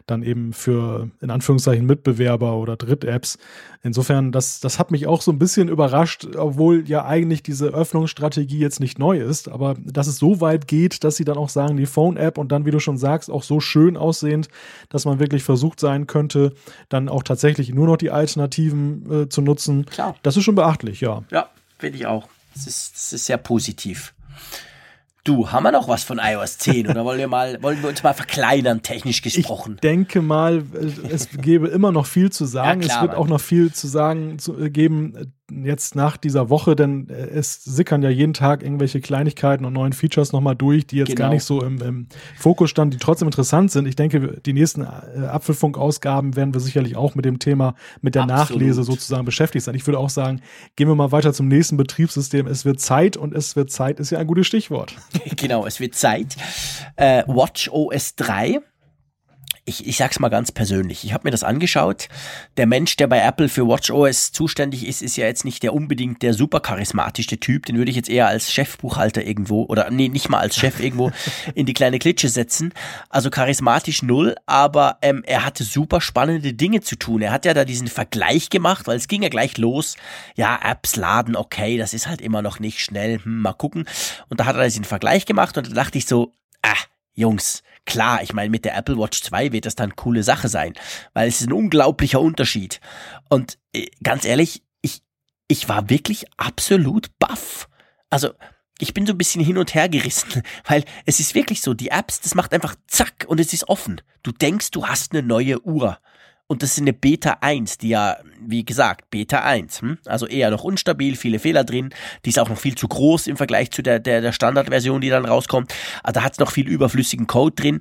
[0.07, 3.39] dann eben für in Anführungszeichen Mitbewerber oder Dritt-Apps.
[3.83, 8.59] Insofern, das, das hat mich auch so ein bisschen überrascht, obwohl ja eigentlich diese Öffnungsstrategie
[8.59, 11.77] jetzt nicht neu ist, aber dass es so weit geht, dass sie dann auch sagen,
[11.77, 14.49] die Phone-App und dann, wie du schon sagst, auch so schön aussehend,
[14.89, 16.55] dass man wirklich versucht sein könnte,
[16.89, 19.85] dann auch tatsächlich nur noch die Alternativen äh, zu nutzen.
[19.85, 20.17] Klar.
[20.23, 21.23] Das ist schon beachtlich, ja.
[21.31, 22.29] Ja, finde ich auch.
[22.55, 24.15] Das ist, das ist sehr positiv.
[25.25, 28.03] Du, haben wir noch was von iOS 10 oder wollen wir mal, wollen wir uns
[28.03, 29.77] mal verkleinern, technisch gesprochen?
[29.77, 30.63] Ich denke mal,
[31.09, 32.83] es gäbe immer noch viel zu sagen.
[32.83, 33.21] Ja, klar, es wird Mann.
[33.23, 37.63] auch noch viel zu sagen zu, äh, geben jetzt nach dieser Woche, denn äh, es
[37.65, 41.21] sickern ja jeden Tag irgendwelche Kleinigkeiten und neuen Features nochmal durch, die jetzt genau.
[41.21, 43.87] gar nicht so im, im, Fokus standen, die trotzdem interessant sind.
[43.87, 48.23] Ich denke, die nächsten äh, Apfelfunk-Ausgaben werden wir sicherlich auch mit dem Thema, mit der
[48.23, 48.63] Absolut.
[48.63, 49.75] Nachlese sozusagen beschäftigt sein.
[49.75, 50.41] Ich würde auch sagen,
[50.77, 52.47] gehen wir mal weiter zum nächsten Betriebssystem.
[52.47, 54.97] Es wird Zeit und es wird Zeit ist ja ein gutes Stichwort.
[55.37, 56.37] Genau, es wird Zeit.
[56.97, 58.61] Äh, Watch OS 3
[59.67, 62.09] ich, ich sag's mal ganz persönlich, ich habe mir das angeschaut.
[62.59, 66.23] Der Mensch, der bei Apple für WatchOS zuständig ist, ist ja jetzt nicht der unbedingt
[66.23, 67.65] der super charismatischste Typ.
[67.67, 71.13] Den würde ich jetzt eher als Chefbuchhalter irgendwo oder nee, nicht mal als Chef irgendwo
[71.55, 72.75] in die kleine Klitsche setzen.
[73.09, 77.23] Also charismatisch null, aber ähm, er hatte super spannende Dinge zu tun.
[77.23, 79.97] Er hat ja da diesen Vergleich gemacht, weil es ging ja gleich los.
[80.37, 83.19] Ja, Apps laden, okay, das ist halt immer noch nicht schnell.
[83.23, 83.87] Hm, mal gucken.
[84.29, 86.75] Und da hat er diesen Vergleich gemacht und da dachte ich so, ah,
[87.15, 90.73] Jungs, Klar, ich meine, mit der Apple Watch 2 wird das dann coole Sache sein,
[91.13, 92.81] weil es ist ein unglaublicher Unterschied.
[93.29, 95.03] Und äh, ganz ehrlich, ich,
[95.49, 97.69] ich war wirklich absolut baff.
[98.09, 98.33] Also,
[98.79, 101.89] ich bin so ein bisschen hin und her gerissen, weil es ist wirklich so, die
[101.89, 104.01] Apps, das macht einfach zack und es ist offen.
[104.23, 105.99] Du denkst, du hast eine neue Uhr.
[106.47, 109.99] Und das ist eine Beta 1, die ja, wie gesagt, Beta 1, hm?
[110.05, 111.91] also eher noch unstabil, viele Fehler drin.
[112.25, 115.09] Die ist auch noch viel zu groß im Vergleich zu der, der, der Standardversion, die
[115.09, 115.73] dann rauskommt.
[116.03, 117.81] Also da hat es noch viel überflüssigen Code drin.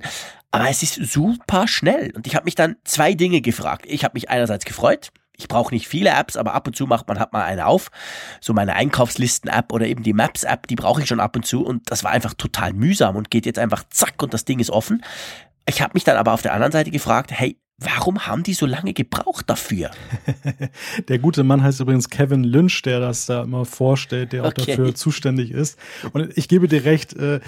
[0.50, 2.12] Aber es ist super schnell.
[2.14, 3.84] Und ich habe mich dann zwei Dinge gefragt.
[3.86, 7.08] Ich habe mich einerseits gefreut, ich brauche nicht viele Apps, aber ab und zu macht
[7.08, 7.90] man hat mal eine auf.
[8.40, 11.90] So meine Einkaufslisten-App oder eben die Maps-App, die brauche ich schon ab und zu und
[11.90, 15.04] das war einfach total mühsam und geht jetzt einfach zack und das Ding ist offen.
[15.66, 18.66] Ich habe mich dann aber auf der anderen Seite gefragt, hey, Warum haben die so
[18.66, 19.90] lange gebraucht dafür?
[21.08, 24.66] der gute Mann heißt übrigens Kevin Lynch, der das da immer vorstellt, der auch okay.
[24.66, 25.78] dafür zuständig ist.
[26.12, 27.40] Und ich gebe dir recht, äh,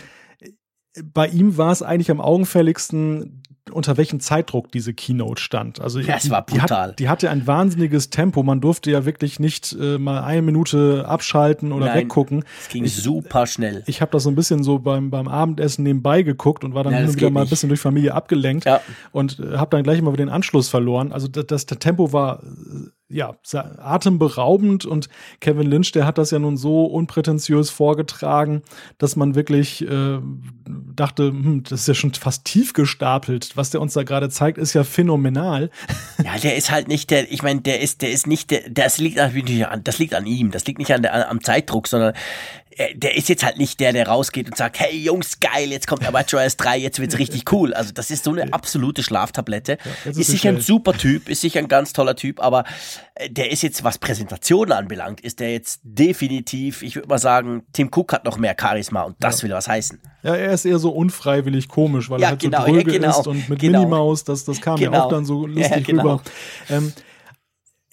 [1.03, 3.42] bei ihm war es eigentlich am augenfälligsten
[3.72, 5.80] unter welchem Zeitdruck diese Keynote stand.
[5.80, 6.88] Also ja, es war brutal.
[6.88, 8.42] Die, hat, die, hatte ein wahnsinniges Tempo.
[8.42, 12.44] Man durfte ja wirklich nicht äh, mal eine Minute abschalten oder Nein, weggucken.
[12.61, 13.82] Es ging ich, super schnell.
[13.86, 16.92] Ich habe das so ein bisschen so beim, beim Abendessen nebenbei geguckt und war dann
[16.92, 18.80] ja, wieder mal ein bisschen durch Familie abgelenkt ja.
[19.11, 21.11] und äh, habe dann gleich mal den Anschluss verloren.
[21.11, 23.36] Also das, das, das Tempo war äh, ja,
[23.78, 25.09] atemberaubend und
[25.40, 28.62] Kevin Lynch, der hat das ja nun so unprätentiös vorgetragen,
[28.98, 30.18] dass man wirklich äh,
[30.66, 33.57] dachte, hm, das ist ja schon fast tief gestapelt.
[33.57, 35.70] Was der uns da gerade zeigt, ist ja phänomenal.
[36.24, 38.98] Ja, der ist halt nicht der, ich meine, der ist, der ist nicht der, das
[38.98, 42.14] liegt natürlich an, das liegt an ihm, das liegt nicht an der, am Zeitdruck, sondern
[42.95, 46.03] der ist jetzt halt nicht der, der rausgeht und sagt, hey Jungs, geil, jetzt kommt
[46.03, 47.72] der WatchOS 3, jetzt wird's richtig cool.
[47.72, 49.79] Also das ist so eine absolute Schlaftablette.
[49.83, 52.64] Ja, ist, ist sicher ein super Typ, ist sicher ein ganz toller Typ, aber
[53.14, 57.62] äh, der ist jetzt, was Präsentationen anbelangt, ist der jetzt definitiv, ich würde mal sagen,
[57.72, 59.49] Tim Cook hat noch mehr Charisma und das ja.
[59.49, 59.99] will was heißen.
[60.22, 62.99] Ja, er ist eher so unfreiwillig komisch, weil ja, er halt genau, so dröge ja,
[62.99, 63.79] genau, ist und mit genau.
[63.79, 64.93] Minimaus, das, das kam genau.
[64.93, 66.03] ja auch dann so lustig genau.
[66.03, 66.22] rüber.
[66.68, 66.93] Ähm,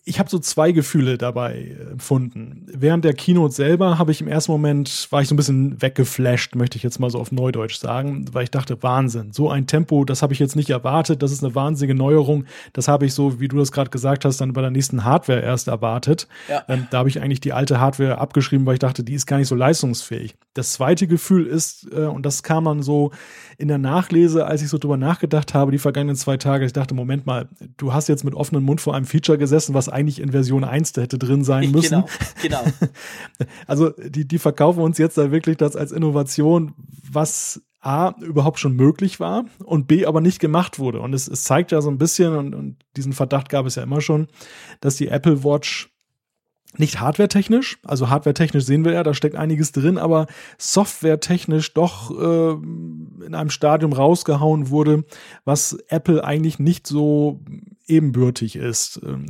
[0.05, 2.65] ich habe so zwei Gefühle dabei empfunden.
[2.67, 6.55] Während der Keynote selber habe ich im ersten Moment, war ich so ein bisschen weggeflasht,
[6.55, 10.03] möchte ich jetzt mal so auf Neudeutsch sagen, weil ich dachte, Wahnsinn, so ein Tempo,
[10.03, 12.43] das habe ich jetzt nicht erwartet, das ist eine wahnsinnige Neuerung,
[12.73, 15.41] das habe ich so, wie du das gerade gesagt hast, dann bei der nächsten Hardware
[15.41, 16.27] erst erwartet.
[16.49, 16.63] Ja.
[16.67, 19.37] Ähm, da habe ich eigentlich die alte Hardware abgeschrieben, weil ich dachte, die ist gar
[19.37, 20.35] nicht so leistungsfähig.
[20.53, 23.11] Das zweite Gefühl ist, äh, und das kam dann so
[23.57, 26.93] in der Nachlese, als ich so drüber nachgedacht habe, die vergangenen zwei Tage, ich dachte,
[26.93, 27.47] Moment mal,
[27.77, 30.93] du hast jetzt mit offenem Mund vor einem Feature gesessen, was eigentlich in Version 1
[30.97, 32.03] hätte drin sein müssen.
[32.41, 32.63] Genau, genau.
[33.67, 36.73] also die, die verkaufen uns jetzt da wirklich das als Innovation,
[37.09, 41.01] was A, überhaupt schon möglich war und B, aber nicht gemacht wurde.
[41.01, 43.83] Und es, es zeigt ja so ein bisschen, und, und diesen Verdacht gab es ja
[43.83, 44.27] immer schon,
[44.79, 45.89] dass die Apple Watch
[46.77, 50.27] nicht hardwaretechnisch, also hardwaretechnisch sehen wir ja, da steckt einiges drin, aber
[50.57, 52.53] softwaretechnisch doch äh,
[53.25, 55.03] in einem Stadium rausgehauen wurde,
[55.45, 57.41] was Apple eigentlich nicht so
[57.87, 59.01] ebenbürtig ist.
[59.03, 59.25] Ähm,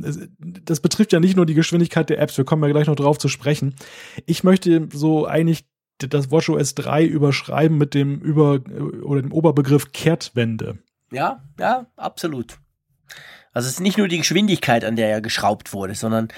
[0.64, 3.18] das betrifft ja nicht nur die Geschwindigkeit der Apps, wir kommen ja gleich noch drauf
[3.18, 3.74] zu sprechen.
[4.26, 5.66] Ich möchte so eigentlich
[5.98, 8.60] das WatchOS 3 überschreiben mit dem Über-
[9.02, 10.78] oder dem Oberbegriff Kehrtwende.
[11.12, 12.58] Ja, ja, absolut.
[13.52, 16.28] Also es ist nicht nur die Geschwindigkeit, an der er geschraubt wurde, sondern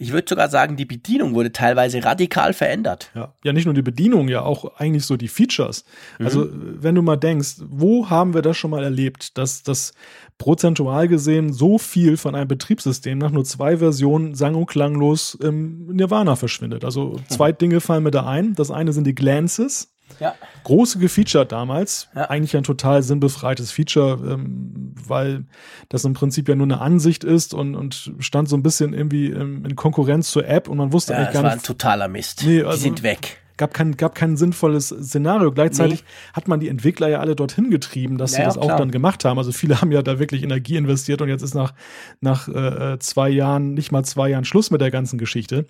[0.00, 3.10] ich würde sogar sagen, die Bedienung wurde teilweise radikal verändert.
[3.14, 3.34] Ja.
[3.44, 5.84] ja, nicht nur die Bedienung, ja auch eigentlich so die Features.
[6.18, 6.24] Mhm.
[6.24, 9.92] Also wenn du mal denkst, wo haben wir das schon mal erlebt, dass das
[10.38, 15.88] prozentual gesehen so viel von einem Betriebssystem nach nur zwei Versionen sang- und klanglos im
[15.88, 16.82] Nirvana verschwindet.
[16.82, 17.58] Also zwei mhm.
[17.58, 18.54] Dinge fallen mir da ein.
[18.54, 19.92] Das eine sind die Glances.
[20.18, 20.34] Ja.
[20.64, 22.08] Große gefeatured damals.
[22.14, 22.28] Ja.
[22.30, 25.44] Eigentlich ein total sinnbefreites Feature, ähm, weil
[25.88, 29.30] das im Prinzip ja nur eine Ansicht ist und, und stand so ein bisschen irgendwie
[29.30, 31.54] ähm, in Konkurrenz zur App und man wusste ja, eigentlich gar nicht.
[31.54, 32.42] Das war ein totaler Mist.
[32.44, 35.52] Nee, also, Die sind weg gab kein, gab kein sinnvolles Szenario.
[35.52, 36.32] Gleichzeitig nee.
[36.32, 38.90] hat man die Entwickler ja alle dorthin getrieben, dass ja, sie das ja, auch dann
[38.90, 39.36] gemacht haben.
[39.36, 41.74] Also viele haben ja da wirklich Energie investiert und jetzt ist nach,
[42.20, 45.66] nach äh, zwei Jahren, nicht mal zwei Jahren Schluss mit der ganzen Geschichte.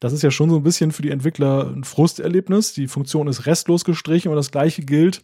[0.00, 2.72] Das ist ja schon so ein bisschen für die Entwickler ein Frusterlebnis.
[2.72, 5.22] Die Funktion ist restlos gestrichen und das gleiche gilt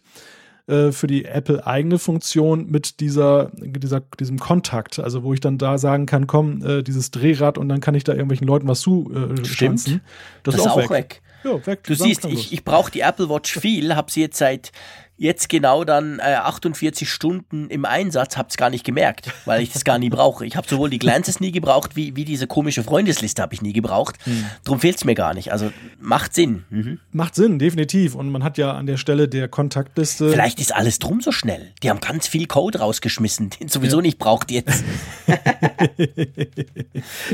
[0.67, 5.57] äh, für die Apple eigene Funktion mit dieser, dieser, diesem Kontakt, also wo ich dann
[5.57, 8.81] da sagen kann, komm, äh, dieses Drehrad und dann kann ich da irgendwelchen Leuten was
[8.81, 10.01] zu äh, Stimmt.
[10.43, 10.89] Das, das, ist auch weg.
[10.91, 11.21] weg.
[11.43, 11.83] Ja, weg.
[11.83, 14.71] Du siehst, ich, ich brauche die Apple Watch viel, habe sie jetzt seit
[15.21, 19.83] jetzt genau dann äh, 48 Stunden im Einsatz, hab's gar nicht gemerkt, weil ich das
[19.83, 20.47] gar nie brauche.
[20.47, 23.71] Ich habe sowohl die Glances nie gebraucht, wie, wie diese komische Freundesliste habe ich nie
[23.71, 24.17] gebraucht.
[24.23, 24.45] Hm.
[24.63, 25.51] Drum fehlt's mir gar nicht.
[25.51, 26.63] Also macht Sinn.
[26.71, 26.99] Mhm.
[27.11, 28.15] Macht Sinn, definitiv.
[28.15, 30.31] Und man hat ja an der Stelle der Kontaktliste.
[30.31, 31.71] Vielleicht ist alles drum so schnell.
[31.83, 34.01] Die haben ganz viel Code rausgeschmissen, den sowieso ja.
[34.01, 34.83] nicht braucht jetzt.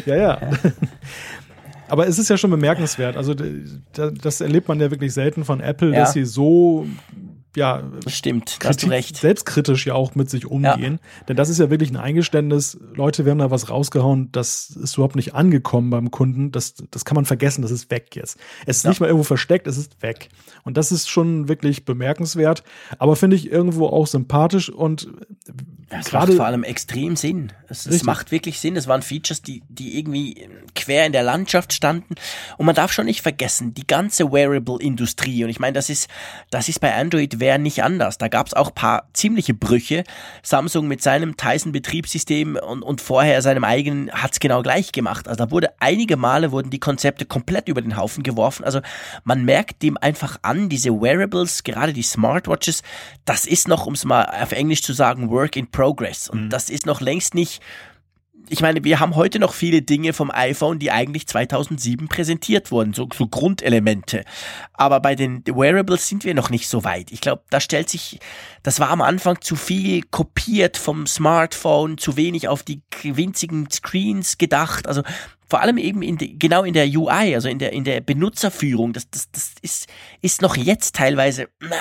[0.05, 0.41] ja, ja.
[1.87, 3.17] Aber es ist ja schon bemerkenswert.
[3.17, 3.33] Also
[3.93, 5.99] das erlebt man ja wirklich selten von Apple, ja.
[5.99, 6.85] dass sie so
[7.57, 9.17] ja, stimmt, recht.
[9.17, 10.99] selbstkritisch ja auch mit sich umgehen.
[11.01, 11.25] Ja.
[11.27, 12.77] Denn das ist ja wirklich ein Eingeständnis.
[12.93, 16.51] Leute, wir haben da was rausgehauen, das ist überhaupt nicht angekommen beim Kunden.
[16.51, 18.37] Das, das kann man vergessen, das ist weg jetzt.
[18.67, 18.91] Es ist ja.
[18.91, 20.29] nicht mal irgendwo versteckt, es ist weg.
[20.65, 22.61] Und das ist schon wirklich bemerkenswert,
[22.99, 25.07] aber finde ich irgendwo auch sympathisch und
[25.89, 27.53] das macht vor allem extrem Sinn.
[27.69, 28.75] Es, es, macht wirklich Sinn.
[28.75, 32.15] Es waren Features, die, die irgendwie quer in der Landschaft standen.
[32.57, 35.45] Und man darf schon nicht vergessen, die ganze Wearable-Industrie.
[35.45, 36.09] Und ich meine, das ist,
[36.49, 38.17] das ist bei Android wäre nicht anders.
[38.17, 40.03] Da gab es auch paar ziemliche Brüche.
[40.43, 45.29] Samsung mit seinem Tyson-Betriebssystem und, und vorher seinem eigenen hat es genau gleich gemacht.
[45.29, 48.65] Also da wurde einige Male wurden die Konzepte komplett über den Haufen geworfen.
[48.65, 48.81] Also
[49.23, 52.83] man merkt dem einfach an, diese Wearables, gerade die Smartwatches,
[53.23, 56.29] das ist noch, um es mal auf Englisch zu sagen, Work in Progress.
[56.29, 56.49] Und mhm.
[56.49, 57.61] das ist noch längst nicht
[58.49, 62.93] ich meine, wir haben heute noch viele Dinge vom iPhone, die eigentlich 2007 präsentiert wurden,
[62.93, 64.23] so, so Grundelemente.
[64.73, 67.11] Aber bei den Wearables sind wir noch nicht so weit.
[67.11, 68.19] Ich glaube, da stellt sich,
[68.63, 74.37] das war am Anfang zu viel kopiert vom Smartphone, zu wenig auf die winzigen Screens
[74.37, 74.87] gedacht.
[74.87, 75.03] Also
[75.49, 78.93] vor allem eben in de, genau in der UI, also in der, in der Benutzerführung.
[78.93, 79.87] Das, das, das ist,
[80.21, 81.75] ist noch jetzt teilweise, na,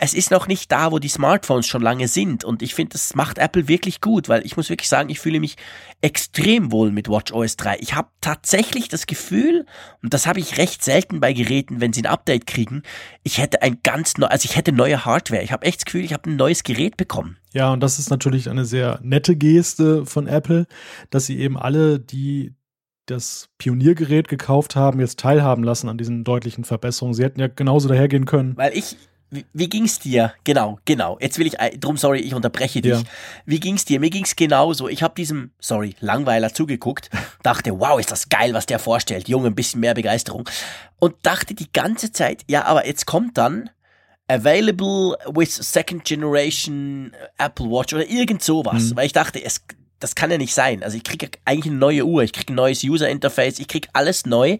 [0.00, 2.44] es ist noch nicht da, wo die Smartphones schon lange sind.
[2.44, 5.40] Und ich finde, das macht Apple wirklich gut, weil ich muss wirklich sagen, ich fühle
[5.40, 5.56] mich
[6.00, 7.78] extrem wohl mit WatchOS 3.
[7.80, 9.66] Ich habe tatsächlich das Gefühl,
[10.00, 12.84] und das habe ich recht selten bei Geräten, wenn sie ein Update kriegen,
[13.24, 15.42] ich hätte ein ganz neu, also ich hätte neue Hardware.
[15.42, 17.36] Ich habe echt das Gefühl, ich habe ein neues Gerät bekommen.
[17.52, 20.66] Ja, und das ist natürlich eine sehr nette Geste von Apple,
[21.10, 22.54] dass sie eben alle, die
[23.06, 27.14] das Pioniergerät gekauft haben, jetzt teilhaben lassen an diesen deutlichen Verbesserungen.
[27.14, 28.56] Sie hätten ja genauso dahergehen können.
[28.56, 28.96] Weil ich,
[29.30, 30.32] wie, wie ging's dir?
[30.44, 31.18] Genau, genau.
[31.20, 32.92] Jetzt will ich, drum sorry, ich unterbreche dich.
[32.92, 33.02] Ja.
[33.44, 34.00] Wie ging's dir?
[34.00, 34.88] Mir ging's genauso.
[34.88, 37.10] Ich habe diesem, sorry, Langweiler zugeguckt,
[37.42, 39.28] dachte, wow, ist das geil, was der vorstellt.
[39.28, 40.48] Junge, ein bisschen mehr Begeisterung.
[40.98, 43.70] Und dachte die ganze Zeit, ja, aber jetzt kommt dann
[44.28, 48.90] available with second generation Apple Watch oder irgend sowas.
[48.90, 48.96] Mhm.
[48.96, 49.62] Weil ich dachte, es,
[50.00, 50.82] das kann ja nicht sein.
[50.82, 53.88] Also ich kriege eigentlich eine neue Uhr, ich kriege ein neues User Interface, ich kriege
[53.92, 54.58] alles neu.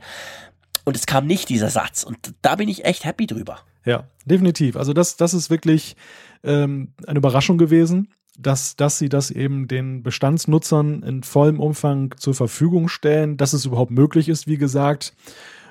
[0.85, 2.03] Und es kam nicht dieser Satz.
[2.03, 3.61] Und da bin ich echt happy drüber.
[3.85, 4.77] Ja, definitiv.
[4.77, 5.97] Also das, das ist wirklich
[6.45, 12.35] ähm, eine Überraschung gewesen, dass, dass sie das eben den Bestandsnutzern in vollem Umfang zur
[12.35, 15.15] Verfügung stellen, dass es überhaupt möglich ist, wie gesagt.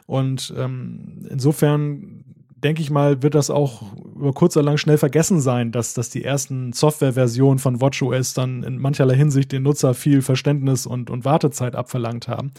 [0.05, 2.25] Und ähm, insofern
[2.63, 3.83] denke ich mal, wird das auch
[4.15, 8.63] über kurz oder lang schnell vergessen sein, dass, dass die ersten Softwareversionen von WatchOS dann
[8.63, 12.51] in mancherlei Hinsicht den Nutzer viel Verständnis und, und Wartezeit abverlangt haben.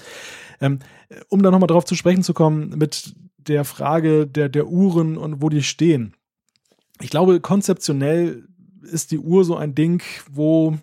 [0.60, 0.78] Ähm,
[1.28, 3.14] um da nochmal drauf zu sprechen zu kommen, mit
[3.48, 6.14] der Frage der, der Uhren und wo die stehen.
[7.00, 8.48] Ich glaube, konzeptionell
[8.82, 10.76] ist die Uhr so ein Ding, wo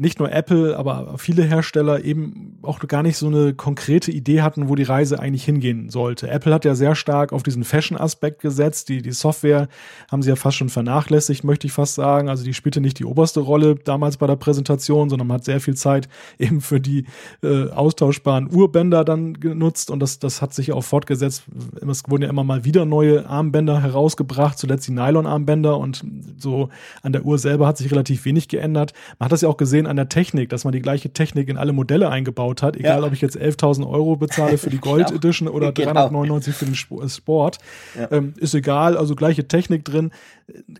[0.00, 4.70] nicht nur Apple, aber viele Hersteller eben auch gar nicht so eine konkrete Idee hatten,
[4.70, 6.30] wo die Reise eigentlich hingehen sollte.
[6.30, 8.88] Apple hat ja sehr stark auf diesen Fashion-Aspekt gesetzt.
[8.88, 9.68] Die, die Software
[10.10, 12.30] haben sie ja fast schon vernachlässigt, möchte ich fast sagen.
[12.30, 15.60] Also die spielte nicht die oberste Rolle damals bei der Präsentation, sondern man hat sehr
[15.60, 16.08] viel Zeit
[16.38, 17.04] eben für die
[17.42, 21.44] äh, austauschbaren Uhrbänder dann genutzt und das, das hat sich auch fortgesetzt.
[21.86, 26.02] Es wurden ja immer mal wieder neue Armbänder herausgebracht, zuletzt die Nylon-Armbänder und
[26.38, 26.70] so
[27.02, 28.94] an der Uhr selber hat sich relativ wenig geändert.
[29.18, 31.58] Man hat das ja auch gesehen an der Technik, dass man die gleiche Technik in
[31.58, 33.06] alle Modelle eingebaut hat, egal ja.
[33.06, 35.18] ob ich jetzt 11.000 Euro bezahle für die Gold genau.
[35.18, 35.92] Edition oder genau.
[35.92, 37.58] 399 für den Sport.
[37.98, 38.10] Ja.
[38.12, 40.12] Ähm, ist egal, also gleiche Technik drin.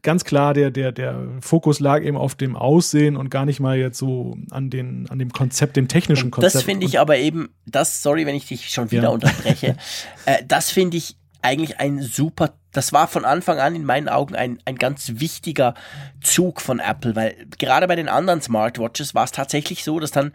[0.02, 3.76] Ganz klar, der, der, der Fokus lag eben auf dem Aussehen und gar nicht mal
[3.76, 6.54] jetzt so an, den, an dem Konzept, dem technischen und Konzept.
[6.54, 9.08] Das finde ich aber eben, das, sorry, wenn ich dich schon wieder ja.
[9.10, 9.76] unterbreche,
[10.26, 14.34] äh, das finde ich eigentlich ein super, das war von Anfang an in meinen Augen
[14.34, 15.74] ein, ein ganz wichtiger
[16.22, 20.32] Zug von Apple, weil gerade bei den anderen Smartwatches war es tatsächlich so, dass dann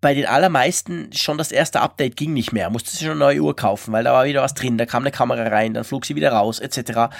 [0.00, 2.68] bei den allermeisten schon das erste Update ging nicht mehr.
[2.70, 5.02] Musste sie schon eine neue Uhr kaufen, weil da war wieder was drin, da kam
[5.02, 7.14] eine Kamera rein, dann flog sie wieder raus, etc.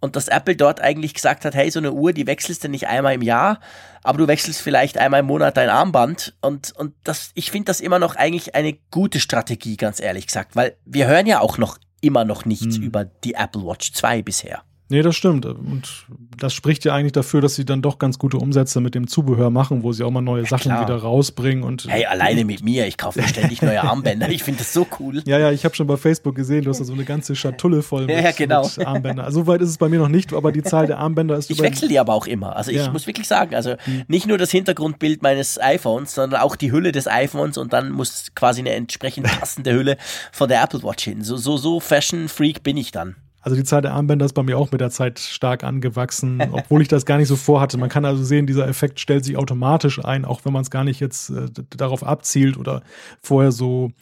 [0.00, 2.88] Und dass Apple dort eigentlich gesagt hat, hey, so eine Uhr, die wechselst du nicht
[2.88, 3.60] einmal im Jahr,
[4.02, 6.34] aber du wechselst vielleicht einmal im Monat dein Armband.
[6.40, 10.56] Und, und das, ich finde das immer noch eigentlich eine gute Strategie, ganz ehrlich gesagt,
[10.56, 12.82] weil wir hören ja auch noch immer noch nichts hm.
[12.82, 14.62] über die Apple Watch 2 bisher.
[14.88, 15.46] Nee, das stimmt.
[15.46, 16.06] Und
[16.36, 19.48] das spricht ja eigentlich dafür, dass sie dann doch ganz gute Umsätze mit dem Zubehör
[19.48, 20.82] machen, wo sie auch mal neue ja, Sachen klar.
[20.82, 21.64] wieder rausbringen.
[21.64, 24.28] Und hey, alleine mit mir, ich kaufe ständig neue Armbänder.
[24.28, 25.22] Ich finde das so cool.
[25.24, 27.82] Ja, ja, ich habe schon bei Facebook gesehen, du hast da so eine ganze Schatulle
[27.82, 28.64] voll mit, ja, genau.
[28.64, 29.24] mit Armbändern.
[29.24, 31.50] Also, so weit ist es bei mir noch nicht, aber die Zahl der Armbänder ist
[31.50, 32.54] Ich wechsle die aber auch immer.
[32.54, 32.90] Also ich ja.
[32.90, 34.02] muss wirklich sagen, also hm.
[34.08, 38.26] nicht nur das Hintergrundbild meines iPhones, sondern auch die Hülle des iPhones und dann muss
[38.34, 39.96] quasi eine entsprechend passende Hülle
[40.32, 41.24] von der Apple Watch hin.
[41.24, 43.16] So, so, so Fashion Freak bin ich dann.
[43.42, 46.80] Also die Zahl der Armbänder ist bei mir auch mit der Zeit stark angewachsen, obwohl
[46.80, 47.76] ich das gar nicht so vorhatte.
[47.76, 50.84] Man kann also sehen, dieser Effekt stellt sich automatisch ein, auch wenn man es gar
[50.84, 52.82] nicht jetzt äh, darauf abzielt oder
[53.20, 53.92] vorher so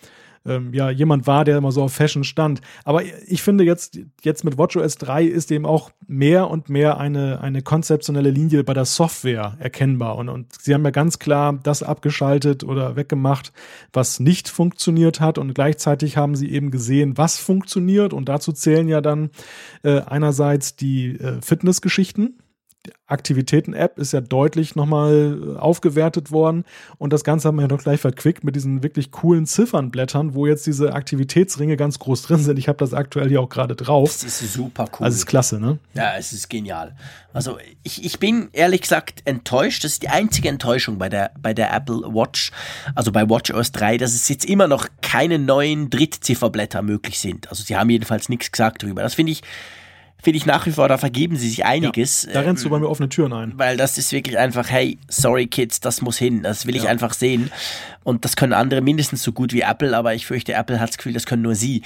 [0.47, 2.61] ähm, ja jemand war, der immer so auf Fashion stand.
[2.85, 7.41] Aber ich finde jetzt, jetzt mit WatchOS 3 ist eben auch mehr und mehr eine,
[7.41, 10.17] eine konzeptionelle Linie bei der Software erkennbar.
[10.17, 13.53] Und, und sie haben ja ganz klar das abgeschaltet oder weggemacht,
[13.93, 15.39] was nicht funktioniert hat.
[15.39, 18.13] Und gleichzeitig haben sie eben gesehen, was funktioniert.
[18.13, 19.31] Und dazu zählen ja dann
[19.83, 22.39] äh, einerseits die äh, Fitnessgeschichten
[23.07, 26.65] Aktivitäten-App ist ja deutlich nochmal aufgewertet worden
[26.97, 30.47] und das Ganze haben wir ja doch gleich verquickt mit diesen wirklich coolen Ziffernblättern, wo
[30.47, 32.59] jetzt diese Aktivitätsringe ganz groß drin sind.
[32.59, 34.11] Ich habe das aktuell hier auch gerade drauf.
[34.11, 35.05] Das ist super cool.
[35.05, 35.79] Also ist klasse, ne?
[35.93, 36.97] Ja, es ist genial.
[37.33, 39.85] Also ich, ich bin ehrlich gesagt enttäuscht.
[39.85, 42.53] Das ist die einzige Enttäuschung bei der, bei der Apple Watch,
[42.95, 47.49] also bei WatchOS 3, dass es jetzt immer noch keine neuen Drittzifferblätter möglich sind.
[47.51, 49.03] Also sie haben jedenfalls nichts gesagt darüber.
[49.03, 49.43] Das finde ich
[50.23, 52.25] finde ich nach wie vor, da vergeben sie sich einiges.
[52.25, 53.53] Ja, da rennst du bei mir offene Türen ein.
[53.57, 56.43] Weil das ist wirklich einfach, hey, sorry Kids, das muss hin.
[56.43, 56.91] Das will ich ja.
[56.91, 57.51] einfach sehen.
[58.03, 60.97] Und das können andere mindestens so gut wie Apple, aber ich fürchte, Apple hat das
[60.97, 61.83] Gefühl, das können nur sie.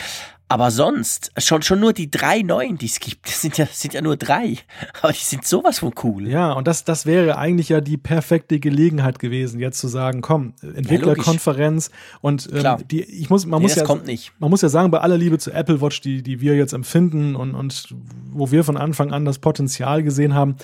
[0.55, 3.93] Aber sonst, schon, schon nur die drei neuen, die es gibt, das sind ja, sind
[3.93, 4.59] ja nur drei.
[5.03, 6.29] Aber die sind sowas von cool.
[6.29, 10.55] Ja, und das, das wäre eigentlich ja die perfekte Gelegenheit gewesen, jetzt zu sagen, komm,
[10.63, 14.31] Entwicklerkonferenz ja, und ähm, die, ich muss, man nee, muss ja, kommt nicht.
[14.39, 17.35] man muss ja sagen, bei aller Liebe zu Apple Watch, die, die wir jetzt empfinden
[17.35, 17.93] und, und
[18.31, 20.55] wo wir von Anfang an das Potenzial gesehen haben,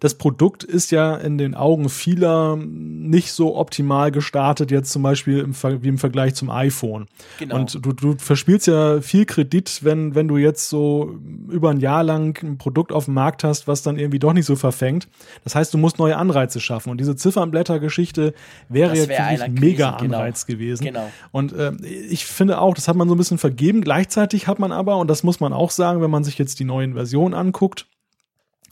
[0.00, 5.38] das Produkt ist ja in den Augen vieler nicht so optimal gestartet, jetzt zum Beispiel
[5.38, 7.06] im, wie im Vergleich zum iPhone.
[7.38, 7.56] Genau.
[7.56, 11.18] Und du, du verspielst ja viel Kredit, wenn, wenn du jetzt so
[11.48, 14.46] über ein Jahr lang ein Produkt auf dem Markt hast, was dann irgendwie doch nicht
[14.46, 15.08] so verfängt.
[15.44, 16.90] Das heißt, du musst neue Anreize schaffen.
[16.90, 18.34] Und diese Ziffernblätter-Geschichte
[18.68, 20.16] wäre das wär jetzt ein mega genau.
[20.18, 20.58] Anreiz genau.
[20.58, 20.84] gewesen.
[20.84, 21.10] Genau.
[21.32, 23.82] Und äh, ich finde auch, das hat man so ein bisschen vergeben.
[23.82, 26.64] Gleichzeitig hat man aber, und das muss man auch sagen, wenn man sich jetzt die
[26.64, 27.86] neuen Versionen anguckt,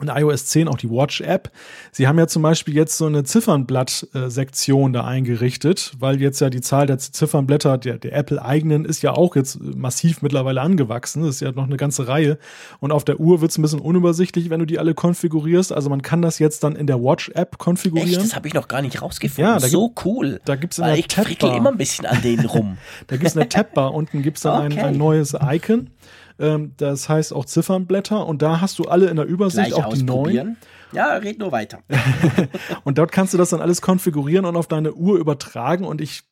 [0.01, 1.51] in iOS 10 auch die Watch-App.
[1.93, 6.59] Sie haben ja zum Beispiel jetzt so eine Ziffernblatt-Sektion da eingerichtet, weil jetzt ja die
[6.59, 11.23] Zahl der Ziffernblätter der, der Apple-eigenen ist ja auch jetzt massiv mittlerweile angewachsen.
[11.23, 12.37] Das ist ja noch eine ganze Reihe.
[12.81, 15.71] Und auf der Uhr wird es ein bisschen unübersichtlich, wenn du die alle konfigurierst.
[15.71, 18.09] Also man kann das jetzt dann in der Watch-App konfigurieren.
[18.09, 18.21] Echt?
[18.21, 19.53] Das habe ich noch gar nicht rausgefunden.
[19.53, 20.41] Ja, so gibt, cool.
[20.43, 22.77] Da gibt's in weil der ich frickel immer ein bisschen an denen rum.
[23.07, 23.93] da gibt's eine Tabbar.
[23.93, 24.81] Unten gibt's dann okay.
[24.81, 25.89] ein, ein neues Icon.
[26.39, 29.93] Ähm, das heißt auch Ziffernblätter und da hast du alle in der Übersicht, Gleich auch
[29.93, 30.57] die neuen.
[30.91, 31.79] Ja, red nur weiter.
[32.83, 36.23] und dort kannst du das dann alles konfigurieren und auf deine Uhr übertragen und ich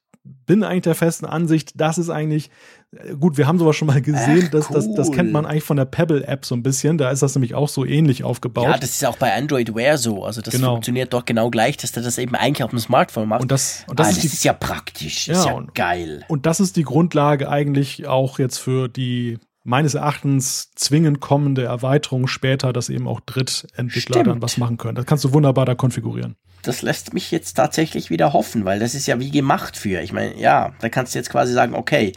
[0.46, 2.50] bin eigentlich der festen Ansicht, das ist eigentlich
[2.92, 4.76] äh, gut, wir haben sowas schon mal gesehen, Ach, das, cool.
[4.76, 7.56] das, das kennt man eigentlich von der Pebble-App so ein bisschen, da ist das nämlich
[7.56, 8.66] auch so ähnlich aufgebaut.
[8.66, 10.72] Ja, das ist auch bei Android Wear so, also das genau.
[10.72, 13.44] funktioniert doch genau gleich, dass du das eben eigentlich auf dem Smartphone machst.
[13.44, 16.24] Und das, und das, ah, ist, das ist, ja praktisch, ja, ist ja und, geil.
[16.30, 22.28] Und das ist die Grundlage eigentlich auch jetzt für die meines Erachtens zwingend kommende Erweiterung
[22.28, 24.28] später, dass eben auch Drittentwickler Stimmt.
[24.28, 24.96] dann was machen können.
[24.96, 26.36] Das kannst du wunderbar da konfigurieren.
[26.64, 30.02] das lässt mich jetzt tatsächlich wieder hoffen, weil das ist ja wie gemacht für.
[30.02, 32.14] Ich meine, ja, da kannst du jetzt quasi sagen, okay,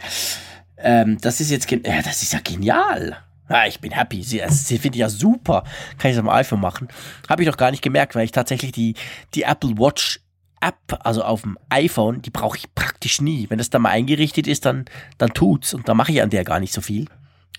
[0.78, 3.16] ähm, das ist jetzt, ja, das ist ja genial.
[3.48, 4.22] Ja, ich bin happy.
[4.22, 5.62] Sie, sie finde ich ja super.
[5.98, 6.88] Kann ich das am iPhone machen.
[7.28, 8.94] Habe ich noch gar nicht gemerkt, weil ich tatsächlich die,
[9.34, 10.20] die Apple Watch
[10.60, 13.46] App, also auf dem iPhone, die brauche ich praktisch nie.
[13.48, 14.86] Wenn das da mal eingerichtet ist, dann,
[15.18, 15.74] dann tut's.
[15.74, 17.06] Und da mache ich an der gar nicht so viel.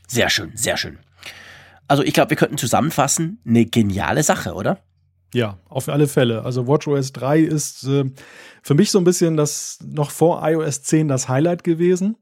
[0.07, 0.99] Sehr schön, sehr schön.
[1.87, 4.79] Also ich glaube, wir könnten zusammenfassen, eine geniale Sache, oder?
[5.33, 6.43] Ja, auf alle Fälle.
[6.43, 8.05] Also WatchOS 3 ist äh,
[8.61, 12.17] für mich so ein bisschen das noch vor iOS 10 das Highlight gewesen.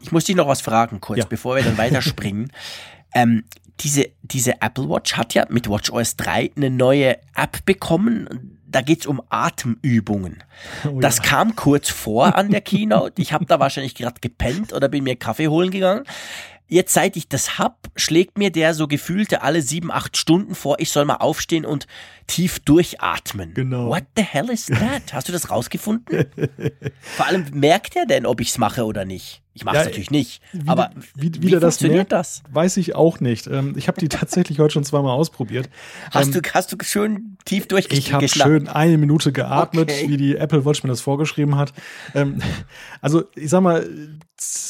[0.00, 1.26] Ich muss dich noch was fragen, kurz, ja.
[1.26, 2.52] bevor wir dann weiterspringen.
[3.14, 3.44] ähm,
[3.80, 8.58] diese, diese Apple Watch hat ja mit WatchOS 3 eine neue App bekommen.
[8.66, 10.44] Da geht's um Atemübungen.
[10.88, 11.24] Oh, das ja.
[11.24, 13.20] kam kurz vor an der Keynote.
[13.20, 16.04] Ich habe da wahrscheinlich gerade gepennt oder bin mir Kaffee holen gegangen.
[16.72, 20.76] Jetzt, seit ich das hab, schlägt mir der so gefühlte alle sieben, acht Stunden vor,
[20.78, 21.88] ich soll mal aufstehen und
[22.28, 23.54] tief durchatmen.
[23.54, 23.88] Genau.
[23.88, 25.02] What the hell is that?
[25.12, 26.26] Hast du das rausgefunden?
[27.02, 29.42] Vor allem merkt er denn, ob ich's mache oder nicht?
[29.52, 30.42] Ich mache es ja, natürlich nicht.
[30.52, 32.42] Wie, aber wie, wie, wie das merkt, das?
[32.50, 33.48] Weiß ich auch nicht.
[33.48, 35.68] Ähm, ich habe die tatsächlich heute schon zweimal ausprobiert.
[36.12, 38.24] Hast, ähm, du, hast du schön tief durchgeschlafen?
[38.24, 40.08] Ich habe schön eine Minute geatmet, okay.
[40.08, 41.72] wie die Apple Watch mir das vorgeschrieben hat.
[42.14, 42.40] Ähm,
[43.00, 43.86] also ich sag mal,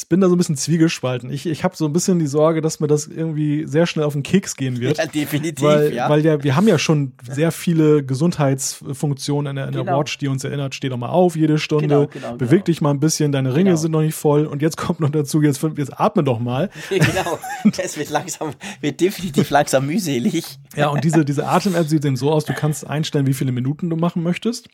[0.09, 1.31] bin da so ein bisschen zwiegespalten.
[1.31, 4.15] Ich, ich habe so ein bisschen die Sorge, dass mir das irgendwie sehr schnell auf
[4.15, 4.98] den Keks gehen wird.
[4.98, 5.65] Ja, definitiv.
[5.65, 6.09] Weil, ja.
[6.09, 10.01] weil ja, wir haben ja schon sehr viele Gesundheitsfunktionen in der, in der genau.
[10.01, 12.65] Watch, die uns erinnert, steh doch mal auf jede Stunde, genau, genau, beweg genau.
[12.65, 13.77] dich mal ein bisschen, deine Ringe genau.
[13.77, 16.70] sind noch nicht voll und jetzt kommt noch dazu, jetzt, jetzt atme doch mal.
[16.88, 17.38] genau,
[17.76, 20.59] das wird langsam, wird definitiv langsam mühselig.
[20.76, 23.90] Ja, und diese, diese Atem-App sieht eben so aus, du kannst einstellen, wie viele Minuten
[23.90, 24.68] du machen möchtest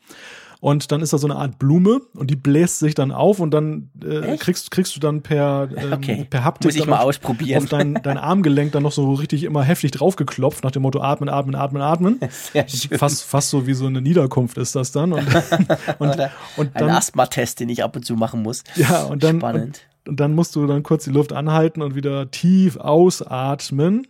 [0.59, 3.51] und dann ist da so eine Art Blume und die bläst sich dann auf und
[3.51, 6.25] dann äh, kriegst, kriegst du dann per, ähm, okay.
[6.29, 7.63] per Haptik Muss ich mal ausprobieren.
[7.63, 11.29] auf dein, dein Armgelenk dann noch so richtig immer heftig draufgeklopft nach dem Motto atmen,
[11.29, 12.19] atmen, atmen, atmen.
[12.53, 12.97] Sehr schön.
[12.97, 15.13] Fast, fast so wie so eine Niederkunft ist das dann.
[15.13, 15.27] Und,
[15.99, 16.09] und,
[16.57, 18.63] und dann, Ein Asthma-Test, den ich ab und zu machen muss.
[18.75, 19.81] Ja, und dann, Spannend.
[20.07, 24.07] Und, dann musst du dann kurz die Luft anhalten und wieder tief ausatmen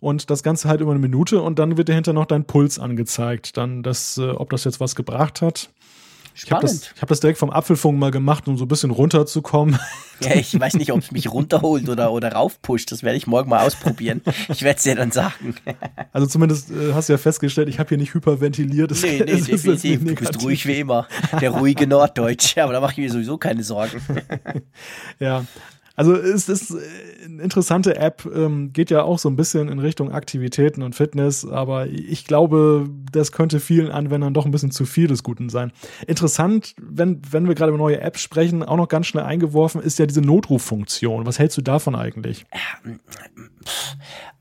[0.00, 2.78] und das Ganze halt über eine Minute und dann wird dir hinter noch dein Puls
[2.78, 3.56] angezeigt.
[3.56, 5.70] Dann das, äh, ob das jetzt was gebracht hat.
[6.34, 9.78] Ich habe das, hab das direkt vom Apfelfunk mal gemacht, um so ein bisschen runterzukommen.
[10.20, 12.92] Ja, ich weiß nicht, ob es mich runterholt oder, oder raufpusht.
[12.92, 14.22] Das werde ich morgen mal ausprobieren.
[14.48, 15.54] Ich werde es dir dann sagen.
[16.12, 18.90] Also zumindest äh, hast du ja festgestellt, ich habe hier nicht hyperventiliert.
[18.90, 20.04] Das, nee, nee, definitiv.
[20.04, 21.08] Du bist ruhig wie immer.
[21.40, 22.62] Der ruhige Norddeutsche.
[22.62, 24.00] Aber da mache ich mir sowieso keine Sorgen.
[25.18, 25.44] Ja,
[25.96, 26.74] also es ist
[27.24, 31.46] eine interessante App, ähm, geht ja auch so ein bisschen in Richtung Aktivitäten und Fitness,
[31.46, 35.72] aber ich glaube, das könnte vielen Anwendern doch ein bisschen zu viel des Guten sein.
[36.06, 39.98] Interessant, wenn, wenn wir gerade über neue Apps sprechen, auch noch ganz schnell eingeworfen, ist
[39.98, 41.26] ja diese Notruffunktion.
[41.26, 42.46] Was hältst du davon eigentlich?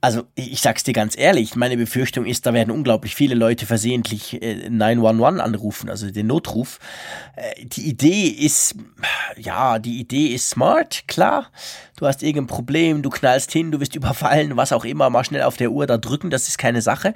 [0.02, 4.42] Also ich sag's dir ganz ehrlich, meine Befürchtung ist, da werden unglaublich viele Leute versehentlich
[4.42, 6.80] äh, 911 anrufen, also den Notruf.
[7.36, 8.76] Äh, die Idee ist,
[9.38, 11.41] ja, die Idee ist smart, klar.
[11.98, 15.44] Du hast irgendein Problem, du knallst hin, du wirst überfallen, was auch immer, mal schnell
[15.44, 17.14] auf der Uhr da drücken, das ist keine Sache.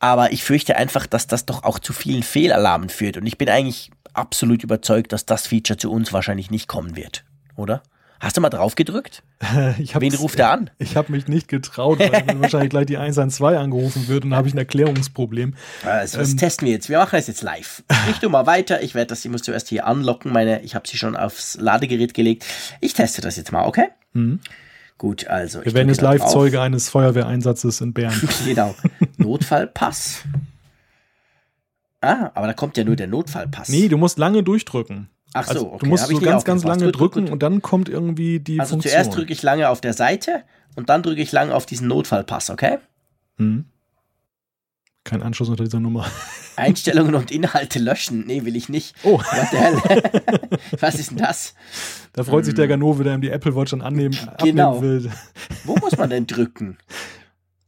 [0.00, 3.16] Aber ich fürchte einfach, dass das doch auch zu vielen Fehlalarmen führt.
[3.16, 7.24] Und ich bin eigentlich absolut überzeugt, dass das Feature zu uns wahrscheinlich nicht kommen wird,
[7.56, 7.82] oder?
[8.20, 9.22] Hast du mal drauf gedrückt?
[9.40, 10.70] Wen ruft er an?
[10.78, 14.38] Ich habe mich nicht getraut, weil mir wahrscheinlich gleich die 112 angerufen wird und dann
[14.38, 15.54] habe ich ein Erklärungsproblem.
[15.84, 16.88] Also das ähm, testen wir jetzt.
[16.88, 17.84] Wir machen das jetzt live.
[18.10, 18.82] Ich tu mal weiter.
[18.82, 20.32] Ich werde das, ich muss zuerst hier anlocken.
[20.32, 22.44] Meine, ich habe sie schon aufs Ladegerät gelegt.
[22.80, 23.88] Ich teste das jetzt mal, okay?
[24.14, 24.40] Mhm.
[24.98, 25.64] Gut, also.
[25.64, 28.20] Wir werden jetzt Live-Zeuge eines Feuerwehreinsatzes in Bern.
[28.44, 28.74] genau.
[29.16, 30.24] Notfallpass.
[32.00, 33.68] Ah, aber da kommt ja nur der Notfallpass.
[33.68, 35.08] Nee, du musst lange durchdrücken.
[35.34, 35.78] Ach so, also, okay.
[35.80, 37.32] Du musst so ganz, ganz lange gut, drücken gut, gut.
[37.32, 38.92] und dann kommt irgendwie die also Funktion.
[38.92, 40.44] zuerst drücke ich lange auf der Seite
[40.74, 42.78] und dann drücke ich lange auf diesen Notfallpass, okay?
[43.36, 43.66] Hm.
[45.04, 46.06] Kein Anschluss unter dieser Nummer.
[46.56, 48.26] Einstellungen und Inhalte löschen.
[48.26, 48.94] Nee, will ich nicht.
[49.04, 49.18] Oh.
[50.80, 51.54] Was ist denn das?
[52.12, 52.44] Da freut hm.
[52.44, 52.70] sich der hm.
[52.70, 54.72] Ganove, der ihm die Apple Watch dann annehmen, genau.
[54.72, 55.12] abnehmen will.
[55.64, 56.78] Wo muss man denn drücken?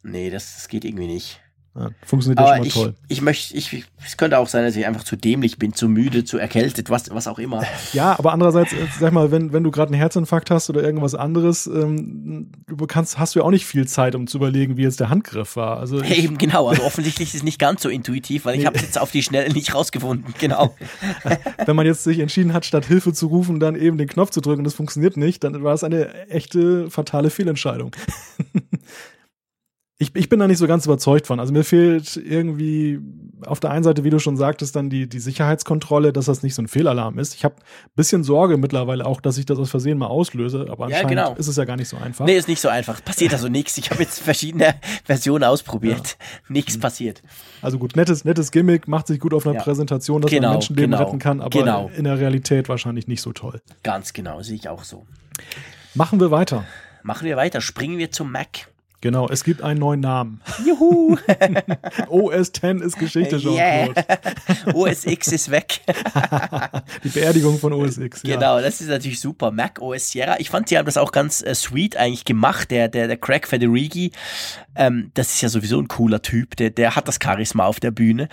[0.03, 1.41] Nee, das, das geht irgendwie nicht.
[1.77, 2.95] Ja, funktioniert ja schon mal ich, toll.
[3.07, 6.25] Ich möchte, ich, es könnte auch sein, dass ich einfach zu dämlich bin, zu müde,
[6.25, 7.63] zu erkältet, was, was auch immer.
[7.93, 11.15] Ja, aber andererseits, äh, sag mal, wenn, wenn du gerade einen Herzinfarkt hast oder irgendwas
[11.15, 14.83] anderes, ähm, du kannst, hast du ja auch nicht viel Zeit, um zu überlegen, wie
[14.83, 15.79] jetzt der Handgriff war.
[15.79, 18.77] Also ich, Eben genau, also offensichtlich ist es nicht ganz so intuitiv, weil ich habe
[18.77, 20.35] es jetzt auf die Schnelle nicht rausgefunden.
[20.39, 20.75] Genau.
[21.67, 24.41] wenn man jetzt sich entschieden hat, statt Hilfe zu rufen, dann eben den Knopf zu
[24.41, 27.93] drücken, das funktioniert nicht, dann war es eine echte fatale Fehlentscheidung.
[30.03, 31.39] Ich, ich bin da nicht so ganz überzeugt von.
[31.41, 32.99] Also mir fehlt irgendwie
[33.45, 36.55] auf der einen Seite, wie du schon sagtest, dann die, die Sicherheitskontrolle, dass das nicht
[36.55, 37.35] so ein Fehlalarm ist.
[37.35, 40.89] Ich habe ein bisschen Sorge mittlerweile auch, dass ich das aus Versehen mal auslöse, aber
[40.89, 41.35] Ja, anscheinend genau.
[41.35, 42.25] ist es ja gar nicht so einfach.
[42.25, 43.05] Nee, ist nicht so einfach.
[43.05, 43.77] Passiert also nichts.
[43.77, 44.75] Ich habe jetzt verschiedene
[45.05, 46.17] Versionen ausprobiert.
[46.49, 47.23] Nichts passiert.
[47.61, 49.63] Also gut, nettes, nettes Gimmick, macht sich gut auf einer Ja.
[49.63, 51.91] Präsentation, dass Genau, man Menschenleben genau, retten kann, aber genau.
[51.95, 53.61] in der Realität wahrscheinlich nicht so toll.
[53.83, 55.05] Ganz genau, sehe ich auch so.
[55.95, 56.65] Machen wir weiter.
[57.03, 57.61] Machen wir weiter.
[57.61, 58.69] Springen wir zum Mac.
[59.03, 60.43] Genau, es gibt einen neuen Namen.
[60.67, 61.17] Juhu!
[62.09, 63.95] OS X ist Geschichte, Jean-Claude.
[63.95, 64.75] Yeah.
[64.75, 65.81] OS X ist weg.
[67.05, 68.23] Die Beerdigung von OS X.
[68.25, 68.35] Ja.
[68.35, 69.53] Genau, das ist natürlich super.
[69.53, 70.39] Mac OS Sierra.
[70.39, 72.71] Ich fand, sie haben das auch ganz äh, sweet eigentlich gemacht.
[72.71, 74.13] Der, der, der Craig Federighi,
[74.77, 76.57] ähm, das ist ja sowieso ein cooler Typ.
[76.57, 78.29] Der, der hat das Charisma auf der Bühne.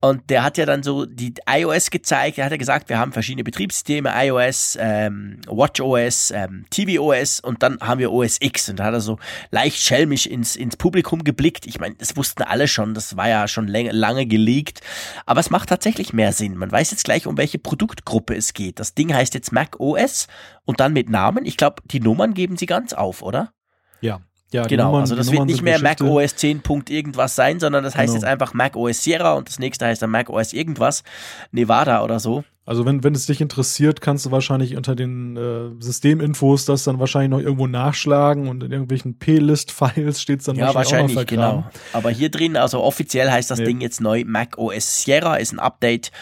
[0.00, 2.38] Und der hat ja dann so die iOS gezeigt.
[2.38, 4.12] Er hat ja gesagt, wir haben verschiedene Betriebssysteme.
[4.14, 8.68] iOS, ähm, WatchOS, ähm, tvOS und dann haben wir OS X.
[8.68, 9.18] Und da hat er so
[9.50, 9.78] leicht
[10.16, 11.66] schelmisch ins, ins Publikum geblickt.
[11.66, 12.94] Ich meine, das wussten alle schon.
[12.94, 14.80] Das war ja schon läng- lange geleakt.
[15.26, 16.56] Aber es macht tatsächlich mehr Sinn.
[16.56, 18.78] Man weiß jetzt gleich, um welche Produktgruppe es geht.
[18.78, 20.28] Das Ding heißt jetzt Mac OS
[20.64, 21.44] und dann mit Namen.
[21.46, 23.52] Ich glaube, die Nummern geben sie ganz auf, oder?
[24.00, 24.20] Ja.
[24.52, 26.12] ja Genau, Nummern- also das wird Nummern nicht mehr Mac Geschichte.
[26.12, 26.60] OS 10.
[26.62, 28.14] Punkt irgendwas sein, sondern das heißt Genau.
[28.22, 31.02] jetzt einfach Mac OS Sierra und das nächste heißt dann Mac OS irgendwas,
[31.50, 32.44] Nevada oder so.
[32.64, 37.00] Also wenn, wenn es dich interessiert, kannst du wahrscheinlich unter den äh, Systeminfos das dann
[37.00, 41.22] wahrscheinlich noch irgendwo nachschlagen und in irgendwelchen P-List-Files steht es dann Ja, wahrscheinlich, wahrscheinlich, auch
[41.22, 41.62] noch vergraben.
[41.64, 41.98] genau.
[41.98, 43.64] Aber hier drin, also offiziell heißt das Nee.
[43.64, 46.12] Ding jetzt neu Mac OS Sierra, ist ein Update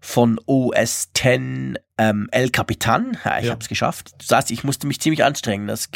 [0.00, 3.18] von OS 10 ähm, El Capitan.
[3.24, 3.50] Ja, ich Ja.
[3.50, 4.12] habe es geschafft.
[4.20, 5.66] Du sagst, ich musste mich ziemlich anstrengen.
[5.66, 5.88] Das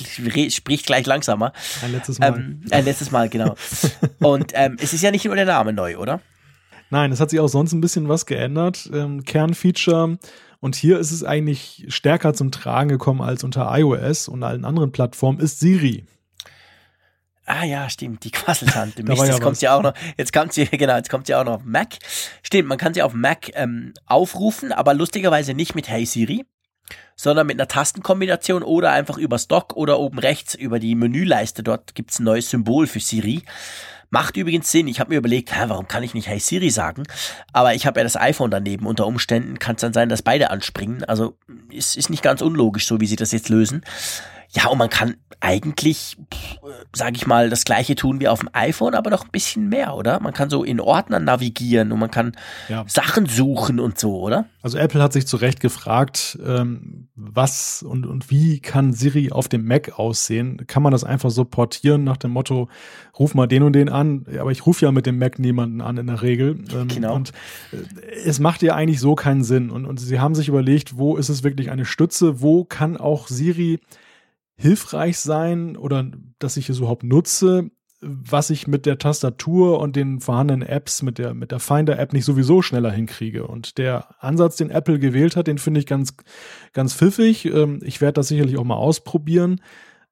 [0.49, 1.53] spricht gleich langsamer.
[1.85, 2.35] Ein letztes Mal.
[2.35, 3.55] Ähm, ein letztes Mal, genau.
[4.19, 6.21] Und ähm, es ist ja nicht nur der Name neu, oder?
[6.93, 8.91] Nein, es hat sich auch sonst ein bisschen was geändert.
[8.93, 10.19] Ähm, Kernfeature.
[10.61, 14.93] Und hier ist es eigentlich stärker zum Tragen gekommen als unter iOS und allen anderen
[14.93, 16.05] Plattformen, ist Siri.
[17.47, 19.03] Ah ja, stimmt, die Quasseltante.
[19.05, 19.95] Da Mist, ja jetzt kommt sie auch noch.
[20.19, 21.97] Jetzt kommt sie, genau, jetzt kommt sie auch noch auf Mac.
[22.43, 26.45] Stimmt, man kann sie auf Mac ähm, aufrufen, aber lustigerweise nicht mit Hey Siri,
[27.17, 31.63] sondern mit einer Tastenkombination oder einfach über Stock oder oben rechts über die Menüleiste.
[31.63, 33.45] Dort gibt's ein neues Symbol für Siri.
[34.13, 34.89] Macht übrigens Sinn.
[34.89, 37.05] Ich habe mir überlegt, hä, warum kann ich nicht Hey Siri sagen?
[37.55, 38.85] Aber ich habe ja das iPhone daneben.
[38.85, 41.03] Unter Umständen kann es dann sein, dass beide anspringen.
[41.05, 41.39] Also
[41.71, 43.83] ist, ist nicht ganz unlogisch, so wie sie das jetzt lösen.
[44.55, 46.17] Ja, und man kann eigentlich,
[46.93, 49.97] sage ich mal, das gleiche tun wie auf dem iPhone, aber noch ein bisschen mehr,
[49.97, 50.21] oder?
[50.21, 52.33] Man kann so in Ordnern navigieren und man kann
[52.69, 52.85] Ja.
[52.87, 54.45] Sachen suchen und so, oder?
[54.63, 59.49] Also Apple hat sich zu Recht gefragt, ähm, was und, und wie kann Siri auf
[59.49, 60.65] dem Mac aussehen?
[60.67, 62.69] Kann man das einfach so portieren nach dem Motto,
[63.19, 65.97] ruf mal den und den an, aber ich rufe ja mit dem Mac niemanden an
[65.97, 66.63] in der Regel.
[66.73, 67.15] Ähm, Genau.
[67.15, 67.33] Und
[67.73, 67.77] äh,
[68.27, 69.71] es macht ja eigentlich so keinen Sinn.
[69.71, 73.29] Und, und sie haben sich überlegt, wo ist es wirklich eine Stütze, wo kann auch
[73.29, 73.81] Siri
[74.63, 77.71] hilfreich sein oder dass ich es überhaupt nutze,
[78.01, 82.25] was ich mit der Tastatur und den vorhandenen Apps, mit der, mit der Finder-App nicht
[82.25, 83.47] sowieso schneller hinkriege.
[83.47, 86.17] Und der Ansatz, den Apple gewählt hat, den finde ich ganz,
[86.73, 87.45] ganz pfiffig.
[87.45, 89.61] Ähm, Ich werde das sicherlich auch mal ausprobieren,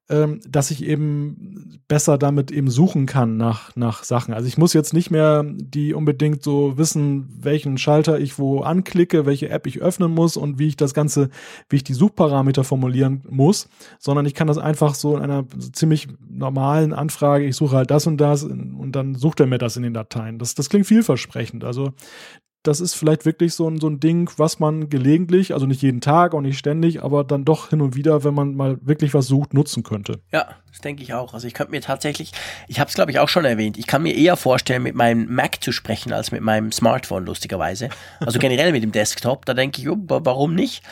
[0.09, 4.33] ähm, dass ich eben besser damit eben suchen kann nach, nach Sachen.
[4.33, 9.25] Also ich muss jetzt nicht mehr die unbedingt so wissen, welchen Schalter ich wo anklicke,
[9.25, 11.29] welche App ich öffnen muss und wie ich das Ganze,
[11.69, 13.69] wie ich die Suchparameter formulieren muss,
[13.99, 18.07] sondern ich kann das einfach so in einer ziemlich normalen Anfrage, ich suche halt das
[18.07, 20.39] und das und dann sucht er mir das in den Dateien.
[20.39, 21.63] Das, das klingt vielversprechend.
[21.63, 21.93] Also
[22.63, 26.01] das ist vielleicht wirklich so ein, so ein Ding, was man gelegentlich, also nicht jeden
[26.01, 29.27] Tag, auch nicht ständig, aber dann doch hin und wieder, wenn man mal wirklich was
[29.27, 30.19] sucht, nutzen könnte.
[30.31, 31.33] Ja, das denke ich auch.
[31.33, 32.31] Also ich könnte mir tatsächlich,
[32.67, 35.33] ich habe es glaube ich auch schon erwähnt, ich kann mir eher vorstellen, mit meinem
[35.33, 37.89] Mac zu sprechen, als mit meinem Smartphone, lustigerweise.
[38.19, 40.83] Also generell mit dem Desktop, da denke ich, oh, wa- warum nicht?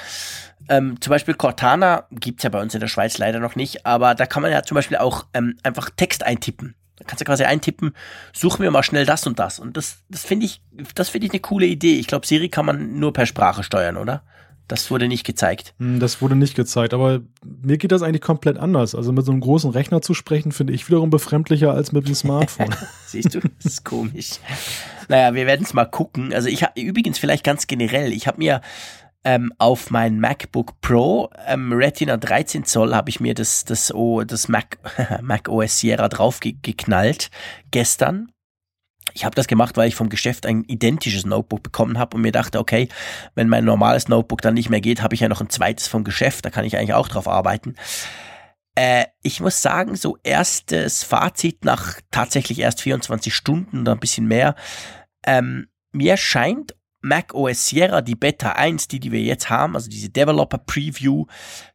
[0.68, 4.14] Ähm, zum Beispiel Cortana gibt's ja bei uns in der Schweiz leider noch nicht, aber
[4.16, 6.76] da kann man ja zum Beispiel auch ähm, einfach Text eintippen.
[7.00, 7.94] Da kannst du quasi eintippen,
[8.34, 9.58] such mir mal schnell das und das.
[9.60, 10.62] Und das, das finde ich,
[10.96, 11.96] das finde ich eine coole Idee.
[11.96, 14.24] Ich glaube, Siri kann man nur per Sprache steuern, oder?
[14.68, 15.74] Das wurde nicht gezeigt.
[15.80, 18.94] Hm, Das wurde nicht gezeigt, aber mir geht das eigentlich komplett anders.
[18.94, 22.14] Also mit so einem großen Rechner zu sprechen, finde ich wiederum befremdlicher als mit dem
[22.16, 22.76] Smartphone.
[23.08, 24.34] Siehst du, das ist komisch.
[25.08, 26.34] Naja, wir werden es mal gucken.
[26.34, 28.62] Also ich habe übrigens vielleicht ganz generell, ich habe mir
[29.24, 34.24] ähm, auf mein MacBook Pro ähm, Retina 13 Zoll habe ich mir das das o,
[34.24, 34.78] das Mac
[35.22, 37.30] Mac OS Sierra drauf ge geknallt
[37.72, 38.32] gestern.
[39.14, 42.32] Ich habe das gemacht, weil ich vom Geschäft ein identisches Notebook bekommen habe und mir
[42.32, 42.90] dachte, okay,
[43.34, 46.04] wenn mein normales Notebook dann nicht mehr geht, habe ich ja noch ein zweites vom
[46.04, 47.76] Geschäft, da kann ich eigentlich auch drauf arbeiten.
[48.76, 54.28] Äh, ich muss sagen, so erstes Fazit nach tatsächlich erst 24 Stunden oder ein bisschen
[54.28, 54.56] mehr.
[55.26, 59.90] Ähm, mir scheint Mac OS Sierra, die Beta 1, die, die wir jetzt haben, also
[59.90, 61.26] diese Developer Preview,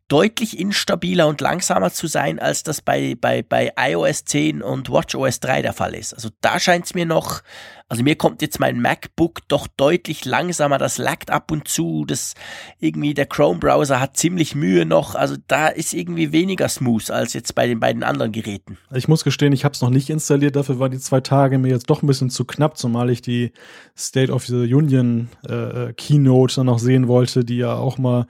[0.08, 5.40] deutlich instabiler und langsamer zu sein, als das bei, bei, bei iOS 10 und WatchOS
[5.40, 6.12] 3 der Fall ist.
[6.12, 7.42] Also da scheint es mir noch,
[7.88, 12.34] also mir kommt jetzt mein MacBook doch deutlich langsamer, das laggt ab und zu, das
[12.80, 17.54] irgendwie der Chrome-Browser hat ziemlich Mühe noch, also da ist irgendwie weniger smooth als jetzt
[17.54, 18.78] bei den beiden anderen Geräten.
[18.94, 21.68] Ich muss gestehen, ich habe es noch nicht installiert, dafür war die zwei Tage mir
[21.68, 23.52] jetzt doch ein bisschen zu knapp, zumal ich die
[23.96, 28.26] State of the Union äh, Keynote dann noch sehen wollte, die ja auch mal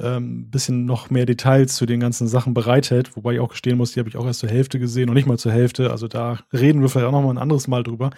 [0.00, 3.92] ähm, bisschen noch mehr Details zu den ganzen Sachen bereithält, wobei ich auch gestehen muss,
[3.92, 5.90] die habe ich auch erst zur Hälfte gesehen und nicht mal zur Hälfte.
[5.90, 8.10] Also da reden wir vielleicht auch noch mal ein anderes Mal drüber.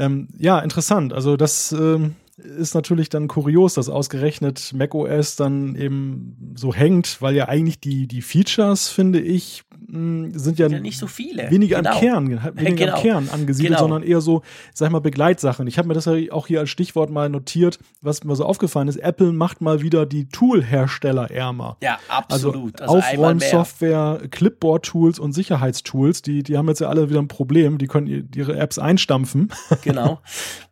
[0.00, 1.12] Ähm, ja, interessant.
[1.12, 7.34] Also das ähm, ist natürlich dann kurios, dass ausgerechnet macOS dann eben so hängt, weil
[7.34, 11.50] ja eigentlich die, die Features, finde ich, hm, sind ja, ja nicht so viele.
[11.50, 11.90] Weniger genau.
[11.94, 12.96] am Kern, weniger genau.
[12.96, 13.80] am Kern angesiedelt, genau.
[13.80, 14.42] sondern eher so,
[14.72, 15.66] sag ich mal, Begleitsachen.
[15.66, 18.88] Ich habe mir das ja auch hier als Stichwort mal notiert, was mir so aufgefallen
[18.88, 18.96] ist.
[18.96, 21.76] Apple macht mal wieder die Tool-Hersteller ärmer.
[21.82, 22.80] Ja, absolut.
[22.80, 27.78] Also, also Aufräumsoftware, Clipboard-Tools und Sicherheitstools, die, die haben jetzt ja alle wieder ein Problem.
[27.78, 29.50] Die können ihre Apps einstampfen.
[29.82, 30.20] Genau.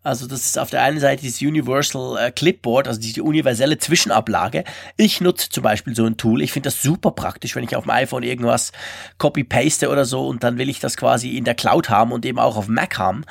[0.08, 4.64] Also das ist auf der einen Seite dieses Universal äh, Clipboard, also die universelle Zwischenablage.
[4.96, 6.42] Ich nutze zum Beispiel so ein Tool.
[6.42, 8.72] Ich finde das super praktisch, wenn ich auf dem iPhone irgendwas
[9.18, 12.38] copy-paste oder so und dann will ich das quasi in der Cloud haben und eben
[12.38, 13.24] auch auf Mac haben.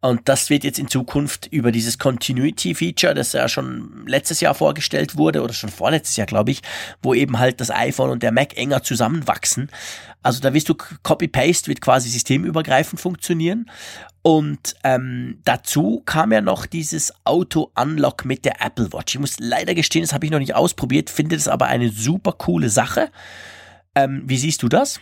[0.00, 5.16] Und das wird jetzt in Zukunft über dieses Continuity-Feature, das ja schon letztes Jahr vorgestellt
[5.16, 6.62] wurde oder schon vorletztes Jahr, glaube ich,
[7.02, 9.70] wo eben halt das iPhone und der Mac enger zusammenwachsen.
[10.22, 13.70] Also da wirst du Copy-Paste wird quasi systemübergreifend funktionieren.
[14.26, 19.16] Und ähm, dazu kam ja noch dieses Auto-Unlock mit der Apple Watch.
[19.16, 22.32] Ich muss leider gestehen, das habe ich noch nicht ausprobiert, finde das aber eine super
[22.32, 23.10] coole Sache.
[23.94, 24.98] Ähm, wie siehst du das?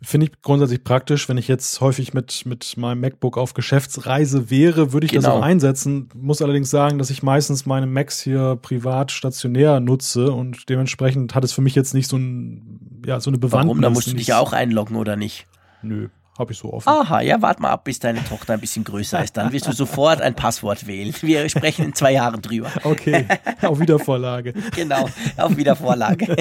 [0.00, 1.28] Finde ich grundsätzlich praktisch.
[1.28, 5.24] Wenn ich jetzt häufig mit, mit meinem MacBook auf Geschäftsreise wäre, würde ich genau.
[5.24, 6.08] das auch einsetzen.
[6.14, 11.44] Muss allerdings sagen, dass ich meistens meine Macs hier privat stationär nutze und dementsprechend hat
[11.44, 13.72] es für mich jetzt nicht so, ein, ja, so eine Bewandtnis.
[13.72, 13.82] Warum?
[13.82, 15.46] Da musst du dich ja auch einloggen, oder nicht?
[15.82, 16.08] Nö.
[16.40, 16.88] Habe ich so offen.
[16.88, 19.36] Aha, ja, warte mal ab, bis deine Tochter ein bisschen größer ist.
[19.36, 21.14] Dann wirst du sofort ein Passwort wählen.
[21.20, 22.70] Wir sprechen in zwei Jahren drüber.
[22.82, 23.26] Okay,
[23.60, 24.54] auf Wiedervorlage.
[24.74, 25.06] genau,
[25.36, 26.34] auf Wiedervorlage.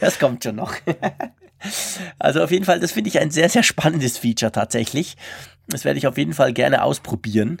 [0.00, 0.74] Das kommt schon noch.
[2.18, 5.18] Also auf jeden Fall, das finde ich ein sehr, sehr spannendes Feature tatsächlich.
[5.68, 7.58] Das werde ich auf jeden Fall gerne ausprobieren.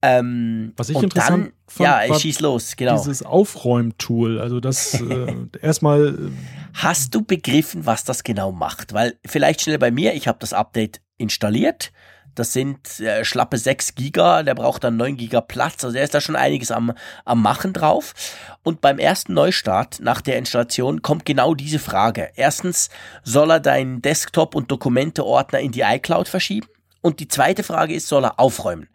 [0.00, 2.96] Ähm, Was ich interessant dann, fand, ja, ich schieß los, genau.
[2.96, 6.08] Dieses Aufräumtool, also das äh, erstmal.
[6.08, 6.30] Äh,
[6.74, 8.92] Hast du begriffen, was das genau macht?
[8.92, 11.92] Weil vielleicht schnell bei mir, ich habe das Update installiert.
[12.36, 16.14] Das sind äh, schlappe 6 Giga, der braucht dann 9 Giga Platz, also er ist
[16.14, 16.92] da schon einiges am,
[17.24, 18.14] am Machen drauf.
[18.62, 22.30] Und beim ersten Neustart nach der Installation kommt genau diese Frage.
[22.36, 22.90] Erstens,
[23.24, 26.68] soll er deinen Desktop- und Dokumente-Ordner in die iCloud verschieben?
[27.00, 28.88] Und die zweite Frage ist, soll er aufräumen?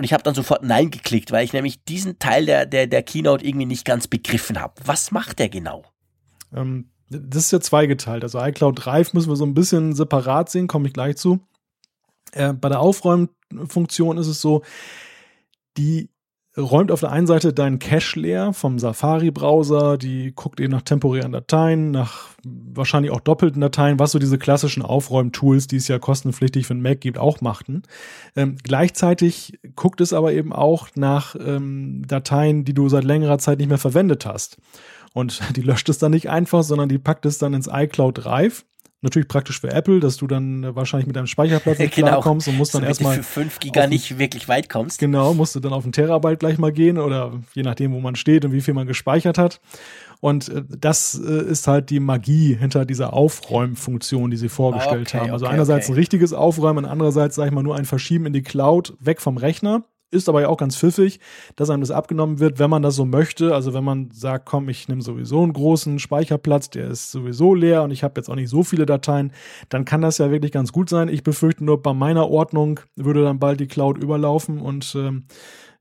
[0.00, 3.02] Und ich habe dann sofort Nein geklickt, weil ich nämlich diesen Teil der, der, der
[3.02, 4.72] Keynote irgendwie nicht ganz begriffen habe.
[4.82, 5.84] Was macht der genau?
[6.54, 8.22] Ähm, das ist ja zweigeteilt.
[8.22, 11.40] Also iCloud Drive müssen wir so ein bisschen separat sehen, komme ich gleich zu.
[12.32, 14.62] Äh, bei der Aufräumfunktion ist es so,
[15.76, 16.08] die
[16.60, 21.32] räumt auf der einen Seite deinen Cache leer vom Safari-Browser, die guckt eben nach temporären
[21.32, 26.66] Dateien, nach wahrscheinlich auch doppelten Dateien, was so diese klassischen Aufräumtools, die es ja kostenpflichtig
[26.66, 27.82] für den Mac gibt, auch machten.
[28.36, 33.58] Ähm, gleichzeitig guckt es aber eben auch nach ähm, Dateien, die du seit längerer Zeit
[33.58, 34.58] nicht mehr verwendet hast.
[35.12, 38.64] Und die löscht es dann nicht einfach, sondern die packt es dann ins iCloud Drive
[39.02, 42.08] Natürlich praktisch für Apple, dass du dann äh, wahrscheinlich mit deinem Speicherplatz nicht genau.
[42.08, 43.16] klarkommst und musst dann erstmal.
[43.16, 44.98] für 5 Giga nicht wirklich weit kommst.
[44.98, 48.14] Genau, musst du dann auf einen Terabyte gleich mal gehen oder je nachdem, wo man
[48.14, 49.60] steht und wie viel man gespeichert hat.
[50.20, 55.18] Und äh, das äh, ist halt die Magie hinter dieser Aufräumfunktion, die sie vorgestellt okay,
[55.18, 55.30] haben.
[55.30, 55.94] Also okay, einerseits okay.
[55.94, 59.38] ein richtiges Aufräumen, andererseits, sag ich mal, nur ein Verschieben in die Cloud, weg vom
[59.38, 59.82] Rechner.
[60.12, 61.20] Ist aber ja auch ganz pfiffig,
[61.54, 63.54] dass einem das abgenommen wird, wenn man das so möchte.
[63.54, 67.84] Also wenn man sagt, komm, ich nehme sowieso einen großen Speicherplatz, der ist sowieso leer
[67.84, 69.32] und ich habe jetzt auch nicht so viele Dateien,
[69.68, 71.08] dann kann das ja wirklich ganz gut sein.
[71.08, 75.26] Ich befürchte nur, bei meiner Ordnung würde dann bald die Cloud überlaufen und ähm,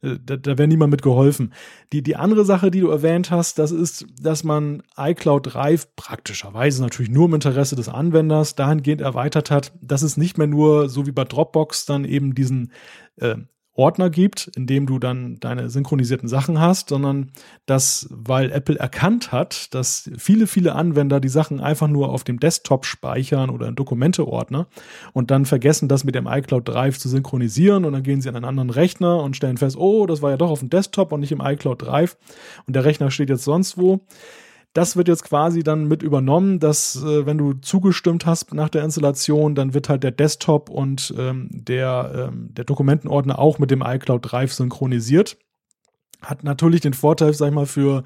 [0.02, 1.54] äh, da, da wäre niemand mit geholfen.
[1.92, 6.82] Die, die andere Sache, die du erwähnt hast, das ist, dass man iCloud Drive praktischerweise
[6.82, 11.06] natürlich nur im Interesse des Anwenders dahingehend erweitert hat, dass es nicht mehr nur so
[11.06, 12.72] wie bei Dropbox dann eben diesen
[13.18, 13.36] äh,
[13.80, 17.32] Ordner gibt, in dem du dann deine synchronisierten Sachen hast, sondern
[17.66, 22.42] dass, weil Apple erkannt hat, dass viele, viele Anwender die Sachen einfach nur auf dem
[22.42, 24.68] Desktop speichern oder in Dokumente-Ordner
[25.14, 28.36] und dann vergessen, das mit dem iCloud Drive zu synchronisieren und dann gehen sie an
[28.36, 31.22] einen anderen Rechner und stellen fest, oh, das war ja doch auf dem Desktop und
[31.22, 32.18] nicht im iCloud Drive
[32.68, 34.02] und der Rechner steht jetzt sonst wo
[34.74, 38.84] das wird jetzt quasi dann mit übernommen, dass äh, wenn du zugestimmt hast nach der
[38.84, 43.84] Installation, dann wird halt der Desktop und ähm, der, ähm, der Dokumentenordner auch mit dem
[43.86, 45.38] iCloud Drive synchronisiert.
[46.22, 48.04] Hat natürlich den Vorteil, sag ich mal, für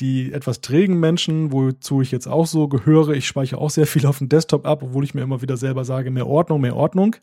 [0.00, 4.06] die etwas trägen Menschen, wozu ich jetzt auch so gehöre, ich speichere auch sehr viel
[4.06, 7.16] auf dem Desktop ab, obwohl ich mir immer wieder selber sage, mehr Ordnung, mehr Ordnung.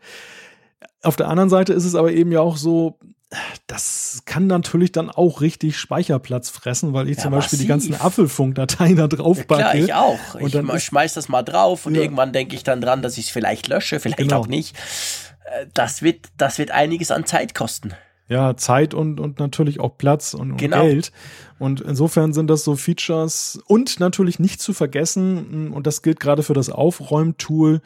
[1.02, 3.00] Auf der anderen Seite ist es aber eben ja auch so,
[3.68, 7.60] das kann natürlich dann auch richtig Speicherplatz fressen, weil ich ja, zum Beispiel massiv.
[7.60, 9.62] die ganzen Apfelfunkdateien da drauf packe.
[9.62, 10.36] Ja, klar, ich auch.
[10.36, 12.02] Und ich dann schmeiß das mal drauf und ja.
[12.02, 14.40] irgendwann denke ich dann dran, dass ich es vielleicht lösche, vielleicht genau.
[14.40, 14.78] auch nicht.
[15.46, 17.94] Äh, das wird, das wird einiges an Zeit kosten.
[18.30, 20.82] Ja, Zeit und, und natürlich auch Platz und, und genau.
[20.82, 21.12] Geld.
[21.60, 26.44] Und insofern sind das so Features und natürlich nicht zu vergessen, und das gilt gerade
[26.44, 27.82] für das Aufräumtool,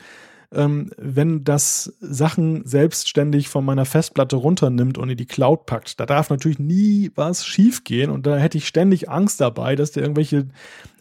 [0.53, 5.99] ähm, wenn das Sachen selbstständig von meiner Festplatte runternimmt und in die Cloud packt.
[5.99, 10.03] Da darf natürlich nie was schiefgehen und da hätte ich ständig Angst dabei, dass der
[10.03, 10.48] irgendwelche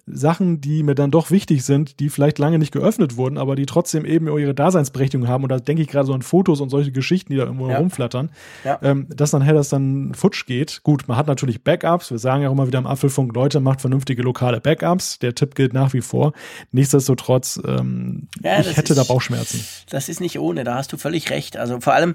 [0.07, 3.67] Sachen, die mir dann doch wichtig sind, die vielleicht lange nicht geöffnet wurden, aber die
[3.67, 5.45] trotzdem eben ihre Daseinsberechtigung haben.
[5.45, 7.79] Und da denke ich gerade so an Fotos und solche Geschichten, die da irgendwo ja.
[7.79, 8.31] rumflattern,
[8.65, 8.79] ja.
[8.83, 10.83] ähm, dass dann das dann futsch geht.
[10.83, 12.11] Gut, man hat natürlich Backups.
[12.11, 15.19] Wir sagen ja auch immer wieder im Apfelfunk, Leute, macht vernünftige lokale Backups.
[15.19, 16.33] Der Tipp gilt nach wie vor.
[16.73, 19.65] Nichtsdestotrotz, ähm, ja, ich hätte ist, da Bauchschmerzen.
[19.91, 21.57] Das ist nicht ohne, da hast du völlig recht.
[21.57, 22.15] Also vor allem,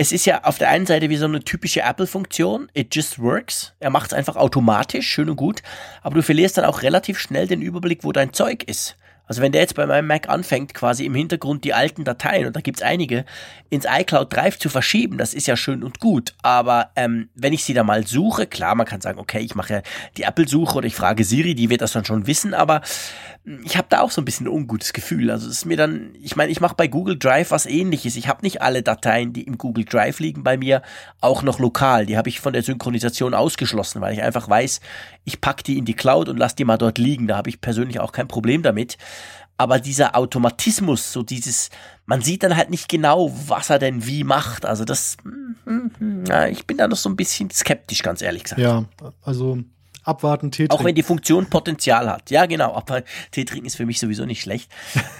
[0.00, 2.70] es ist ja auf der einen Seite wie so eine typische Apple-Funktion.
[2.72, 3.74] It just works.
[3.80, 5.60] Er macht es einfach automatisch, schön und gut.
[6.02, 8.96] Aber du verlierst dann auch relativ schnell den Überblick, wo dein Zeug ist.
[9.28, 12.56] Also wenn der jetzt bei meinem Mac anfängt, quasi im Hintergrund die alten Dateien, und
[12.56, 13.24] da gibt's einige,
[13.70, 16.34] ins iCloud Drive zu verschieben, das ist ja schön und gut.
[16.42, 19.82] Aber ähm, wenn ich sie da mal suche, klar, man kann sagen, okay, ich mache
[20.16, 22.80] die Apple-Suche oder ich frage Siri, die wird das dann schon wissen, aber
[23.44, 25.30] hm, ich habe da auch so ein bisschen ein ungutes Gefühl.
[25.30, 28.16] Also es ist mir dann, ich meine, ich mache bei Google Drive was ähnliches.
[28.16, 30.82] Ich habe nicht alle Dateien, die im Google Drive liegen bei mir,
[31.20, 32.06] auch noch lokal.
[32.06, 34.80] Die habe ich von der Synchronisation ausgeschlossen, weil ich einfach weiß,
[35.28, 37.28] ich pack die in die Cloud und lass die mal dort liegen.
[37.28, 38.98] Da habe ich persönlich auch kein Problem damit
[39.58, 41.68] aber dieser Automatismus, so dieses,
[42.06, 44.64] man sieht dann halt nicht genau, was er denn wie macht.
[44.64, 45.16] Also das,
[46.28, 48.60] ja, ich bin da noch so ein bisschen skeptisch, ganz ehrlich gesagt.
[48.60, 48.84] Ja,
[49.22, 49.58] also
[50.04, 50.72] abwarten, Tee trinken.
[50.72, 52.30] Auch wenn die Funktion Potenzial hat.
[52.30, 53.02] Ja, genau, aber
[53.32, 54.70] Tee trinken ist für mich sowieso nicht schlecht.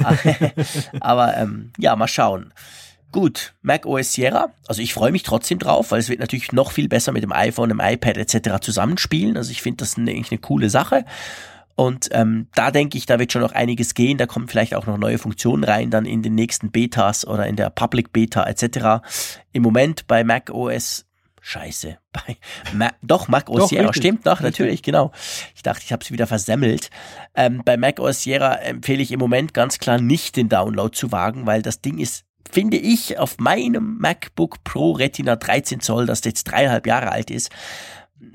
[1.01, 2.55] aber ähm, ja, mal schauen.
[3.11, 4.53] Gut, Mac OS Sierra.
[4.67, 7.33] Also ich freue mich trotzdem drauf, weil es wird natürlich noch viel besser mit dem
[7.33, 8.61] iPhone, dem iPad etc.
[8.61, 9.37] zusammenspielen.
[9.37, 11.05] Also ich finde das eigentlich eine coole Sache.
[11.75, 14.19] Und ähm, da denke ich, da wird schon noch einiges gehen.
[14.19, 17.57] Da kommen vielleicht auch noch neue Funktionen rein, dann in den nächsten Betas oder in
[17.57, 19.07] der Public Beta etc.
[19.53, 21.07] Im Moment bei Mac OS
[21.41, 21.97] Scheiße.
[22.13, 22.37] Bei
[22.75, 25.13] Ma doch, Mac OS Sierra, stimmt doch, natürlich, genau.
[25.55, 26.91] Ich dachte, ich habe sie wieder versemmelt.
[27.35, 31.11] Ähm, bei Mac OS Sierra empfehle ich im Moment ganz klar nicht den Download zu
[31.11, 36.25] wagen, weil das Ding ist, finde ich, auf meinem MacBook Pro Retina 13 Zoll, das
[36.25, 37.51] jetzt dreieinhalb Jahre alt ist,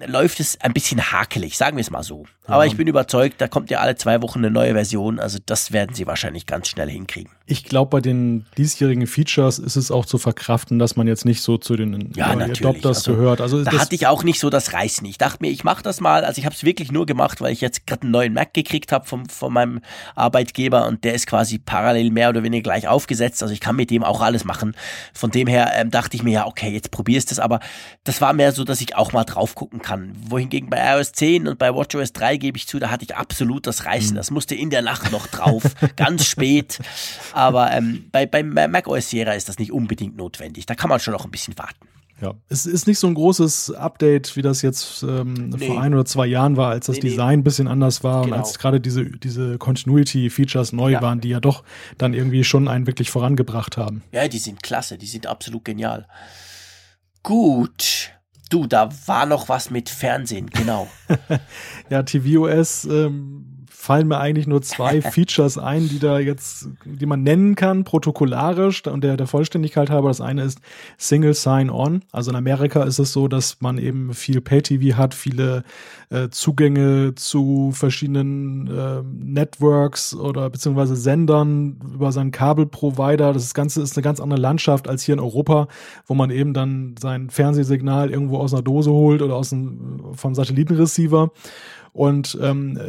[0.05, 2.25] läuft es ein bisschen hakelig, sagen wir es mal so.
[2.45, 5.19] Aber ich bin überzeugt, da kommt ja alle zwei Wochen eine neue Version.
[5.19, 7.31] Also das werden sie wahrscheinlich ganz schnell hinkriegen.
[7.45, 11.41] Ich glaube, bei den diesjährigen Features ist es auch zu verkraften, dass man jetzt nicht
[11.41, 13.41] so zu den ja, Adopters also, gehört.
[13.41, 15.05] Also da hatte ich auch nicht so das Reißen.
[15.05, 16.25] Ich dachte mir, ich mache das mal.
[16.25, 18.91] Also ich habe es wirklich nur gemacht, weil ich jetzt gerade einen neuen Mac gekriegt
[18.91, 19.81] habe von meinem
[20.15, 23.41] Arbeitgeber und der ist quasi parallel mehr oder weniger gleich aufgesetzt.
[23.41, 24.75] Also ich kann mit dem auch alles machen.
[25.13, 27.39] Von dem her ähm, dachte ich mir ja, okay, jetzt probierst du es.
[27.39, 27.61] Aber
[28.03, 30.13] das war mehr so, dass ich auch mal drauf gucken kann.
[30.27, 33.15] Wohingegen bei iOS 10 und bei WatchOS 3 2 gebe ich zu, da hatte ich
[33.15, 34.11] absolut das Reißen.
[34.11, 34.17] Mhm.
[34.17, 35.63] Das musste in der Nacht noch drauf,
[35.95, 36.79] ganz spät.
[37.33, 40.65] Aber ähm, bei, bei Mac OS Sierra ist das nicht unbedingt notwendig.
[40.65, 41.87] Da kann man schon noch ein bisschen warten.
[42.21, 45.67] Ja, es ist nicht so ein großes Update, wie das jetzt ähm, nee.
[45.67, 48.35] vor ein oder zwei Jahren war, als das nee, Design ein bisschen anders war genau.
[48.35, 51.01] und als gerade diese, diese Continuity-Features neu ja.
[51.01, 51.63] waren, die ja doch
[51.97, 54.03] dann irgendwie schon einen wirklich vorangebracht haben.
[54.13, 56.07] Ja, die sind klasse, die sind absolut genial.
[57.23, 58.11] Gut.
[58.53, 60.87] Du, da war noch was mit Fernsehen, genau.
[61.89, 63.52] ja, tvOS ähm,
[63.83, 68.87] fallen mir eigentlich nur zwei Features ein, die da jetzt, die man nennen kann, protokollarisch
[68.87, 70.07] und der, der Vollständigkeit halber.
[70.07, 70.59] Das eine ist
[70.97, 72.01] Single Sign-On.
[72.13, 75.63] Also in Amerika ist es so, dass man eben viel Pay-TV hat, viele
[76.09, 83.33] äh, Zugänge zu verschiedenen äh, Networks oder beziehungsweise Sendern über seinen Kabelprovider.
[83.33, 85.67] Das Ganze ist eine ganz andere Landschaft als hier in Europa,
[86.07, 90.35] wo man eben dann sein Fernsehsignal irgendwo aus einer Dose holt oder aus einem, vom
[90.35, 91.31] Satellitenreceiver.
[91.91, 92.79] Und ähm,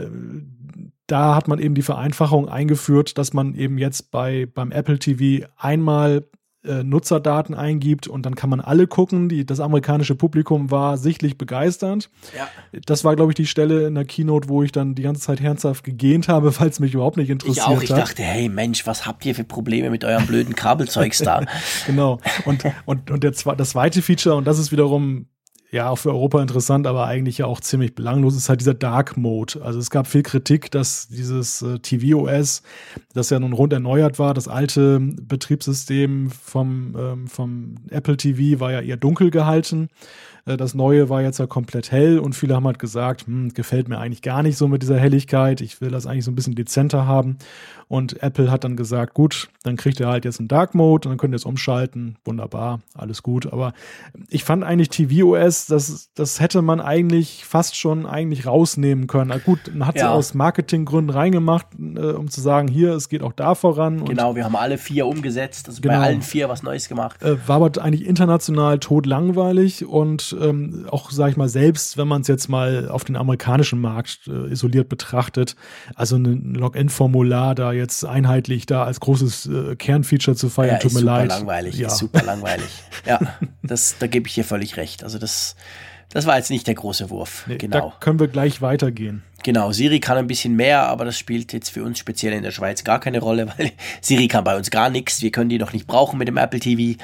[1.07, 5.47] da hat man eben die Vereinfachung eingeführt, dass man eben jetzt bei beim Apple TV
[5.57, 6.25] einmal
[6.65, 9.29] äh, Nutzerdaten eingibt und dann kann man alle gucken.
[9.29, 12.09] Die, das amerikanische Publikum war sichtlich begeistert.
[12.35, 12.49] Ja.
[12.87, 15.41] Das war, glaube ich, die Stelle in der Keynote, wo ich dann die ganze Zeit
[15.43, 17.83] herzhaft gegähnt habe, weil es mich überhaupt nicht interessiert ich auch.
[17.83, 17.99] Ich hat.
[17.99, 21.43] dachte, hey Mensch, was habt ihr für Probleme mit eurem blöden Kabelzeugs da?
[21.87, 22.19] genau.
[22.47, 25.27] Und, und, und der, das zweite Feature, und das ist wiederum
[25.75, 29.17] ja auch für Europa interessant, aber eigentlich ja auch ziemlich belanglos, ist halt dieser Dark
[29.17, 29.61] Mode.
[29.61, 32.63] Also es gab viel Kritik, dass dieses äh, tvOS,
[33.13, 38.71] das ja nun rund erneuert war, das alte Betriebssystem vom, ähm, vom Apple TV war
[38.71, 39.89] ja eher dunkel gehalten.
[40.47, 43.89] Äh, das neue war jetzt ja komplett hell und viele haben halt gesagt, hm, gefällt
[43.89, 45.61] mir eigentlich gar nicht so mit dieser Helligkeit.
[45.61, 47.37] Ich will das eigentlich so ein bisschen dezenter haben.
[47.89, 51.13] Und Apple hat dann gesagt, gut, dann kriegt ihr halt jetzt einen Dark Mode und
[51.13, 52.17] dann könnt ihr es umschalten.
[52.25, 53.53] Wunderbar, alles gut.
[53.53, 53.73] Aber
[54.29, 59.31] ich fand eigentlich tvOS, das, das hätte man eigentlich fast schon eigentlich rausnehmen können.
[59.31, 60.03] Na gut, man hat ja.
[60.03, 64.05] sie aus Marketinggründen reingemacht, äh, um zu sagen, hier, es geht auch da voran.
[64.05, 67.23] Genau, wir haben alle vier umgesetzt, also genau, bei allen vier was Neues gemacht.
[67.23, 72.23] Äh, war aber eigentlich international totlangweilig und ähm, auch, sag ich mal, selbst wenn man
[72.23, 75.57] es jetzt mal auf den amerikanischen Markt äh, isoliert betrachtet,
[75.95, 80.95] also ein Login-Formular da jetzt einheitlich da als großes äh, Kernfeature zu feiern, ja, tut
[80.95, 81.29] mir leid.
[81.29, 81.89] Langweilig, ja.
[81.89, 82.69] Ist super langweilig.
[83.07, 83.21] ja,
[83.63, 85.05] das, da gebe ich dir völlig recht.
[85.05, 85.57] Also das,
[86.11, 87.45] das war jetzt nicht der große Wurf.
[87.47, 87.91] Nee, genau.
[87.91, 89.23] Da können wir gleich weitergehen.
[89.43, 92.51] Genau, Siri kann ein bisschen mehr, aber das spielt jetzt für uns speziell in der
[92.51, 95.23] Schweiz gar keine Rolle, weil Siri kann bei uns gar nichts.
[95.23, 96.99] Wir können die noch nicht brauchen mit dem Apple TV.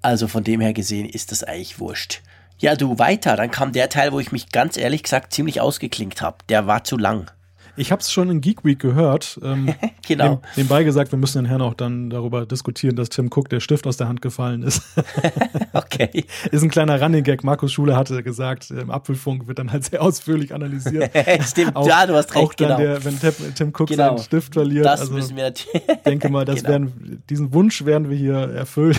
[0.00, 2.22] Also von dem her gesehen ist das eigentlich wurscht.
[2.58, 3.36] Ja, du weiter.
[3.36, 6.38] Dann kam der Teil, wo ich mich ganz ehrlich gesagt ziemlich ausgeklinkt habe.
[6.48, 7.30] Der war zu lang.
[7.74, 9.40] Ich habe es schon in Geek Week gehört.
[9.42, 9.74] Ähm,
[10.06, 10.42] genau.
[10.56, 13.86] nebenbei gesagt, wir müssen den Herrn auch dann darüber diskutieren, dass Tim Cook der Stift
[13.86, 14.82] aus der Hand gefallen ist.
[15.72, 16.24] okay.
[16.50, 17.44] Ist ein kleiner Running Gag.
[17.44, 21.10] Markus Schule hatte gesagt, im Apfelfunk wird dann halt sehr ausführlich analysiert.
[21.46, 22.44] Stimmt, auch, ja, du hast recht.
[22.44, 22.78] Auch dann, genau.
[22.78, 24.08] der, wenn Tim, Tim Cook genau.
[24.08, 24.84] seinen Stift verliert.
[24.84, 25.82] Das also, müssen wir natürlich.
[26.04, 26.68] denke mal, das genau.
[26.68, 28.98] werden, diesen Wunsch werden wir hier erfüllen.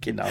[0.00, 0.26] genau.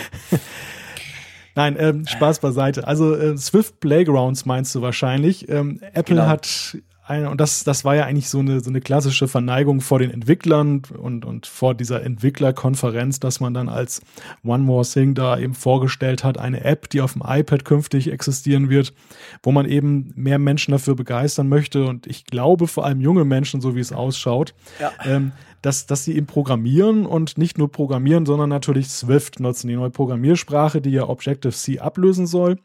[1.55, 2.87] Nein, ähm, Spaß beiseite.
[2.87, 5.49] Also äh, Swift Playgrounds meinst du wahrscheinlich.
[5.49, 6.27] Ähm, Apple genau.
[6.27, 6.77] hat
[7.09, 10.83] und das, das war ja eigentlich so eine, so eine klassische Verneigung vor den Entwicklern
[10.95, 14.01] und, und vor dieser Entwicklerkonferenz, dass man dann als
[14.43, 18.69] One More Thing da eben vorgestellt hat, eine App, die auf dem iPad künftig existieren
[18.69, 18.93] wird,
[19.41, 21.85] wo man eben mehr Menschen dafür begeistern möchte.
[21.85, 24.91] Und ich glaube vor allem junge Menschen, so wie es ausschaut, ja.
[25.03, 25.31] ähm,
[25.63, 29.89] dass, dass sie eben programmieren und nicht nur programmieren, sondern natürlich Swift nutzen, die neue
[29.89, 32.59] Programmiersprache, die ja Objective-C ablösen soll.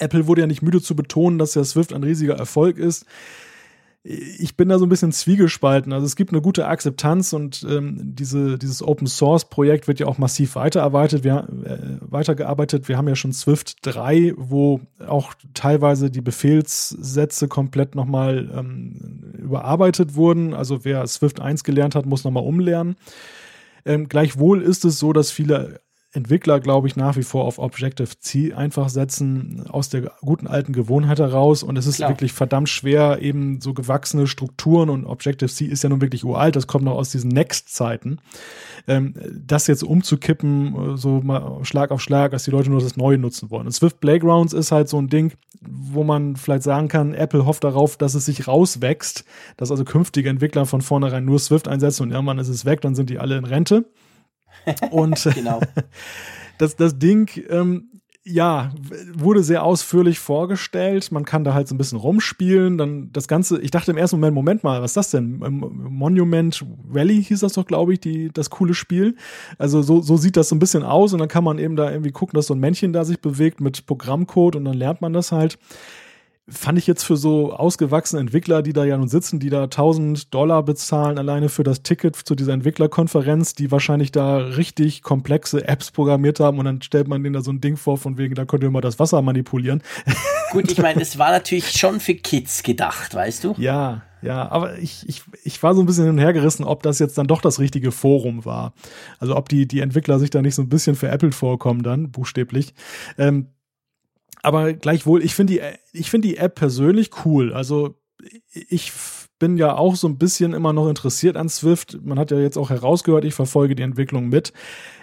[0.00, 3.06] Apple wurde ja nicht müde zu betonen, dass ja Swift ein riesiger Erfolg ist
[4.04, 5.92] ich bin da so ein bisschen zwiegespalten.
[5.92, 10.06] Also es gibt eine gute Akzeptanz und ähm, diese, dieses Open Source Projekt wird ja
[10.06, 11.22] auch massiv weiterarbeitet.
[11.22, 12.88] Wir, äh, weitergearbeitet.
[12.88, 20.16] Wir haben ja schon Swift 3, wo auch teilweise die Befehlssätze komplett nochmal ähm, überarbeitet
[20.16, 20.52] wurden.
[20.52, 22.96] Also wer Swift 1 gelernt hat, muss nochmal umlernen.
[23.84, 25.80] Ähm, gleichwohl ist es so, dass viele
[26.14, 31.18] Entwickler, glaube ich, nach wie vor auf Objective-C einfach setzen, aus der guten alten Gewohnheit
[31.18, 31.62] heraus.
[31.62, 32.10] Und es ist Klar.
[32.10, 36.66] wirklich verdammt schwer, eben so gewachsene Strukturen und Objective-C ist ja nun wirklich uralt, das
[36.66, 38.18] kommt noch aus diesen Next-Zeiten.
[38.86, 43.16] Ähm, das jetzt umzukippen, so mal Schlag auf Schlag, dass die Leute nur das Neue
[43.16, 43.66] nutzen wollen.
[43.66, 45.32] Und Swift Playgrounds ist halt so ein Ding,
[45.62, 49.24] wo man vielleicht sagen kann, Apple hofft darauf, dass es sich rauswächst,
[49.56, 52.94] dass also künftige Entwickler von vornherein nur Swift einsetzen und irgendwann ist es weg, dann
[52.94, 53.86] sind die alle in Rente.
[54.90, 55.60] Und genau.
[56.58, 57.88] das, das Ding, ähm,
[58.24, 58.70] ja,
[59.14, 61.10] wurde sehr ausführlich vorgestellt.
[61.10, 62.78] Man kann da halt so ein bisschen rumspielen.
[62.78, 65.42] Dann das Ganze, ich dachte im ersten Moment, Moment mal, was ist das denn?
[65.44, 69.16] Ähm, Monument Valley hieß das doch, glaube ich, die, das coole Spiel.
[69.58, 71.90] Also so, so sieht das so ein bisschen aus und dann kann man eben da
[71.90, 75.12] irgendwie gucken, dass so ein Männchen da sich bewegt mit Programmcode und dann lernt man
[75.12, 75.58] das halt
[76.48, 80.34] fand ich jetzt für so ausgewachsene Entwickler, die da ja nun sitzen, die da 1000
[80.34, 85.92] Dollar bezahlen alleine für das Ticket zu dieser Entwicklerkonferenz, die wahrscheinlich da richtig komplexe Apps
[85.92, 88.44] programmiert haben und dann stellt man denen da so ein Ding vor von wegen, da
[88.44, 89.82] könnt ihr mal das Wasser manipulieren.
[90.50, 93.54] Gut, ich meine, es war natürlich schon für Kids gedacht, weißt du?
[93.58, 96.82] Ja, ja, aber ich, ich, ich war so ein bisschen hin und her gerissen, ob
[96.82, 98.72] das jetzt dann doch das richtige Forum war.
[99.18, 102.74] Also ob die, die Entwickler sich da nicht so ein bisschen veräppelt vorkommen dann, buchstäblich.
[103.18, 103.48] Ähm,
[104.42, 105.60] aber gleichwohl, ich finde die,
[105.92, 107.52] ich finde die App persönlich cool.
[107.52, 107.96] Also
[108.52, 108.92] ich
[109.42, 111.98] bin ja auch so ein bisschen immer noch interessiert an Swift.
[112.04, 114.52] Man hat ja jetzt auch herausgehört, ich verfolge die Entwicklung mit,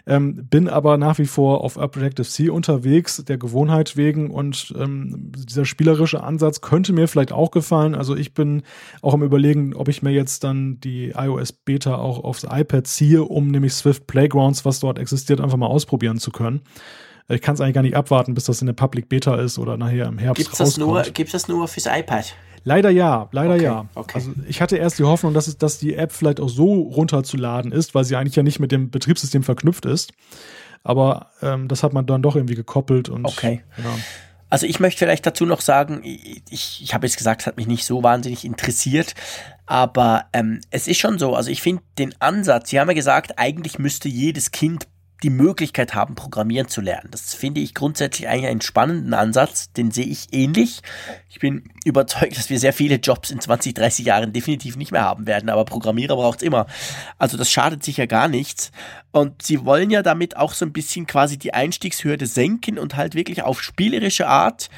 [0.07, 5.65] ähm, bin aber nach wie vor auf Objective-C unterwegs, der Gewohnheit wegen und ähm, dieser
[5.65, 7.95] spielerische Ansatz könnte mir vielleicht auch gefallen.
[7.95, 8.63] Also ich bin
[9.01, 13.23] auch am überlegen, ob ich mir jetzt dann die iOS Beta auch aufs iPad ziehe,
[13.23, 16.61] um nämlich Swift Playgrounds, was dort existiert, einfach mal ausprobieren zu können.
[17.29, 19.77] Ich kann es eigentlich gar nicht abwarten, bis das in der Public Beta ist oder
[19.77, 22.33] nachher im Herbst gibt's das Nur, Gibt es das nur fürs iPad?
[22.63, 23.85] Leider ja, leider okay, ja.
[23.95, 24.11] Okay.
[24.15, 27.71] Also ich hatte erst die Hoffnung, dass, es, dass die App vielleicht auch so runterzuladen
[27.71, 30.11] ist, weil sie eigentlich ja nicht mit dem Betriebssystem verknüpft ist.
[30.83, 33.63] Aber ähm, das hat man dann doch irgendwie gekoppelt und okay.
[33.77, 33.83] Ja.
[34.49, 37.67] Also ich möchte vielleicht dazu noch sagen, ich, ich habe jetzt gesagt, es hat mich
[37.67, 39.13] nicht so wahnsinnig interessiert,
[39.67, 43.37] aber ähm, es ist schon so, also ich finde den Ansatz, Sie haben ja gesagt,
[43.37, 44.87] eigentlich müsste jedes Kind
[45.23, 47.09] die Möglichkeit haben, programmieren zu lernen.
[47.11, 50.81] Das finde ich grundsätzlich eigentlich einen spannenden Ansatz, den sehe ich ähnlich.
[51.29, 55.03] Ich bin überzeugt, dass wir sehr viele Jobs in 20, 30 Jahren definitiv nicht mehr
[55.03, 56.67] haben werden, aber Programmierer braucht es immer.
[57.17, 58.71] Also das schadet sicher gar nichts.
[59.11, 63.13] Und sie wollen ja damit auch so ein bisschen quasi die Einstiegshürde senken und halt
[63.13, 64.69] wirklich auf spielerische Art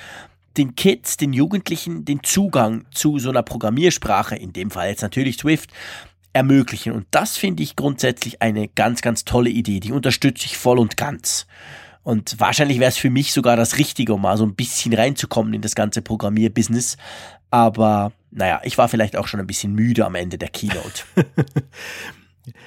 [0.57, 5.37] den Kids, den Jugendlichen, den Zugang zu so einer Programmiersprache, in dem Fall jetzt natürlich
[5.37, 5.69] Swift,
[6.33, 6.93] ermöglichen.
[6.93, 9.79] Und das finde ich grundsätzlich eine ganz, ganz tolle Idee.
[9.79, 11.47] Die unterstütze ich voll und ganz.
[12.03, 15.53] Und wahrscheinlich wäre es für mich sogar das Richtige, um mal so ein bisschen reinzukommen
[15.53, 16.97] in das ganze Programmierbusiness.
[17.51, 21.03] Aber naja, ich war vielleicht auch schon ein bisschen müde am Ende der Keynote.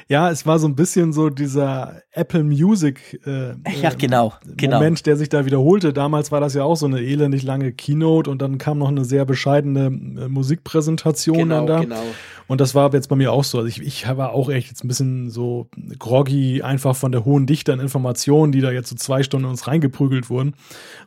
[0.09, 4.77] Ja, es war so ein bisschen so dieser Apple Music äh, ja, genau, genau.
[4.77, 5.93] Moment, der sich da wiederholte.
[5.93, 9.05] Damals war das ja auch so eine elendig lange Keynote und dann kam noch eine
[9.05, 11.81] sehr bescheidene äh, Musikpräsentation genau, dann da.
[11.81, 12.03] Genau.
[12.47, 13.59] Und das war jetzt bei mir auch so.
[13.59, 15.69] Also ich, ich war auch echt jetzt ein bisschen so
[15.99, 19.67] groggy, einfach von der hohen Dichte an Informationen, die da jetzt so zwei Stunden uns
[19.67, 20.55] reingeprügelt wurden.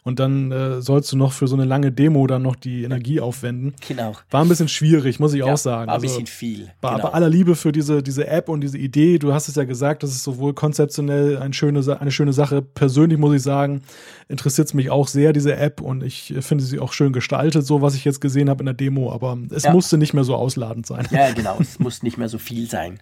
[0.03, 3.19] Und dann äh, sollst du noch für so eine lange Demo dann noch die Energie
[3.19, 3.73] aufwenden.
[3.87, 4.13] Genau.
[4.31, 5.87] War ein bisschen schwierig, muss ich ja, auch sagen.
[5.87, 6.69] War ein also, bisschen viel.
[6.81, 7.03] Bei, genau.
[7.03, 10.03] bei aller Liebe für diese, diese App und diese Idee, du hast es ja gesagt,
[10.03, 12.61] das ist sowohl konzeptionell eine schöne, eine schöne Sache.
[12.61, 13.81] Persönlich muss ich sagen,
[14.27, 15.81] interessiert es mich auch sehr, diese App.
[15.81, 18.75] Und ich finde sie auch schön gestaltet, so was ich jetzt gesehen habe in der
[18.75, 19.11] Demo.
[19.11, 19.73] Aber es ja.
[19.73, 21.07] musste nicht mehr so ausladend sein.
[21.11, 21.57] Ja, genau.
[21.59, 22.99] es muss nicht mehr so viel sein.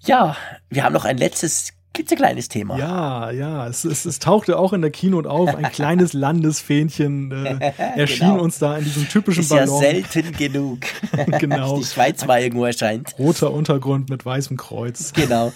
[0.00, 0.36] Ja,
[0.70, 2.78] wir haben noch ein letztes klitzekleines Thema.
[2.78, 5.54] Ja, ja, es, es, es tauchte auch in der Keynote auf.
[5.54, 8.42] Ein kleines Landesfähnchen äh, erschien genau.
[8.42, 9.82] uns da in diesem typischen Ist Ballon.
[9.82, 10.80] ja selten genug.
[11.38, 11.78] genau.
[11.78, 13.18] Die Schweiz mal irgendwo erscheint.
[13.18, 15.14] Roter Untergrund mit weißem Kreuz.
[15.14, 15.54] Genau.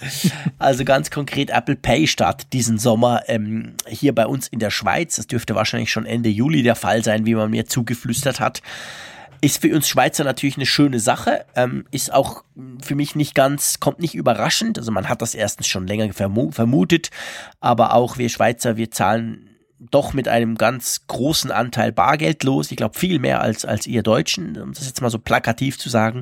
[0.57, 5.17] Also ganz konkret Apple Pay Start diesen Sommer ähm, hier bei uns in der Schweiz.
[5.17, 8.63] Das dürfte wahrscheinlich schon Ende Juli der Fall sein, wie man mir zugeflüstert hat.
[9.43, 12.43] Ist für uns Schweizer natürlich eine schöne Sache, ähm, ist auch
[12.83, 14.77] für mich nicht ganz, kommt nicht überraschend.
[14.77, 17.09] Also man hat das erstens schon länger vermutet,
[17.59, 19.51] aber auch wir Schweizer, wir zahlen
[19.89, 22.69] doch mit einem ganz großen Anteil Bargeld los.
[22.69, 25.89] Ich glaube viel mehr als, als ihr Deutschen, um das jetzt mal so plakativ zu
[25.89, 26.21] sagen.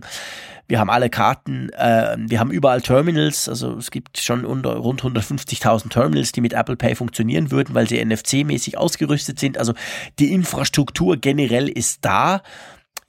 [0.67, 5.01] Wir haben alle Karten, äh, wir haben überall Terminals, also es gibt schon unter, rund
[5.01, 9.57] 150.000 Terminals, die mit Apple Pay funktionieren würden, weil sie NFC-mäßig ausgerüstet sind.
[9.57, 9.73] Also
[10.19, 12.43] die Infrastruktur generell ist da.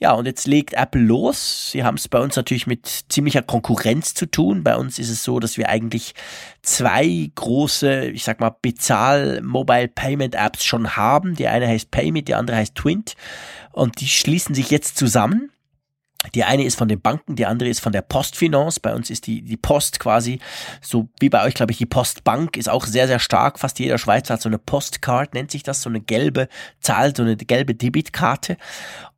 [0.03, 1.73] Ja, und jetzt legt Apple los.
[1.73, 4.65] Sie haben es bei uns natürlich mit ziemlicher Konkurrenz zu tun.
[4.65, 6.15] Bei uns ist es so, dass wir eigentlich
[6.63, 11.35] zwei große, ich sag mal, Bezahl-Mobile-Payment-Apps schon haben.
[11.35, 13.13] Die eine heißt Payment, die andere heißt Twint.
[13.73, 15.53] Und die schließen sich jetzt zusammen.
[16.35, 18.79] Die eine ist von den Banken, die andere ist von der Postfinance.
[18.81, 20.39] Bei uns ist die, die Post quasi,
[20.83, 23.59] so wie bei euch, glaube ich, die Postbank ist auch sehr, sehr stark.
[23.59, 26.49] Fast jeder Schweizer hat so eine Postcard, nennt sich das, so eine gelbe
[26.81, 28.59] Zahl, so eine gelbe Debitkarte.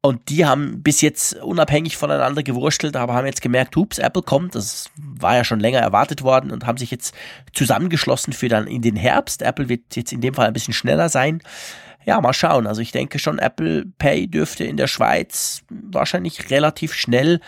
[0.01, 4.55] Und die haben bis jetzt unabhängig voneinander gewurstelt, aber haben jetzt gemerkt, hups, Apple kommt,
[4.55, 7.15] das war ja schon länger erwartet worden und haben sich jetzt
[7.53, 9.43] zusammengeschlossen für dann in den Herbst.
[9.43, 11.43] Apple wird jetzt in dem Fall ein bisschen schneller sein
[12.05, 12.67] ja, mal schauen.
[12.67, 17.41] Also ich denke schon, Apple Pay dürfte in der Schweiz wahrscheinlich relativ schnell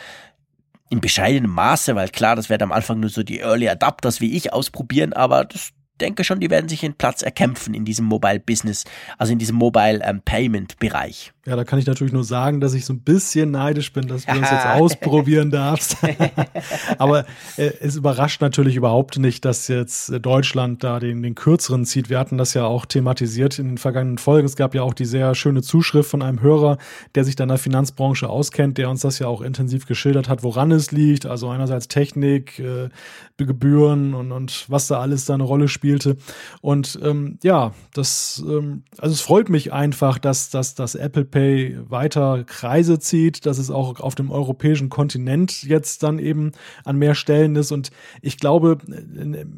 [0.91, 4.37] in bescheidenem Maße, weil klar, das werden am Anfang nur so die Early Adapters wie
[4.37, 8.41] ich ausprobieren, aber das denke schon, die werden sich einen Platz erkämpfen in diesem Mobile
[8.41, 8.85] Business,
[9.19, 11.33] also in diesem Mobile ähm, Payment Bereich.
[11.47, 14.25] Ja, da kann ich natürlich nur sagen, dass ich so ein bisschen neidisch bin, dass
[14.25, 15.99] du uns jetzt ausprobieren darfst.
[16.99, 17.27] Aber
[17.59, 22.09] äh, es überrascht natürlich überhaupt nicht, dass jetzt Deutschland da den, den kürzeren zieht.
[22.09, 24.47] Wir hatten das ja auch thematisiert in den vergangenen Folgen.
[24.47, 26.79] Es gab ja auch die sehr schöne Zuschrift von einem Hörer,
[27.15, 30.43] der sich dann in der Finanzbranche auskennt, der uns das ja auch intensiv geschildert hat,
[30.45, 31.27] woran es liegt.
[31.27, 32.89] Also einerseits Technik, äh,
[33.37, 36.17] Gebühren und, und was da alles da eine Rolle spielte.
[36.63, 41.77] Und ähm, ja, das, ähm, also es freut mich einfach, dass, dass dass Apple Pay
[41.91, 46.53] weiter Kreise zieht, dass es auch auf dem europäischen Kontinent jetzt dann eben
[46.85, 47.71] an mehr Stellen ist.
[47.71, 47.91] Und
[48.23, 48.79] ich glaube,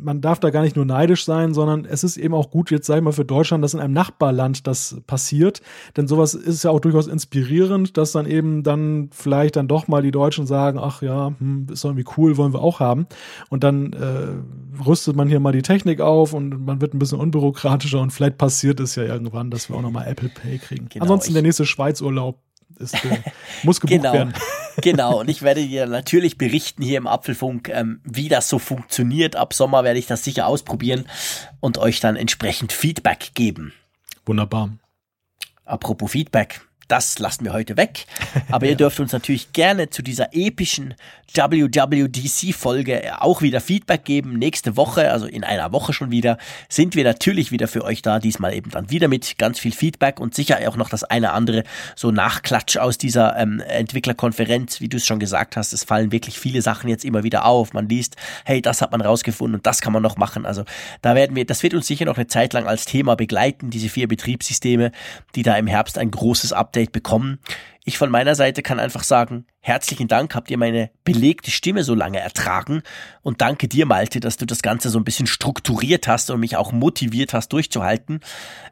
[0.03, 2.89] man darf da gar nicht nur neidisch sein, sondern es ist eben auch gut, jetzt
[2.89, 5.63] sag ich mal, für Deutschland, dass in einem Nachbarland das passiert.
[5.97, 10.03] Denn sowas ist ja auch durchaus inspirierend, dass dann eben dann vielleicht dann doch mal
[10.03, 13.07] die Deutschen sagen, ach ja, hm, ist irgendwie cool, wollen wir auch haben.
[13.49, 17.19] Und dann äh, rüstet man hier mal die Technik auf und man wird ein bisschen
[17.19, 20.89] unbürokratischer und vielleicht passiert es ja irgendwann, dass wir auch nochmal Apple Pay kriegen.
[20.89, 22.41] Genau, Ansonsten der nächste Schweizurlaub
[22.79, 23.19] ist, äh,
[23.63, 24.35] muss gebucht genau, werden.
[24.83, 29.37] genau, und ich werde dir natürlich berichten hier im Apfelfunk, ähm, wie das so funktioniert.
[29.37, 31.07] Ab Sommer werde ich das sicher ausprobieren
[31.61, 33.73] und euch dann entsprechend Feedback geben.
[34.25, 34.71] Wunderbar.
[35.65, 36.66] Apropos Feedback.
[36.89, 38.07] Das lassen wir heute weg.
[38.51, 40.95] Aber ihr dürft uns natürlich gerne zu dieser epischen
[41.35, 44.39] WWDC-Folge auch wieder Feedback geben.
[44.39, 46.39] Nächste Woche, also in einer Woche schon wieder,
[46.69, 48.19] sind wir natürlich wieder für euch da.
[48.19, 51.65] Diesmal eben dann wieder mit ganz viel Feedback und sicher auch noch das eine andere
[51.95, 55.73] so Nachklatsch aus dieser ähm, Entwicklerkonferenz, wie du es schon gesagt hast.
[55.73, 57.73] Es fallen wirklich viele Sachen jetzt immer wieder auf.
[57.73, 60.47] Man liest, hey, das hat man rausgefunden und das kann man noch machen.
[60.47, 60.65] Also
[61.03, 63.89] da werden wir, das wird uns sicher noch eine Zeit lang als Thema begleiten, diese
[63.89, 64.93] vier Betriebssysteme,
[65.35, 67.39] die da im Herbst ein großes Update bekommen.
[67.85, 71.95] Ich von meiner Seite kann einfach sagen, herzlichen Dank, habt ihr meine belegte Stimme so
[71.95, 72.83] lange ertragen
[73.23, 76.57] und danke dir, Malte, dass du das Ganze so ein bisschen strukturiert hast und mich
[76.57, 78.21] auch motiviert hast, durchzuhalten.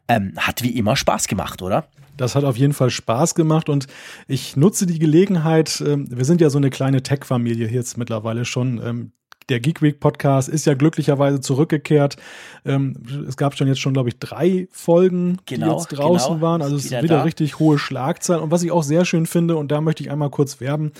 [0.09, 1.89] Ähm, hat wie immer Spaß gemacht, oder?
[2.17, 3.87] Das hat auf jeden Fall Spaß gemacht und
[4.29, 8.81] ich nutze die Gelegenheit, ähm, wir sind ja so eine kleine Tech-Familie jetzt mittlerweile schon,
[8.85, 9.13] ähm,
[9.49, 12.17] der Geek Week Podcast ist ja glücklicherweise zurückgekehrt.
[12.65, 12.97] Ähm,
[13.29, 16.41] es gab schon jetzt schon, glaube ich, drei Folgen, genau, die jetzt draußen genau.
[16.41, 16.63] waren.
[16.63, 18.43] Also es ist wieder, wieder richtig hohe Schlagzeilen.
[18.43, 20.93] Und was ich auch sehr schön finde, und da möchte ich einmal kurz werben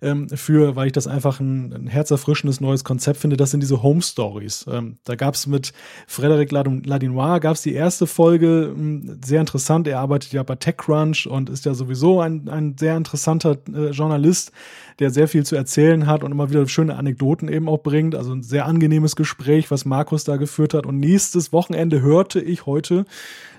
[0.00, 3.82] ähm, für, weil ich das einfach ein, ein herzerfrischendes neues Konzept finde, das sind diese
[3.82, 4.66] Home Stories.
[4.68, 5.72] Ähm, da gab es mit
[6.06, 9.86] Frederic Ladinois gab es die erste Folge, ähm, sehr interessant.
[9.86, 14.52] Er arbeitet ja bei TechCrunch und ist ja sowieso ein, ein sehr interessanter äh, Journalist
[14.98, 18.14] der sehr viel zu erzählen hat und immer wieder schöne Anekdoten eben auch bringt.
[18.14, 20.86] Also ein sehr angenehmes Gespräch, was Markus da geführt hat.
[20.86, 23.04] Und nächstes Wochenende hörte ich heute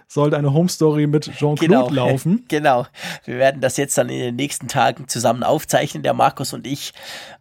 [0.08, 2.46] sollte eine Home Story mit Jean-Claude genau, laufen.
[2.48, 2.86] Genau.
[3.26, 6.94] Wir werden das jetzt dann in den nächsten Tagen zusammen aufzeichnen, der Markus und ich.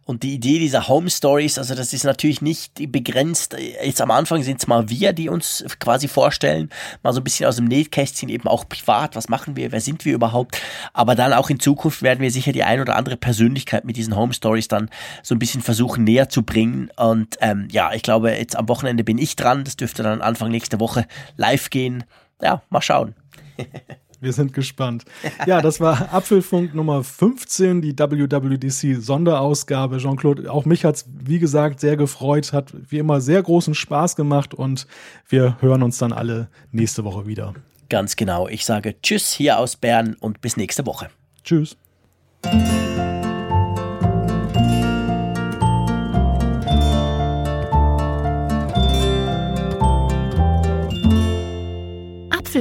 [0.05, 3.55] Und die Idee dieser Home Stories, also das ist natürlich nicht begrenzt.
[3.83, 6.69] Jetzt am Anfang sind es mal wir, die uns quasi vorstellen,
[7.03, 9.15] mal so ein bisschen aus dem Nähkästchen eben auch privat.
[9.15, 9.71] Was machen wir?
[9.71, 10.61] Wer sind wir überhaupt?
[10.91, 14.17] Aber dann auch in Zukunft werden wir sicher die ein oder andere Persönlichkeit mit diesen
[14.17, 14.89] Home Stories dann
[15.21, 16.89] so ein bisschen versuchen näher zu bringen.
[16.97, 19.63] Und ähm, ja, ich glaube, jetzt am Wochenende bin ich dran.
[19.63, 21.05] Das dürfte dann Anfang nächste Woche
[21.37, 22.03] live gehen
[22.41, 23.15] ja, mal schauen.
[24.23, 25.03] Wir sind gespannt.
[25.45, 29.97] Ja, das war Apfelfunk Nummer 15, die WWDC Sonderausgabe.
[29.97, 34.15] Jean-Claude, auch mich hat es, wie gesagt, sehr gefreut, hat wie immer sehr großen Spaß
[34.15, 34.87] gemacht und
[35.27, 37.53] wir hören uns dann alle nächste Woche wieder.
[37.89, 38.47] Ganz genau.
[38.47, 41.09] Ich sage Tschüss hier aus Bern und bis nächste Woche.
[41.43, 41.75] Tschüss.